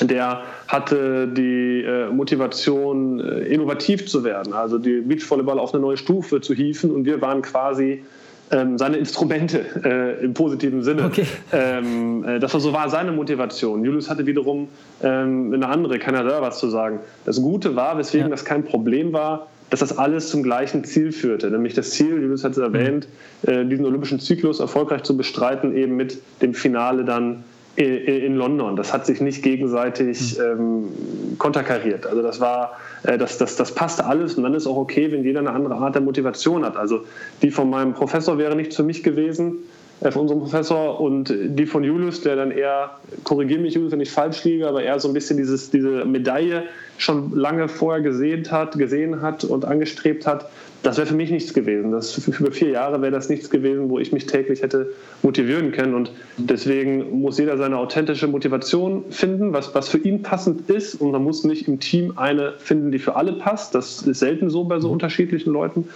der 0.00 0.42
hatte 0.68 1.28
die 1.28 1.82
äh, 1.82 2.10
Motivation, 2.10 3.20
äh, 3.20 3.40
innovativ 3.52 4.06
zu 4.06 4.24
werden, 4.24 4.52
also 4.52 4.78
die 4.78 5.00
Beachvolleyball 5.00 5.58
auf 5.58 5.74
eine 5.74 5.82
neue 5.82 5.96
Stufe 5.96 6.40
zu 6.40 6.54
hieven. 6.54 6.90
Und 6.90 7.04
wir 7.04 7.20
waren 7.20 7.42
quasi 7.42 8.02
ähm, 8.50 8.78
seine 8.78 8.96
Instrumente 8.96 9.64
äh, 9.84 10.24
im 10.24 10.34
positiven 10.34 10.82
Sinne. 10.82 11.04
Okay. 11.04 11.26
Ähm, 11.52 12.24
äh, 12.24 12.38
das 12.38 12.52
war 12.52 12.60
so 12.60 12.72
war 12.72 12.88
seine 12.88 13.12
Motivation. 13.12 13.84
Julius 13.84 14.08
hatte 14.10 14.26
wiederum 14.26 14.68
ähm, 15.02 15.52
eine 15.52 15.68
andere, 15.68 15.98
keiner 15.98 16.24
da 16.24 16.40
was 16.40 16.58
zu 16.58 16.68
sagen. 16.68 17.00
Das 17.26 17.40
Gute 17.40 17.76
war, 17.76 17.98
weswegen 17.98 18.26
ja. 18.26 18.30
das 18.30 18.44
kein 18.44 18.64
Problem 18.64 19.12
war, 19.12 19.48
dass 19.70 19.80
das 19.80 19.96
alles 19.96 20.28
zum 20.28 20.42
gleichen 20.42 20.84
Ziel 20.84 21.12
führte. 21.12 21.50
Nämlich 21.50 21.74
das 21.74 21.90
Ziel, 21.90 22.20
Julius 22.20 22.44
hat 22.44 22.52
es 22.52 22.58
erwähnt, 22.58 23.08
äh, 23.42 23.64
diesen 23.64 23.84
olympischen 23.86 24.20
Zyklus 24.20 24.60
erfolgreich 24.60 25.04
zu 25.04 25.16
bestreiten, 25.16 25.76
eben 25.76 25.96
mit 25.96 26.18
dem 26.42 26.54
Finale 26.54 27.04
dann 27.04 27.44
in 27.76 28.34
London. 28.34 28.76
Das 28.76 28.92
hat 28.92 29.06
sich 29.06 29.20
nicht 29.20 29.42
gegenseitig 29.42 30.38
hm. 30.38 30.44
ähm, 30.44 31.38
konterkariert. 31.38 32.06
Also 32.06 32.20
das 32.20 32.40
war, 32.40 32.76
äh, 33.04 33.16
das, 33.16 33.38
das, 33.38 33.56
das 33.56 33.74
passte 33.74 34.04
alles 34.04 34.34
und 34.34 34.42
dann 34.42 34.54
ist 34.54 34.66
auch 34.66 34.76
okay, 34.76 35.10
wenn 35.12 35.22
jeder 35.22 35.40
eine 35.40 35.50
andere 35.50 35.76
Art 35.76 35.94
der 35.94 36.02
Motivation 36.02 36.64
hat. 36.64 36.76
Also 36.76 37.04
die 37.42 37.50
von 37.50 37.70
meinem 37.70 37.94
Professor 37.94 38.38
wäre 38.38 38.56
nicht 38.56 38.74
für 38.74 38.82
mich 38.82 39.02
gewesen, 39.02 39.58
von 40.00 40.22
unserem 40.22 40.40
Professor 40.40 41.00
und 41.00 41.34
die 41.38 41.66
von 41.66 41.84
Julius, 41.84 42.22
der 42.22 42.36
dann 42.36 42.50
eher, 42.50 42.98
korrigiere 43.24 43.60
mich 43.60 43.74
Julius, 43.74 43.92
wenn 43.92 44.00
ich 44.00 44.10
falsch 44.10 44.44
liege, 44.44 44.66
aber 44.66 44.82
eher 44.82 44.98
so 44.98 45.08
ein 45.08 45.14
bisschen 45.14 45.36
dieses, 45.36 45.70
diese 45.70 46.04
Medaille 46.04 46.64
schon 46.96 47.36
lange 47.36 47.68
vorher 47.68 48.02
gesehen 48.02 48.50
hat, 48.50 48.78
gesehen 48.78 49.20
hat 49.20 49.44
und 49.44 49.64
angestrebt 49.64 50.26
hat 50.26 50.48
das 50.82 50.96
wäre 50.96 51.06
für 51.06 51.14
mich 51.14 51.30
nichts 51.30 51.52
gewesen. 51.52 51.92
Das, 51.92 52.12
für, 52.12 52.32
für 52.32 52.52
vier 52.52 52.70
Jahre 52.70 53.02
wäre 53.02 53.12
das 53.12 53.28
nichts 53.28 53.50
gewesen, 53.50 53.90
wo 53.90 53.98
ich 53.98 54.12
mich 54.12 54.26
täglich 54.26 54.62
hätte 54.62 54.92
motivieren 55.22 55.72
können. 55.72 55.94
Und 55.94 56.10
deswegen 56.38 57.20
muss 57.20 57.38
jeder 57.38 57.58
seine 57.58 57.76
authentische 57.76 58.26
Motivation 58.26 59.04
finden, 59.10 59.52
was, 59.52 59.74
was 59.74 59.88
für 59.88 59.98
ihn 59.98 60.22
passend 60.22 60.70
ist. 60.70 60.94
Und 60.94 61.10
man 61.10 61.22
muss 61.22 61.44
nicht 61.44 61.68
im 61.68 61.80
Team 61.80 62.14
eine 62.16 62.54
finden, 62.58 62.92
die 62.92 62.98
für 62.98 63.16
alle 63.16 63.34
passt. 63.34 63.74
Das 63.74 64.02
ist 64.02 64.18
selten 64.20 64.48
so 64.48 64.64
bei 64.64 64.80
so 64.80 64.88
mhm. 64.88 64.94
unterschiedlichen 64.94 65.52
Leuten. 65.52 65.88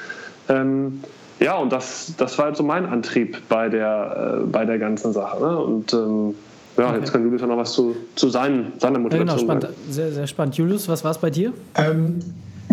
Ähm, 0.48 1.00
ja, 1.40 1.56
und 1.56 1.72
das, 1.72 2.14
das 2.16 2.38
war 2.38 2.46
halt 2.46 2.56
so 2.56 2.62
mein 2.62 2.86
Antrieb 2.86 3.48
bei 3.48 3.68
der, 3.68 4.40
äh, 4.42 4.46
bei 4.46 4.64
der 4.64 4.78
ganzen 4.78 5.12
Sache. 5.12 5.40
Ne? 5.40 5.58
Und 5.58 5.92
ähm, 5.92 6.34
ja, 6.76 6.88
okay. 6.88 6.98
jetzt 6.98 7.12
kann 7.12 7.22
Julius 7.22 7.40
ja 7.40 7.46
noch 7.46 7.56
was 7.56 7.72
zu, 7.72 7.94
zu 8.14 8.28
seinen, 8.30 8.72
seiner 8.78 8.98
Motivation 8.98 9.28
ja, 9.28 9.34
genau, 9.34 9.44
spannend. 9.44 9.62
sagen. 9.62 9.92
Sehr, 9.92 10.12
sehr 10.12 10.26
spannend. 10.26 10.56
Julius, 10.56 10.88
was 10.88 11.04
war 11.04 11.10
es 11.10 11.18
bei 11.18 11.30
dir? 11.30 11.52
Ähm, 11.76 12.20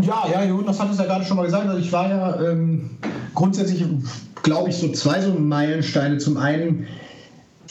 ja, 0.02 0.24
ja, 0.32 0.43
Jonas 0.43 0.80
hat 0.80 0.91
es 0.91 0.97
ja 0.97 1.06
gerade 1.06 1.26
schon 1.26 1.38
mal 1.38 1.45
gesagt. 1.45 1.67
Also 1.67 1.80
ich 1.80 1.91
war 1.91 2.10
ja 2.10 2.41
ähm, 2.41 2.91
grundsätzlich, 3.36 3.86
glaube 4.41 4.69
ich, 4.69 4.78
so 4.78 4.91
zwei 4.91 5.21
so 5.21 5.34
Meilensteine. 5.34 6.17
Zum 6.17 6.38
einen 6.38 6.88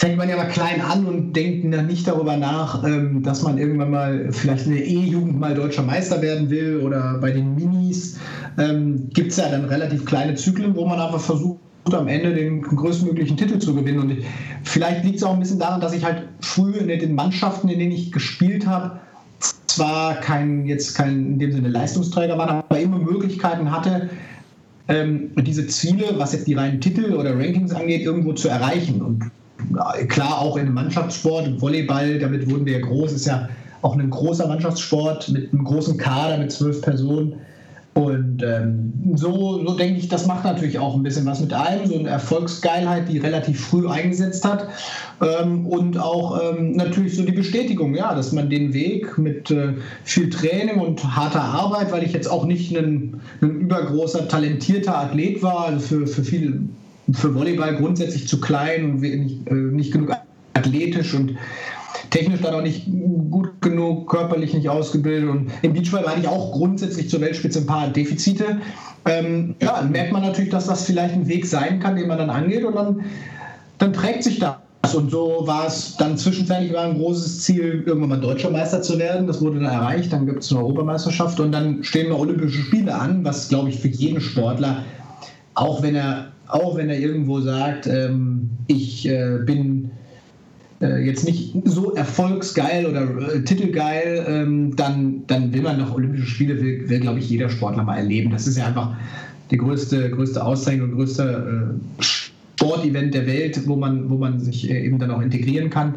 fängt 0.00 0.16
man 0.16 0.30
ja 0.30 0.36
mal 0.36 0.48
klein 0.48 0.80
an 0.80 1.04
und 1.04 1.34
denkt 1.34 1.64
nicht 1.64 2.08
darüber 2.08 2.38
nach, 2.38 2.82
ähm, 2.84 3.22
dass 3.22 3.42
man 3.42 3.58
irgendwann 3.58 3.90
mal 3.90 4.28
vielleicht 4.32 4.64
in 4.64 4.72
der 4.72 4.86
E-Jugend 4.86 5.38
mal 5.38 5.54
deutscher 5.54 5.82
Meister 5.82 6.22
werden 6.22 6.48
will 6.48 6.80
oder 6.80 7.18
bei 7.20 7.30
den 7.30 7.54
Minis 7.54 8.18
ähm, 8.56 9.10
gibt 9.12 9.32
es 9.32 9.36
ja 9.36 9.50
dann 9.50 9.66
relativ 9.66 10.06
kleine 10.06 10.36
Zyklen, 10.36 10.74
wo 10.74 10.86
man 10.86 10.98
einfach 10.98 11.20
versucht, 11.20 11.60
am 11.92 12.08
Ende 12.08 12.32
den 12.32 12.62
größtmöglichen 12.62 13.36
Titel 13.36 13.58
zu 13.58 13.74
gewinnen. 13.74 13.98
Und 13.98 14.10
ich, 14.12 14.24
vielleicht 14.62 15.04
liegt 15.04 15.16
es 15.16 15.22
auch 15.22 15.34
ein 15.34 15.40
bisschen 15.40 15.58
daran, 15.58 15.82
dass 15.82 15.92
ich 15.92 16.02
halt 16.02 16.22
früh 16.40 16.72
in 16.72 16.88
den 16.88 17.14
Mannschaften, 17.14 17.68
in 17.68 17.78
denen 17.78 17.92
ich 17.92 18.10
gespielt 18.10 18.66
habe, 18.66 19.00
zwar 19.66 20.14
kein, 20.14 20.64
jetzt 20.64 20.94
kein 20.94 21.32
in 21.32 21.38
dem 21.38 21.52
Sinne 21.52 21.68
Leistungsträger 21.68 22.38
war, 22.38 22.48
aber 22.48 22.80
immer 22.80 22.98
Möglichkeiten 22.98 23.70
hatte, 23.70 24.08
ähm, 24.88 25.30
diese 25.36 25.66
Ziele, 25.66 26.14
was 26.16 26.32
jetzt 26.32 26.46
die 26.46 26.54
reinen 26.54 26.80
Titel 26.80 27.12
oder 27.12 27.34
Rankings 27.38 27.72
angeht, 27.72 28.02
irgendwo 28.02 28.32
zu 28.32 28.48
erreichen. 28.48 29.02
Und 29.02 29.30
klar, 30.08 30.40
auch 30.40 30.56
in 30.56 30.66
einem 30.66 30.74
Mannschaftssport, 30.74 31.46
im 31.46 31.60
Volleyball, 31.60 32.18
damit 32.18 32.50
wurden 32.50 32.66
wir 32.66 32.78
ja 32.78 32.86
groß, 32.86 33.12
ist 33.12 33.26
ja 33.26 33.48
auch 33.82 33.96
ein 33.96 34.10
großer 34.10 34.46
Mannschaftssport 34.46 35.28
mit 35.30 35.52
einem 35.52 35.64
großen 35.64 35.96
Kader 35.96 36.38
mit 36.38 36.52
zwölf 36.52 36.82
Personen. 36.82 37.34
Und 37.92 38.42
ähm, 38.44 38.92
so, 39.16 39.64
so 39.66 39.76
denke 39.76 39.98
ich, 39.98 40.08
das 40.08 40.26
macht 40.26 40.44
natürlich 40.44 40.78
auch 40.78 40.94
ein 40.94 41.02
bisschen 41.02 41.26
was 41.26 41.40
mit 41.40 41.52
einem, 41.52 41.86
so 41.86 41.98
eine 41.98 42.08
Erfolgsgeilheit, 42.08 43.08
die 43.08 43.18
relativ 43.18 43.66
früh 43.66 43.88
eingesetzt 43.88 44.44
hat. 44.44 44.68
Ähm, 45.20 45.66
und 45.66 45.98
auch 45.98 46.40
ähm, 46.40 46.76
natürlich 46.76 47.16
so 47.16 47.24
die 47.24 47.32
Bestätigung, 47.32 47.96
ja, 47.96 48.14
dass 48.14 48.30
man 48.30 48.48
den 48.48 48.72
Weg 48.72 49.18
mit 49.18 49.50
äh, 49.50 49.74
viel 50.04 50.30
Training 50.30 50.78
und 50.78 51.04
harter 51.16 51.42
Arbeit, 51.42 51.90
weil 51.90 52.04
ich 52.04 52.12
jetzt 52.12 52.30
auch 52.30 52.46
nicht 52.46 52.74
ein, 52.76 53.20
ein 53.42 53.50
übergroßer, 53.62 54.28
talentierter 54.28 54.96
Athlet 54.96 55.42
war, 55.42 55.66
also 55.66 55.80
für, 55.80 56.06
für 56.06 56.22
viel, 56.22 56.60
für 57.12 57.34
Volleyball 57.34 57.76
grundsätzlich 57.76 58.28
zu 58.28 58.40
klein 58.40 58.84
und 58.84 59.00
nicht, 59.00 59.48
äh, 59.48 59.54
nicht 59.54 59.92
genug 59.92 60.12
athletisch 60.54 61.14
und 61.14 61.36
technisch 62.10 62.40
dann 62.40 62.54
auch 62.54 62.62
nicht 62.62 62.86
gut 63.30 63.60
genug, 63.60 64.10
körperlich 64.10 64.52
nicht 64.54 64.68
ausgebildet 64.68 65.28
und 65.28 65.50
im 65.62 65.72
Beachball 65.72 66.06
hatte 66.06 66.20
ich 66.20 66.28
auch 66.28 66.52
grundsätzlich 66.52 67.08
zur 67.08 67.20
Weltspitze 67.20 67.60
ein 67.60 67.66
paar 67.66 67.88
Defizite. 67.88 68.58
Ähm, 69.06 69.54
ja, 69.60 69.80
dann 69.80 69.92
merkt 69.92 70.12
man 70.12 70.22
natürlich, 70.22 70.50
dass 70.50 70.66
das 70.66 70.84
vielleicht 70.84 71.14
ein 71.14 71.28
Weg 71.28 71.46
sein 71.46 71.80
kann, 71.80 71.96
den 71.96 72.08
man 72.08 72.18
dann 72.18 72.30
angeht 72.30 72.64
und 72.64 72.74
dann, 72.74 73.04
dann 73.78 73.92
prägt 73.92 74.24
sich 74.24 74.38
das. 74.38 74.56
Und 74.94 75.10
so 75.10 75.42
war 75.44 75.66
es 75.66 75.96
dann 75.98 76.16
zwischenzeitlich 76.16 76.72
war 76.72 76.84
ein 76.84 76.94
großes 76.94 77.42
Ziel, 77.42 77.84
irgendwann 77.86 78.08
mal 78.08 78.20
Deutscher 78.20 78.50
Meister 78.50 78.82
zu 78.82 78.98
werden. 78.98 79.26
Das 79.26 79.40
wurde 79.40 79.60
dann 79.60 79.70
erreicht. 79.70 80.12
Dann 80.12 80.26
gibt 80.26 80.42
es 80.42 80.50
eine 80.50 80.60
Europameisterschaft 80.60 81.38
und 81.38 81.52
dann 81.52 81.84
stehen 81.84 82.08
noch 82.08 82.18
Olympische 82.18 82.62
Spiele 82.62 82.94
an, 82.94 83.24
was 83.24 83.48
glaube 83.48 83.68
ich 83.68 83.78
für 83.78 83.88
jeden 83.88 84.20
Sportler, 84.20 84.84
auch 85.54 85.82
wenn 85.82 85.94
er, 85.94 86.32
auch 86.52 86.76
wenn 86.76 86.88
er 86.88 86.98
irgendwo 86.98 87.40
sagt, 87.40 87.86
ähm, 87.86 88.50
ich 88.66 89.08
äh, 89.08 89.38
bin 89.44 89.90
äh, 90.80 91.04
jetzt 91.04 91.24
nicht 91.24 91.54
so 91.64 91.94
erfolgsgeil 91.94 92.86
oder 92.86 93.34
äh, 93.34 93.42
titelgeil, 93.42 94.24
ähm, 94.26 94.76
dann, 94.76 95.26
dann 95.26 95.52
will 95.52 95.62
man 95.62 95.78
noch 95.78 95.94
Olympische 95.94 96.26
Spiele, 96.26 96.60
will, 96.60 96.88
will 96.88 97.00
glaube 97.00 97.18
ich, 97.18 97.28
jeder 97.28 97.48
Sportler 97.48 97.82
mal 97.82 97.98
erleben. 97.98 98.30
Das 98.30 98.46
ist 98.46 98.56
ja 98.56 98.66
einfach 98.66 98.96
die 99.50 99.56
größte, 99.56 100.10
größte 100.10 100.44
Auszeichnung 100.44 100.92
größte 100.92 101.76
äh, 101.98 102.02
Sportevent 102.02 103.14
der 103.14 103.26
Welt, 103.26 103.60
wo 103.66 103.76
man, 103.76 104.08
wo 104.10 104.16
man 104.16 104.40
sich 104.40 104.70
äh, 104.70 104.84
eben 104.84 104.98
dann 104.98 105.10
auch 105.10 105.20
integrieren 105.20 105.70
kann. 105.70 105.94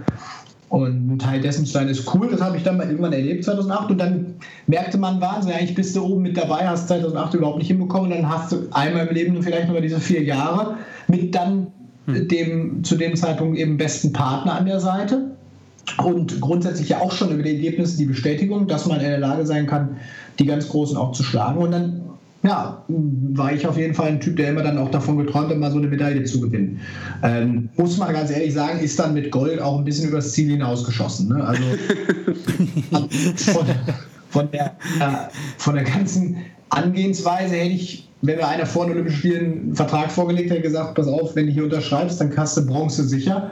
Und 0.74 1.08
ein 1.08 1.20
Teil 1.20 1.40
dessen 1.40 1.68
zu 1.68 1.72
sein 1.72 1.88
ist 1.88 2.12
cool, 2.16 2.30
das 2.32 2.42
habe 2.42 2.58
ich 2.58 2.64
dann 2.64 2.78
mal 2.78 2.88
irgendwann 2.88 3.14
erlebt 3.14 3.44
2008 3.44 3.92
und 3.92 3.98
dann 4.00 4.34
merkte 4.66 4.98
man 4.98 5.22
Wahnsinn, 5.22 5.52
eigentlich 5.52 5.76
bist 5.76 5.96
du 5.96 6.04
oben 6.04 6.24
mit 6.24 6.36
dabei, 6.36 6.68
hast 6.68 6.88
2008 6.88 7.36
überhaupt 7.36 7.60
nicht 7.60 7.68
hinbekommen 7.68 8.12
und 8.12 8.18
dann 8.18 8.28
hast 8.28 8.52
du 8.52 8.68
einmal 8.72 9.06
im 9.06 9.14
Leben 9.14 9.44
vielleicht 9.44 9.68
nur 9.70 9.80
diese 9.82 10.00
vier 10.00 10.24
Jahre 10.24 10.78
mit 11.08 11.36
dann 11.36 11.68
hm. 12.08 12.28
dem 12.28 12.84
zu 12.84 12.96
dem 12.96 13.16
Zeitpunkt 13.16 13.60
eben 13.60 13.78
besten 13.78 14.14
Partner 14.14 14.56
an 14.56 14.66
der 14.66 14.80
Seite. 14.80 15.36
Und 16.04 16.42
grundsätzlich 16.42 16.90
ja 16.90 17.02
auch 17.02 17.12
schon 17.12 17.32
über 17.32 17.44
die 17.44 17.54
Ergebnisse 17.54 18.00
die 18.00 18.06
Bestätigung, 18.06 18.66
dass 18.66 18.88
man 18.88 19.00
in 19.00 19.06
der 19.10 19.20
Lage 19.20 19.46
sein 19.46 19.68
kann, 19.68 19.98
die 20.40 20.48
ganz 20.48 20.68
Großen 20.70 20.98
auch 20.98 21.12
zu 21.12 21.22
schlagen. 21.22 21.60
Und 21.60 21.72
dann 21.72 22.02
ja, 22.44 22.84
war 22.88 23.54
ich 23.54 23.66
auf 23.66 23.78
jeden 23.78 23.94
Fall 23.94 24.10
ein 24.10 24.20
Typ, 24.20 24.36
der 24.36 24.50
immer 24.50 24.64
dann 24.64 24.78
auch 24.78 24.92
davon 24.92 25.18
geträumt 25.18 25.50
hat, 25.50 25.58
mal 25.58 25.72
so 25.72 25.78
eine 25.78 25.88
Medaille 25.88 26.24
zu 26.26 26.42
gewinnen. 26.42 26.80
Ähm, 27.24 27.70
muss 27.78 27.98
man 27.98 28.14
ganz 28.14 28.32
ehrlich 28.32 28.54
sagen, 28.54 28.80
ist 28.80 29.00
dann 29.00 29.14
mit 29.14 29.32
Gold 29.32 29.62
auch 29.62 29.78
ein 29.78 29.86
bisschen 29.86 30.10
übers 30.10 30.34
Ziel 30.34 30.52
hinausgeschossen. 30.52 31.30
Ne? 31.30 31.44
Also 31.44 31.64
von, 33.54 33.66
von, 34.30 34.52
der, 34.52 34.66
äh, 35.00 35.30
von 35.58 35.76
der 35.76 35.86
ganzen 35.86 36.36
Angehensweise 36.70 37.56
hätte 37.56 37.76
ich 37.76 38.10
wenn 38.24 38.38
mir 38.38 38.48
einer 38.48 38.66
vor 38.66 38.86
den 38.86 38.94
Olympischen 38.94 39.20
Spielen 39.20 39.52
einen 39.52 39.76
Vertrag 39.76 40.10
vorgelegt 40.10 40.50
hat, 40.50 40.62
gesagt, 40.62 40.96
pass 40.96 41.08
auf, 41.08 41.36
wenn 41.36 41.48
du 41.48 41.52
hier 41.52 41.66
unterschreibst, 41.66 42.22
dann 42.22 42.30
kannst 42.30 42.56
du 42.56 42.66
Bronze 42.66 43.04
sicher. 43.04 43.52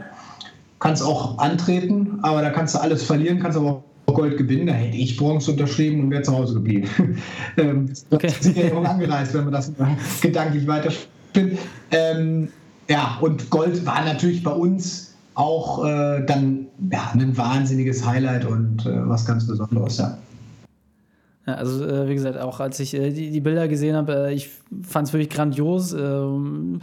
Kannst 0.80 1.04
auch 1.04 1.38
antreten, 1.40 2.20
aber 2.22 2.42
da 2.42 2.50
kannst 2.50 2.74
du 2.74 2.80
alles 2.80 3.04
verlieren, 3.04 3.40
kannst 3.40 3.58
aber 3.58 3.70
auch 3.70 3.84
Gold 4.14 4.38
gewinnen. 4.38 4.68
Da 4.68 4.74
hätte 4.74 4.98
ich 4.98 5.18
Bronze 5.18 5.52
unterschrieben 5.52 6.02
und 6.02 6.12
wäre 6.12 6.22
zu 6.22 6.34
Hause 6.34 6.56
geblieben. 6.56 6.88
ähm, 7.58 7.90
das 7.90 8.06
okay. 8.12 8.28
ist 8.28 8.44
sicher 8.44 8.76
angereist, 8.78 9.34
wenn 9.34 9.46
man 9.46 9.54
das 9.54 9.72
gedanklich 10.22 10.68
weiterspinnt. 10.68 11.60
Ähm, 11.92 12.50
ja, 12.90 13.18
und 13.22 13.50
Gold 13.50 13.86
war 13.86 14.04
natürlich 14.04 14.44
bei 14.44 14.52
uns 14.52 15.14
auch 15.36 15.86
äh, 15.86 16.26
dann 16.26 16.68
ja, 16.92 17.12
ein 17.14 17.38
wahnsinniges 17.38 18.06
Highlight 18.06 18.46
und 18.46 18.86
äh, 18.86 19.08
was 19.08 19.26
ganz 19.26 19.48
Besonderes. 19.48 19.98
Ja. 19.98 20.18
Ja, 21.48 21.56
also 21.56 21.84
äh, 21.86 22.08
wie 22.08 22.14
gesagt, 22.14 22.38
auch 22.38 22.60
als 22.60 22.80
ich 22.80 22.94
äh, 22.94 23.10
die, 23.10 23.32
die 23.32 23.42
Bilder 23.42 23.68
gesehen 23.68 23.96
habe, 23.96 24.28
äh, 24.28 24.34
ich 24.34 24.50
fand 24.84 25.08
es 25.08 25.14
wirklich 25.14 25.30
grandios. 25.30 25.92
Ähm, 25.92 26.82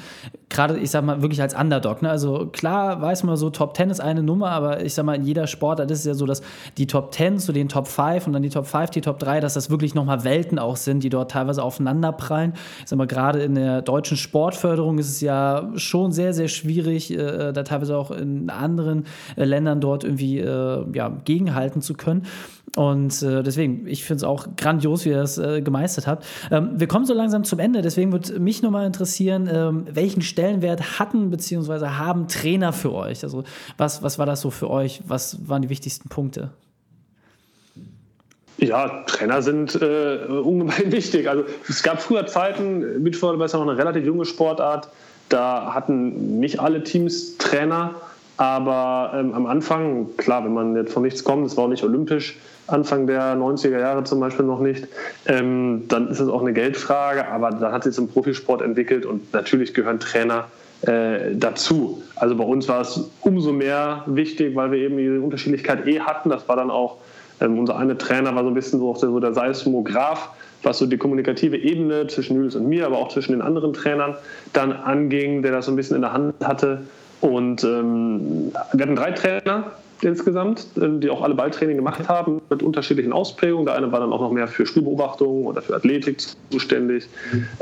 Gerade, 0.50 0.78
ich 0.78 0.90
sag 0.90 1.04
mal, 1.04 1.20
wirklich 1.20 1.42
als 1.42 1.54
Underdog. 1.54 2.00
Ne? 2.00 2.10
Also 2.10 2.46
klar 2.46 3.02
weiß 3.02 3.22
man 3.24 3.36
so, 3.36 3.50
Top 3.50 3.76
10 3.76 3.90
ist 3.90 4.00
eine 4.00 4.22
Nummer, 4.22 4.50
aber 4.50 4.82
ich 4.82 4.94
sag 4.94 5.04
mal, 5.04 5.14
in 5.14 5.24
jeder 5.24 5.46
Sportart 5.46 5.90
ist 5.90 6.00
es 6.00 6.04
ja 6.06 6.14
so, 6.14 6.24
dass 6.26 6.42
die 6.78 6.86
Top 6.86 7.12
10 7.12 7.38
zu 7.38 7.52
den 7.52 7.68
Top 7.68 7.86
5 7.86 8.26
und 8.26 8.32
dann 8.32 8.42
die 8.42 8.48
Top 8.48 8.66
5, 8.66 8.90
die 8.90 9.00
Top 9.00 9.18
3, 9.18 9.40
dass 9.40 9.54
das 9.54 9.68
wirklich 9.68 9.94
nochmal 9.94 10.24
Welten 10.24 10.58
auch 10.58 10.76
sind, 10.76 11.04
die 11.04 11.10
dort 11.10 11.30
teilweise 11.30 11.62
aufeinanderprallen. 11.62 12.54
Ich 12.80 12.88
sag 12.88 12.96
mal, 12.98 13.06
gerade 13.06 13.40
in 13.40 13.54
der 13.54 13.82
deutschen 13.82 14.16
Sportförderung 14.16 14.98
ist 14.98 15.08
es 15.08 15.20
ja 15.20 15.70
schon 15.76 16.12
sehr, 16.12 16.32
sehr 16.32 16.48
schwierig, 16.48 17.12
äh, 17.12 17.52
da 17.52 17.62
teilweise 17.62 17.96
auch 17.96 18.10
in 18.10 18.48
anderen 18.48 19.04
äh, 19.36 19.44
Ländern 19.44 19.80
dort 19.80 20.04
irgendwie 20.04 20.38
äh, 20.38 20.84
ja, 20.94 21.08
gegenhalten 21.24 21.82
zu 21.82 21.94
können. 21.94 22.26
Und 22.76 23.22
äh, 23.22 23.42
deswegen, 23.42 23.86
ich 23.86 24.04
finde 24.04 24.18
es 24.18 24.24
auch 24.24 24.46
grandios, 24.56 25.04
wie 25.04 25.10
ihr 25.10 25.16
das 25.16 25.38
äh, 25.38 25.62
gemeistert 25.62 26.06
habt. 26.06 26.24
Ähm, 26.50 26.72
wir 26.74 26.86
kommen 26.86 27.06
so 27.06 27.14
langsam 27.14 27.44
zum 27.44 27.58
Ende, 27.58 27.82
deswegen 27.82 28.12
würde 28.12 28.38
mich 28.38 28.62
nochmal 28.62 28.86
interessieren, 28.86 29.48
ähm, 29.52 29.84
welchen 29.90 30.22
Stellenwert 30.38 31.00
hatten 31.00 31.30
bzw. 31.30 31.86
haben 31.86 32.28
Trainer 32.28 32.72
für 32.72 32.92
euch? 32.92 33.24
Also 33.24 33.42
was, 33.76 34.04
was 34.04 34.20
war 34.20 34.26
das 34.26 34.40
so 34.40 34.50
für 34.50 34.70
euch? 34.70 35.00
Was 35.08 35.48
waren 35.48 35.62
die 35.62 35.68
wichtigsten 35.68 36.08
Punkte? 36.08 36.50
Ja, 38.58 39.02
Trainer 39.06 39.42
sind 39.42 39.74
äh, 39.82 40.26
ungemein 40.28 40.92
wichtig. 40.92 41.28
Also 41.28 41.42
es 41.68 41.82
gab 41.82 42.00
früher 42.00 42.24
Zeiten, 42.26 43.02
Beachvolleyball 43.02 43.46
ist 43.46 43.52
ja 43.52 43.58
noch 43.58 43.66
eine 43.68 43.76
relativ 43.76 44.04
junge 44.04 44.26
Sportart, 44.26 44.88
Da 45.28 45.74
hatten 45.74 46.38
nicht 46.38 46.60
alle 46.60 46.84
Teams 46.84 47.36
Trainer, 47.38 47.96
aber 48.38 49.12
ähm, 49.14 49.34
am 49.34 49.46
Anfang, 49.46 50.16
klar, 50.16 50.44
wenn 50.44 50.54
man 50.54 50.76
jetzt 50.76 50.92
von 50.92 51.02
nichts 51.02 51.24
kommt, 51.24 51.46
es 51.46 51.56
war 51.56 51.64
auch 51.64 51.68
nicht 51.68 51.84
olympisch, 51.84 52.38
Anfang 52.68 53.06
der 53.06 53.34
90er 53.34 53.80
Jahre 53.80 54.04
zum 54.04 54.20
Beispiel 54.20 54.46
noch 54.46 54.60
nicht, 54.60 54.86
ähm, 55.26 55.84
dann 55.88 56.08
ist 56.08 56.20
es 56.20 56.28
auch 56.28 56.40
eine 56.40 56.52
Geldfrage, 56.52 57.26
aber 57.28 57.50
dann 57.50 57.72
hat 57.72 57.82
sich 57.82 57.94
zum 57.94 58.08
Profisport 58.08 58.62
entwickelt 58.62 59.06
und 59.06 59.32
natürlich 59.32 59.74
gehören 59.74 59.98
Trainer 59.98 60.46
äh, 60.82 61.34
dazu. 61.34 62.02
Also 62.14 62.36
bei 62.36 62.44
uns 62.44 62.68
war 62.68 62.80
es 62.80 63.10
umso 63.22 63.52
mehr 63.52 64.04
wichtig, 64.06 64.54
weil 64.54 64.70
wir 64.70 64.78
eben 64.78 64.96
diese 64.96 65.20
Unterschiedlichkeit 65.20 65.88
eh 65.88 66.00
hatten. 66.00 66.28
Das 66.28 66.48
war 66.48 66.54
dann 66.54 66.70
auch, 66.70 66.98
ähm, 67.40 67.58
unser 67.58 67.76
eine 67.76 67.98
Trainer 67.98 68.34
war 68.36 68.44
so 68.44 68.50
ein 68.50 68.54
bisschen 68.54 68.78
so, 68.78 68.94
so 68.94 69.18
der 69.18 69.34
Seismograph, 69.34 70.30
was 70.62 70.78
so 70.78 70.86
die 70.86 70.96
kommunikative 70.96 71.56
Ebene 71.56 72.06
zwischen 72.06 72.36
Julius 72.36 72.54
und 72.54 72.68
mir, 72.68 72.86
aber 72.86 72.98
auch 72.98 73.08
zwischen 73.08 73.32
den 73.32 73.42
anderen 73.42 73.72
Trainern 73.72 74.14
dann 74.52 74.72
anging, 74.72 75.42
der 75.42 75.50
das 75.50 75.66
so 75.66 75.72
ein 75.72 75.76
bisschen 75.76 75.96
in 75.96 76.02
der 76.02 76.12
Hand 76.12 76.34
hatte. 76.44 76.82
Und 77.20 77.64
ähm, 77.64 78.52
wir 78.72 78.82
hatten 78.84 78.96
drei 78.96 79.12
Trainer, 79.12 79.72
insgesamt, 80.02 80.66
äh, 80.76 80.88
die 81.00 81.10
auch 81.10 81.22
alle 81.22 81.34
Balltraining 81.34 81.76
gemacht 81.76 82.08
haben 82.08 82.40
mit 82.50 82.62
unterschiedlichen 82.62 83.12
Ausprägungen. 83.12 83.66
Der 83.66 83.74
eine 83.74 83.90
war 83.90 84.00
dann 84.00 84.12
auch 84.12 84.20
noch 84.20 84.30
mehr 84.30 84.48
für 84.48 84.66
Spielbeobachtung 84.66 85.46
oder 85.46 85.62
für 85.62 85.74
Athletik 85.74 86.20
zuständig, 86.50 87.08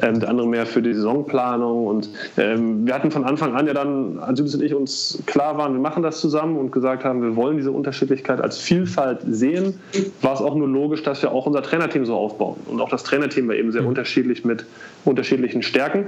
ähm, 0.02 0.20
der 0.20 0.28
andere 0.28 0.46
mehr 0.46 0.66
für 0.66 0.82
die 0.82 0.92
Saisonplanung. 0.92 1.86
Und 1.86 2.08
ähm, 2.36 2.86
wir 2.86 2.94
hatten 2.94 3.10
von 3.10 3.24
Anfang 3.24 3.54
an 3.54 3.66
ja 3.66 3.74
dann, 3.74 4.18
als 4.18 4.38
Judith 4.38 4.54
und 4.54 4.62
ich 4.62 4.74
uns 4.74 5.22
klar 5.26 5.56
waren, 5.56 5.72
wir 5.72 5.80
machen 5.80 6.02
das 6.02 6.20
zusammen 6.20 6.56
und 6.56 6.72
gesagt 6.72 7.04
haben, 7.04 7.22
wir 7.22 7.36
wollen 7.36 7.56
diese 7.56 7.70
Unterschiedlichkeit 7.70 8.40
als 8.40 8.58
Vielfalt 8.58 9.20
sehen, 9.28 9.78
war 10.22 10.34
es 10.34 10.40
auch 10.40 10.54
nur 10.54 10.68
logisch, 10.68 11.02
dass 11.02 11.22
wir 11.22 11.32
auch 11.32 11.46
unser 11.46 11.62
Trainerteam 11.62 12.04
so 12.04 12.14
aufbauen. 12.14 12.56
Und 12.66 12.80
auch 12.80 12.88
das 12.88 13.04
Trainerteam 13.04 13.48
war 13.48 13.54
eben 13.54 13.72
sehr 13.72 13.86
unterschiedlich 13.86 14.44
mit 14.44 14.64
unterschiedlichen 15.04 15.62
Stärken. 15.62 16.06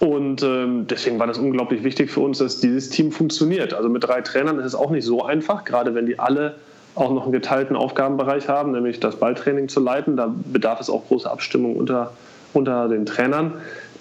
Und 0.00 0.42
ähm, 0.42 0.86
deswegen 0.88 1.18
war 1.18 1.26
das 1.26 1.38
unglaublich 1.38 1.82
wichtig 1.84 2.10
für 2.10 2.20
uns, 2.20 2.38
dass 2.38 2.60
dieses 2.60 2.90
Team 2.90 3.12
funktioniert. 3.12 3.74
Also 3.74 3.88
mit 3.88 4.04
drei 4.04 4.20
Trainern 4.20 4.58
ist 4.58 4.66
es 4.66 4.74
auch 4.74 4.90
nicht 4.90 5.04
so 5.04 5.24
einfach, 5.24 5.64
gerade 5.64 5.94
wenn 5.94 6.06
die 6.06 6.18
alle 6.18 6.56
auch 6.94 7.12
noch 7.12 7.24
einen 7.24 7.32
geteilten 7.32 7.76
Aufgabenbereich 7.76 8.48
haben, 8.48 8.72
nämlich 8.72 9.00
das 9.00 9.16
Balltraining 9.16 9.68
zu 9.68 9.80
leiten. 9.80 10.16
Da 10.16 10.32
bedarf 10.52 10.80
es 10.80 10.90
auch 10.90 11.06
große 11.08 11.30
Abstimmung 11.30 11.76
unter, 11.76 12.12
unter 12.52 12.88
den 12.88 13.06
Trainern. 13.06 13.54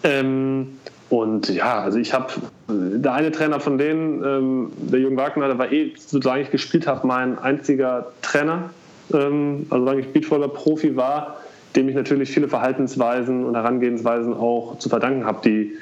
Ähm, 0.04 0.78
und 1.10 1.50
ja, 1.50 1.80
also 1.80 2.00
ich 2.00 2.14
habe, 2.14 2.28
der 2.68 3.14
eine 3.14 3.32
Trainer 3.32 3.60
von 3.60 3.78
denen, 3.78 4.24
ähm, 4.24 4.72
der 4.78 5.00
Jürgen 5.00 5.18
Wagner, 5.18 5.48
der 5.48 5.58
war 5.58 5.72
eh, 5.72 5.94
solange 5.96 6.42
ich 6.42 6.52
gespielt 6.52 6.88
habe, 6.88 7.06
mein 7.06 7.38
einziger 7.40 8.08
Trainer. 8.22 8.70
Ähm, 9.14 9.66
also 9.70 9.86
solange 9.86 10.02
ich 10.02 10.08
Beachvolley-Profi 10.14 10.96
war, 10.96 11.38
dem 11.76 11.90
ich 11.90 11.96
natürlich 11.96 12.32
viele 12.32 12.48
Verhaltensweisen 12.48 13.46
und 13.46 13.56
Herangehensweisen 13.56 14.34
auch 14.34 14.78
zu 14.80 14.90
verdanken 14.90 15.26
habe, 15.26 15.40
die, 15.44 15.74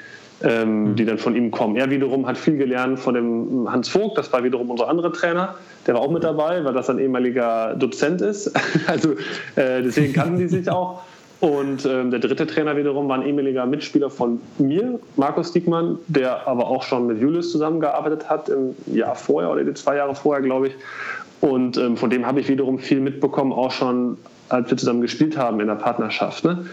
ähm, 0.42 0.90
mhm. 0.90 0.96
die 0.96 1.04
dann 1.04 1.18
von 1.18 1.36
ihm 1.36 1.50
kommen. 1.50 1.76
Er 1.76 1.90
wiederum 1.90 2.26
hat 2.26 2.38
viel 2.38 2.56
gelernt 2.56 2.98
von 2.98 3.14
dem 3.14 3.70
Hans 3.70 3.88
Vogt, 3.88 4.18
das 4.18 4.32
war 4.32 4.42
wiederum 4.44 4.70
unser 4.70 4.88
anderer 4.88 5.12
Trainer, 5.12 5.56
der 5.86 5.94
war 5.94 6.02
auch 6.02 6.10
mit 6.10 6.24
dabei, 6.24 6.64
weil 6.64 6.72
das 6.72 6.88
ein 6.90 6.98
ehemaliger 6.98 7.74
Dozent 7.74 8.20
ist. 8.20 8.52
also 8.86 9.12
äh, 9.56 9.82
deswegen 9.82 10.12
kannten 10.12 10.38
die 10.38 10.48
sich 10.48 10.70
auch. 10.70 11.02
Und 11.42 11.84
ähm, 11.86 12.12
der 12.12 12.20
dritte 12.20 12.46
Trainer 12.46 12.76
wiederum 12.76 13.08
war 13.08 13.18
ein 13.18 13.26
ehemaliger 13.26 13.66
Mitspieler 13.66 14.10
von 14.10 14.40
mir, 14.58 15.00
Markus 15.16 15.50
Diekmann, 15.50 15.98
der 16.06 16.46
aber 16.46 16.68
auch 16.68 16.84
schon 16.84 17.08
mit 17.08 17.20
Julius 17.20 17.50
zusammengearbeitet 17.50 18.30
hat 18.30 18.48
im 18.48 18.76
Jahr 18.86 19.16
vorher 19.16 19.50
oder 19.50 19.64
die 19.64 19.74
zwei 19.74 19.96
Jahre 19.96 20.14
vorher, 20.14 20.40
glaube 20.40 20.68
ich. 20.68 20.74
Und 21.40 21.76
ähm, 21.78 21.96
von 21.96 22.10
dem 22.10 22.24
habe 22.24 22.38
ich 22.38 22.48
wiederum 22.48 22.78
viel 22.78 23.00
mitbekommen, 23.00 23.52
auch 23.52 23.72
schon 23.72 24.18
als 24.52 24.70
wir 24.70 24.76
zusammen 24.76 25.00
gespielt 25.00 25.36
haben 25.36 25.60
in 25.60 25.66
der 25.66 25.74
Partnerschaft. 25.74 26.44
Ne? 26.44 26.64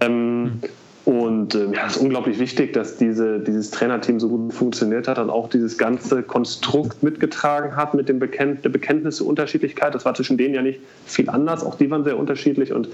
Ähm, 0.00 0.60
und 1.04 1.54
äh, 1.54 1.66
ja, 1.66 1.86
es 1.86 1.96
ist 1.96 2.02
unglaublich 2.02 2.38
wichtig, 2.38 2.72
dass 2.72 2.96
diese, 2.96 3.38
dieses 3.38 3.70
Trainerteam 3.70 4.18
so 4.18 4.28
gut 4.28 4.54
funktioniert 4.54 5.06
hat 5.06 5.18
und 5.18 5.28
auch 5.28 5.50
dieses 5.50 5.76
ganze 5.76 6.22
Konstrukt 6.22 7.02
mitgetragen 7.02 7.76
hat 7.76 7.92
mit 7.92 8.08
dem 8.08 8.18
Bekennt, 8.18 8.64
der 8.64 8.70
Bekenntnis 8.70 9.16
zur 9.16 9.26
Unterschiedlichkeit. 9.26 9.94
Das 9.94 10.06
war 10.06 10.14
zwischen 10.14 10.38
denen 10.38 10.54
ja 10.54 10.62
nicht 10.62 10.80
viel 11.04 11.28
anders. 11.28 11.62
Auch 11.62 11.74
die 11.74 11.90
waren 11.90 12.04
sehr 12.04 12.18
unterschiedlich 12.18 12.72
und 12.72 12.88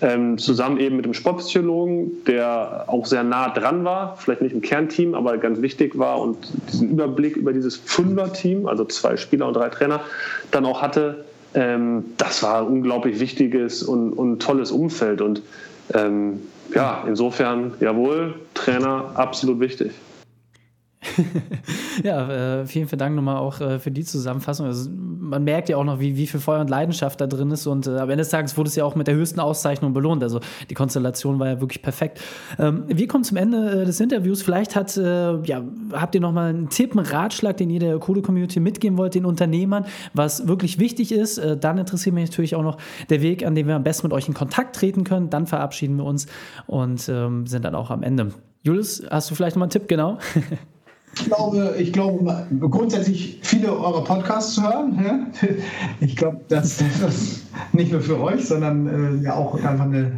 ähm, 0.00 0.38
zusammen 0.38 0.80
eben 0.80 0.96
mit 0.96 1.04
dem 1.04 1.12
Sportpsychologen, 1.12 2.24
der 2.26 2.84
auch 2.86 3.04
sehr 3.04 3.22
nah 3.22 3.50
dran 3.50 3.84
war, 3.84 4.16
vielleicht 4.16 4.40
nicht 4.40 4.54
im 4.54 4.62
Kernteam, 4.62 5.14
aber 5.14 5.36
ganz 5.36 5.60
wichtig 5.60 5.98
war 5.98 6.18
und 6.18 6.38
diesen 6.72 6.90
Überblick 6.92 7.36
über 7.36 7.52
dieses 7.52 7.76
Fünfer-Team, 7.76 8.66
also 8.66 8.86
zwei 8.86 9.18
Spieler 9.18 9.46
und 9.46 9.54
drei 9.54 9.68
Trainer, 9.68 10.00
dann 10.50 10.64
auch 10.64 10.80
hatte, 10.80 11.26
ähm, 11.54 12.04
das 12.16 12.42
war 12.42 12.60
ein 12.60 12.66
unglaublich 12.66 13.20
wichtiges 13.20 13.82
und, 13.82 14.12
und 14.12 14.40
tolles 14.40 14.70
Umfeld. 14.70 15.20
Und 15.20 15.42
ähm, 15.94 16.40
ja, 16.74 17.04
insofern, 17.06 17.74
jawohl, 17.80 18.34
Trainer 18.54 19.12
absolut 19.14 19.60
wichtig. 19.60 19.92
ja, 22.04 22.60
äh, 22.60 22.66
vielen, 22.66 22.86
vielen 22.86 22.98
Dank 22.98 23.16
nochmal 23.16 23.38
auch 23.38 23.60
äh, 23.60 23.78
für 23.78 23.90
die 23.90 24.04
Zusammenfassung. 24.04 24.66
Also, 24.66 24.90
man 24.90 25.44
merkt 25.44 25.68
ja 25.68 25.76
auch 25.76 25.84
noch, 25.84 26.00
wie, 26.00 26.16
wie 26.16 26.26
viel 26.26 26.40
Feuer 26.40 26.60
und 26.60 26.68
Leidenschaft 26.68 27.20
da 27.20 27.26
drin 27.26 27.50
ist. 27.50 27.66
Und 27.66 27.86
äh, 27.86 27.90
am 27.90 28.10
Ende 28.10 28.18
des 28.18 28.28
Tages 28.28 28.56
wurde 28.56 28.68
es 28.68 28.76
ja 28.76 28.84
auch 28.84 28.96
mit 28.96 29.06
der 29.06 29.14
höchsten 29.14 29.40
Auszeichnung 29.40 29.92
belohnt. 29.92 30.22
Also 30.22 30.40
die 30.68 30.74
Konstellation 30.74 31.38
war 31.38 31.48
ja 31.48 31.60
wirklich 31.60 31.82
perfekt. 31.82 32.20
Ähm, 32.58 32.84
wir 32.88 33.06
kommen 33.06 33.24
zum 33.24 33.36
Ende 33.36 33.82
äh, 33.82 33.84
des 33.84 34.00
Interviews. 34.00 34.42
Vielleicht 34.42 34.76
hat, 34.76 34.96
äh, 34.96 35.40
ja, 35.42 35.62
habt 35.92 36.14
ihr 36.14 36.20
nochmal 36.20 36.50
einen 36.50 36.68
Tipp, 36.68 36.96
einen 36.96 37.06
Ratschlag, 37.06 37.56
den 37.56 37.70
ihr 37.70 37.80
der 37.80 37.98
Code-Community 37.98 38.60
mitgeben 38.60 38.98
wollt, 38.98 39.14
den 39.14 39.24
Unternehmern, 39.24 39.86
was 40.12 40.48
wirklich 40.48 40.78
wichtig 40.78 41.12
ist. 41.12 41.38
Äh, 41.38 41.56
dann 41.56 41.78
interessiert 41.78 42.14
mich 42.14 42.28
natürlich 42.28 42.56
auch 42.56 42.62
noch 42.62 42.76
der 43.08 43.22
Weg, 43.22 43.46
an 43.46 43.54
dem 43.54 43.68
wir 43.68 43.76
am 43.76 43.84
besten 43.84 44.06
mit 44.06 44.12
euch 44.12 44.28
in 44.28 44.34
Kontakt 44.34 44.76
treten 44.76 45.04
können. 45.04 45.30
Dann 45.30 45.46
verabschieden 45.46 45.96
wir 45.96 46.04
uns 46.04 46.26
und 46.66 47.08
ähm, 47.08 47.46
sind 47.46 47.64
dann 47.64 47.74
auch 47.74 47.90
am 47.90 48.02
Ende. 48.02 48.32
Julius, 48.62 49.02
hast 49.10 49.30
du 49.30 49.34
vielleicht 49.34 49.56
nochmal 49.56 49.66
einen 49.66 49.70
Tipp, 49.70 49.88
genau? 49.88 50.18
Ich 51.16 51.24
glaube, 51.24 51.74
ich 51.78 51.92
glaube 51.92 52.46
grundsätzlich 52.60 53.40
viele 53.42 53.72
eurer 53.72 54.04
Podcasts 54.04 54.54
zu 54.54 54.62
hören. 54.62 55.32
Ich 56.00 56.16
glaube, 56.16 56.40
das 56.48 56.80
ist 56.80 57.44
nicht 57.72 57.92
nur 57.92 58.00
für 58.00 58.20
euch, 58.20 58.46
sondern 58.46 59.20
äh, 59.20 59.24
ja 59.24 59.34
auch 59.34 59.54
einfach 59.62 59.84
eine, 59.84 60.12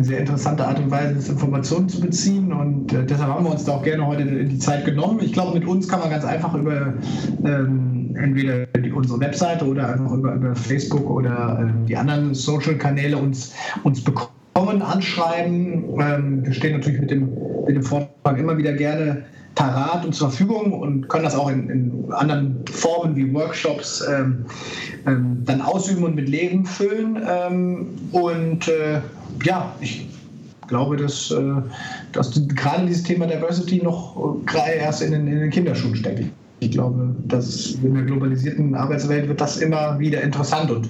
sehr 0.00 0.20
interessante 0.20 0.66
Art 0.66 0.78
und 0.78 0.90
Weise, 0.90 1.32
Informationen 1.32 1.88
zu 1.88 2.00
beziehen. 2.00 2.52
Und 2.52 2.92
äh, 2.92 3.04
deshalb 3.04 3.30
haben 3.30 3.44
wir 3.44 3.52
uns 3.52 3.64
da 3.64 3.72
auch 3.72 3.82
gerne 3.82 4.06
heute 4.06 4.24
die 4.24 4.58
Zeit 4.58 4.84
genommen. 4.84 5.20
Ich 5.22 5.32
glaube, 5.32 5.58
mit 5.58 5.66
uns 5.66 5.88
kann 5.88 6.00
man 6.00 6.10
ganz 6.10 6.24
einfach 6.24 6.54
über 6.54 6.94
ähm, 7.44 8.14
entweder 8.16 8.66
unsere 8.94 9.20
Webseite 9.20 9.66
oder 9.66 9.92
einfach 9.92 10.12
über, 10.12 10.34
über 10.34 10.54
Facebook 10.54 11.08
oder 11.10 11.60
äh, 11.60 11.86
die 11.88 11.96
anderen 11.96 12.34
Social-Kanäle 12.34 13.16
uns, 13.16 13.54
uns 13.82 14.02
bekommen, 14.04 14.82
anschreiben. 14.82 15.84
Ähm, 15.98 16.44
wir 16.44 16.52
stehen 16.52 16.78
natürlich 16.78 17.00
mit 17.00 17.10
dem, 17.10 17.28
mit 17.66 17.76
dem 17.76 17.82
Vortrag 17.82 18.38
immer 18.38 18.56
wieder 18.56 18.72
gerne 18.72 19.24
parat 19.54 20.04
und 20.04 20.14
zur 20.14 20.30
Verfügung 20.30 20.72
und 20.72 21.08
können 21.08 21.24
das 21.24 21.34
auch 21.34 21.50
in, 21.50 21.68
in 21.70 22.12
anderen 22.12 22.64
Formen 22.70 23.16
wie 23.16 23.32
Workshops 23.32 24.04
ähm, 24.08 24.46
ähm, 25.06 25.42
dann 25.44 25.60
ausüben 25.60 26.04
und 26.04 26.14
mit 26.14 26.28
Leben 26.28 26.64
füllen. 26.64 27.22
Ähm, 27.28 27.86
und 28.12 28.68
äh, 28.68 29.00
ja, 29.44 29.74
ich 29.80 30.08
glaube, 30.68 30.96
dass, 30.96 31.30
äh, 31.30 31.42
dass 32.12 32.40
gerade 32.48 32.86
dieses 32.86 33.02
Thema 33.02 33.26
Diversity 33.26 33.82
noch 33.82 34.36
gerade 34.46 34.72
erst 34.72 35.02
in 35.02 35.12
den, 35.12 35.26
in 35.26 35.40
den 35.40 35.50
Kinderschuhen 35.50 35.94
steckt. 35.94 36.24
Ich 36.60 36.70
glaube, 36.70 37.14
dass 37.26 37.72
in 37.82 37.94
der 37.94 38.04
globalisierten 38.04 38.74
Arbeitswelt 38.74 39.28
wird 39.28 39.40
das 39.40 39.58
immer 39.58 39.98
wieder 39.98 40.22
interessant 40.22 40.70
und 40.70 40.88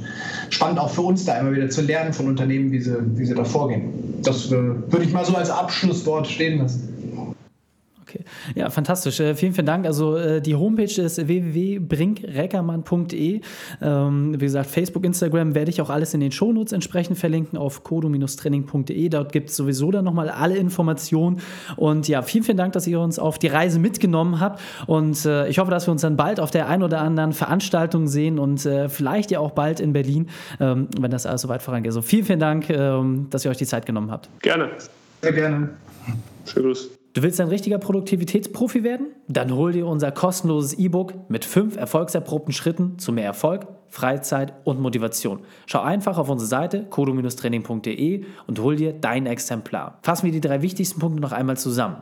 spannend 0.51 0.79
auch 0.79 0.91
für 0.91 1.01
uns 1.01 1.25
da 1.25 1.39
immer 1.41 1.53
wieder 1.53 1.69
zu 1.69 1.83
lernen 1.83 2.13
von 2.13 2.29
Unternehmen, 2.29 2.71
wie 2.71 2.81
sie, 2.81 2.97
wie 3.17 3.25
sie 3.25 3.35
da 3.35 3.45
vorgehen. 3.45 3.93
Das 4.23 4.47
äh, 4.47 4.53
würde 4.53 5.03
ich 5.03 5.13
mal 5.13 5.25
so 5.25 5.35
als 5.35 5.51
Abschlusswort 5.51 6.29
stehen 6.29 6.59
lassen. 6.59 6.94
Okay. 8.15 8.25
Ja, 8.55 8.71
fantastisch. 8.71 9.19
Äh, 9.21 9.35
vielen, 9.35 9.55
vielen 9.55 9.67
Dank. 9.67 9.87
Also 9.87 10.17
äh, 10.17 10.41
die 10.41 10.55
Homepage 10.55 10.85
ist 10.85 11.27
www.brinkreckermann.de. 11.27 13.41
Ähm, 13.83 14.35
wie 14.35 14.45
gesagt, 14.45 14.71
Facebook, 14.71 15.05
Instagram 15.05 15.55
werde 15.55 15.71
ich 15.71 15.81
auch 15.81 15.91
alles 15.91 16.15
in 16.15 16.21
den 16.21 16.33
Shownotes 16.33 16.73
entsprechend 16.73 17.19
verlinken 17.19 17.59
auf 17.59 17.83
kodo-training.de. 17.83 19.09
Dort 19.09 19.33
gibt 19.33 19.51
es 19.51 19.57
sowieso 19.57 19.91
dann 19.91 20.05
nochmal 20.05 20.29
alle 20.29 20.57
Informationen. 20.57 21.41
Und 21.77 22.07
ja, 22.09 22.23
vielen, 22.23 22.45
vielen 22.45 22.57
Dank, 22.57 22.73
dass 22.75 22.87
ihr 22.87 23.01
uns 23.01 23.19
auf 23.19 23.39
die 23.39 23.49
Reise 23.49 23.81
mitgenommen 23.81 24.41
habt. 24.41 24.61
Und 24.87 25.25
äh, 25.25 25.49
ich 25.49 25.59
hoffe, 25.59 25.71
dass 25.71 25.89
wir 25.89 25.93
uns 25.93 26.03
dann 26.03 26.17
bald 26.17 26.41
auf 26.41 26.51
der 26.51 26.69
ein 26.69 26.83
oder 26.83 27.01
anderen 27.01 27.33
Veranstaltung 27.33 28.07
sehen 28.07 28.39
und 28.39 28.67
äh, 28.67 28.89
vielleicht 28.89 29.31
ja 29.31 29.41
auch 29.41 29.53
bald 29.53 29.81
in 29.81 29.93
Berlin, 29.93 30.29
ähm, 30.61 30.89
wenn 31.01 31.11
das 31.11 31.27
alles 31.27 31.43
so 31.43 31.49
weit 31.49 31.63
vorangeht. 31.63 31.91
Also 31.91 32.03
vielen, 32.03 32.25
vielen 32.25 32.41
Dank, 32.41 32.71
ähm, 32.71 33.29
dass 33.31 33.45
ihr 33.45 33.51
euch 33.51 33.57
die 33.57 33.67
Zeit 33.67 33.87
genommen 33.87 34.11
habt. 34.11 34.29
Gerne. 34.41 34.71
Sehr 35.23 35.33
gerne. 35.33 35.71
Tschüss. 36.45 36.91
Du 37.15 37.23
willst 37.23 37.41
ein 37.41 37.47
richtiger 37.47 37.79
Produktivitätsprofi 37.79 38.83
werden? 38.83 39.07
Dann 39.29 39.55
hol 39.55 39.71
dir 39.71 39.87
unser 39.87 40.11
kostenloses 40.11 40.75
E-Book 40.75 41.31
mit 41.31 41.45
fünf 41.45 41.77
erfolgserprobten 41.77 42.53
Schritten 42.53 42.99
zu 42.99 43.13
mehr 43.13 43.27
Erfolg, 43.27 43.69
Freizeit 43.87 44.53
und 44.65 44.81
Motivation. 44.81 45.39
Schau 45.67 45.81
einfach 45.81 46.19
auf 46.19 46.29
unsere 46.29 46.49
Seite 46.49 46.87
kodo-training.de 46.91 48.25
und 48.49 48.59
hol 48.59 48.75
dir 48.75 48.93
dein 48.93 49.27
Exemplar. 49.27 50.01
Fassen 50.03 50.25
wir 50.25 50.33
die 50.33 50.41
drei 50.41 50.61
wichtigsten 50.61 50.99
Punkte 50.99 51.23
noch 51.23 51.31
einmal 51.31 51.57
zusammen. 51.57 51.99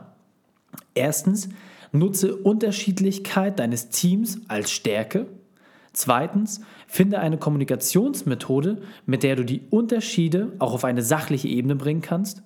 Erstens, 0.95 1.49
nutze 1.91 2.35
Unterschiedlichkeit 2.35 3.59
deines 3.59 3.89
Teams 3.89 4.41
als 4.47 4.71
Stärke. 4.71 5.27
Zweitens, 5.91 6.61
finde 6.87 7.19
eine 7.19 7.37
Kommunikationsmethode, 7.37 8.81
mit 9.05 9.21
der 9.21 9.35
du 9.35 9.45
die 9.45 9.61
Unterschiede 9.69 10.53
auch 10.57 10.73
auf 10.73 10.83
eine 10.83 11.03
sachliche 11.03 11.49
Ebene 11.49 11.75
bringen 11.75 12.01
kannst. 12.01 12.41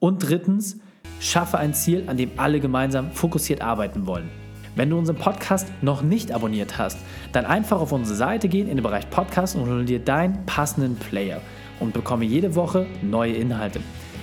Und 0.00 0.28
drittens, 0.28 0.80
Schaffe 1.20 1.58
ein 1.58 1.74
Ziel, 1.74 2.04
an 2.06 2.16
dem 2.16 2.30
alle 2.36 2.60
gemeinsam 2.60 3.10
fokussiert 3.12 3.62
arbeiten 3.62 4.06
wollen. 4.06 4.30
Wenn 4.76 4.90
du 4.90 4.98
unseren 4.98 5.16
Podcast 5.16 5.66
noch 5.82 6.02
nicht 6.02 6.30
abonniert 6.30 6.78
hast, 6.78 6.98
dann 7.32 7.46
einfach 7.46 7.80
auf 7.80 7.90
unsere 7.90 8.16
Seite 8.16 8.48
gehen 8.48 8.68
in 8.68 8.76
den 8.76 8.84
Bereich 8.84 9.10
Podcast 9.10 9.56
und 9.56 9.68
hol 9.68 9.84
dir 9.84 9.98
deinen 9.98 10.46
passenden 10.46 10.94
Player 10.94 11.40
und 11.80 11.92
bekomme 11.92 12.24
jede 12.24 12.54
Woche 12.54 12.86
neue 13.02 13.32
Inhalte. 13.32 13.80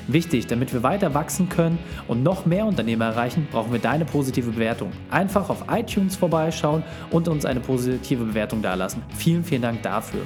Wichtig, 0.08 0.46
damit 0.48 0.72
wir 0.72 0.84
weiter 0.84 1.14
wachsen 1.14 1.50
können 1.50 1.80
und 2.08 2.22
noch 2.22 2.46
mehr 2.46 2.66
Unternehmer 2.66 3.06
erreichen, 3.06 3.48
brauchen 3.52 3.74
wir 3.74 3.80
deine 3.80 4.06
positive 4.06 4.52
Bewertung. 4.52 4.92
Einfach 5.10 5.50
auf 5.50 5.66
iTunes 5.70 6.16
vorbeischauen 6.16 6.84
und 7.10 7.28
uns 7.28 7.44
eine 7.44 7.60
positive 7.60 8.24
Bewertung 8.24 8.62
dalassen. 8.62 9.02
Vielen, 9.18 9.44
vielen 9.44 9.64
Dank 9.64 9.82
dafür. 9.82 10.22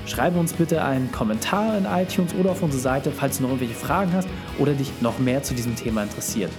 Schreibe 0.07 0.39
uns 0.39 0.53
bitte 0.53 0.83
einen 0.83 1.11
Kommentar 1.11 1.77
in 1.77 1.85
iTunes 1.85 2.33
oder 2.33 2.49
auf 2.51 2.63
unsere 2.63 2.81
Seite, 2.81 3.11
falls 3.11 3.37
du 3.37 3.43
noch 3.43 3.49
irgendwelche 3.49 3.75
Fragen 3.75 4.13
hast 4.13 4.27
oder 4.57 4.73
dich 4.73 4.91
noch 5.01 5.19
mehr 5.19 5.43
zu 5.43 5.53
diesem 5.53 5.75
Thema 5.75 6.01
interessiert. 6.03 6.51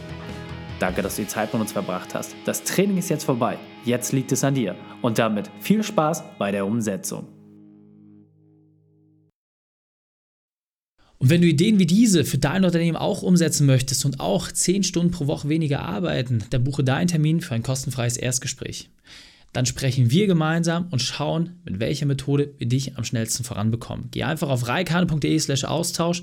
Danke, 0.80 1.02
dass 1.02 1.16
du 1.16 1.22
die 1.22 1.28
Zeit 1.28 1.52
mit 1.52 1.60
uns 1.60 1.72
verbracht 1.72 2.14
hast. 2.14 2.36
Das 2.44 2.62
Training 2.62 2.98
ist 2.98 3.10
jetzt 3.10 3.24
vorbei. 3.24 3.58
Jetzt 3.84 4.12
liegt 4.12 4.30
es 4.30 4.44
an 4.44 4.54
dir. 4.54 4.76
Und 5.02 5.18
damit 5.18 5.50
viel 5.60 5.82
Spaß 5.82 6.22
bei 6.38 6.52
der 6.52 6.66
Umsetzung. 6.66 7.26
Und 11.18 11.30
wenn 11.30 11.40
du 11.40 11.48
Ideen 11.48 11.80
wie 11.80 11.86
diese 11.86 12.24
für 12.24 12.38
dein 12.38 12.64
Unternehmen 12.64 12.96
auch 12.96 13.22
umsetzen 13.22 13.66
möchtest 13.66 14.04
und 14.04 14.20
auch 14.20 14.52
10 14.52 14.84
Stunden 14.84 15.10
pro 15.10 15.26
Woche 15.26 15.48
weniger 15.48 15.80
arbeiten, 15.80 16.44
dann 16.50 16.62
buche 16.62 16.84
deinen 16.84 17.08
Termin 17.08 17.40
für 17.40 17.56
ein 17.56 17.64
kostenfreies 17.64 18.16
Erstgespräch. 18.16 18.88
Dann 19.52 19.66
sprechen 19.66 20.12
wir 20.12 20.28
gemeinsam 20.28 20.86
und 20.92 21.02
schauen, 21.02 21.56
mit 21.64 21.80
welcher 21.80 22.06
Methode 22.06 22.54
wir 22.58 22.68
dich 22.68 22.96
am 22.96 23.02
schnellsten 23.02 23.42
voranbekommen. 23.42 24.08
Geh 24.12 24.22
einfach 24.22 24.48
auf 24.48 24.68
reikane.de 24.68 25.38
slash 25.40 25.64
Austausch 25.64 26.22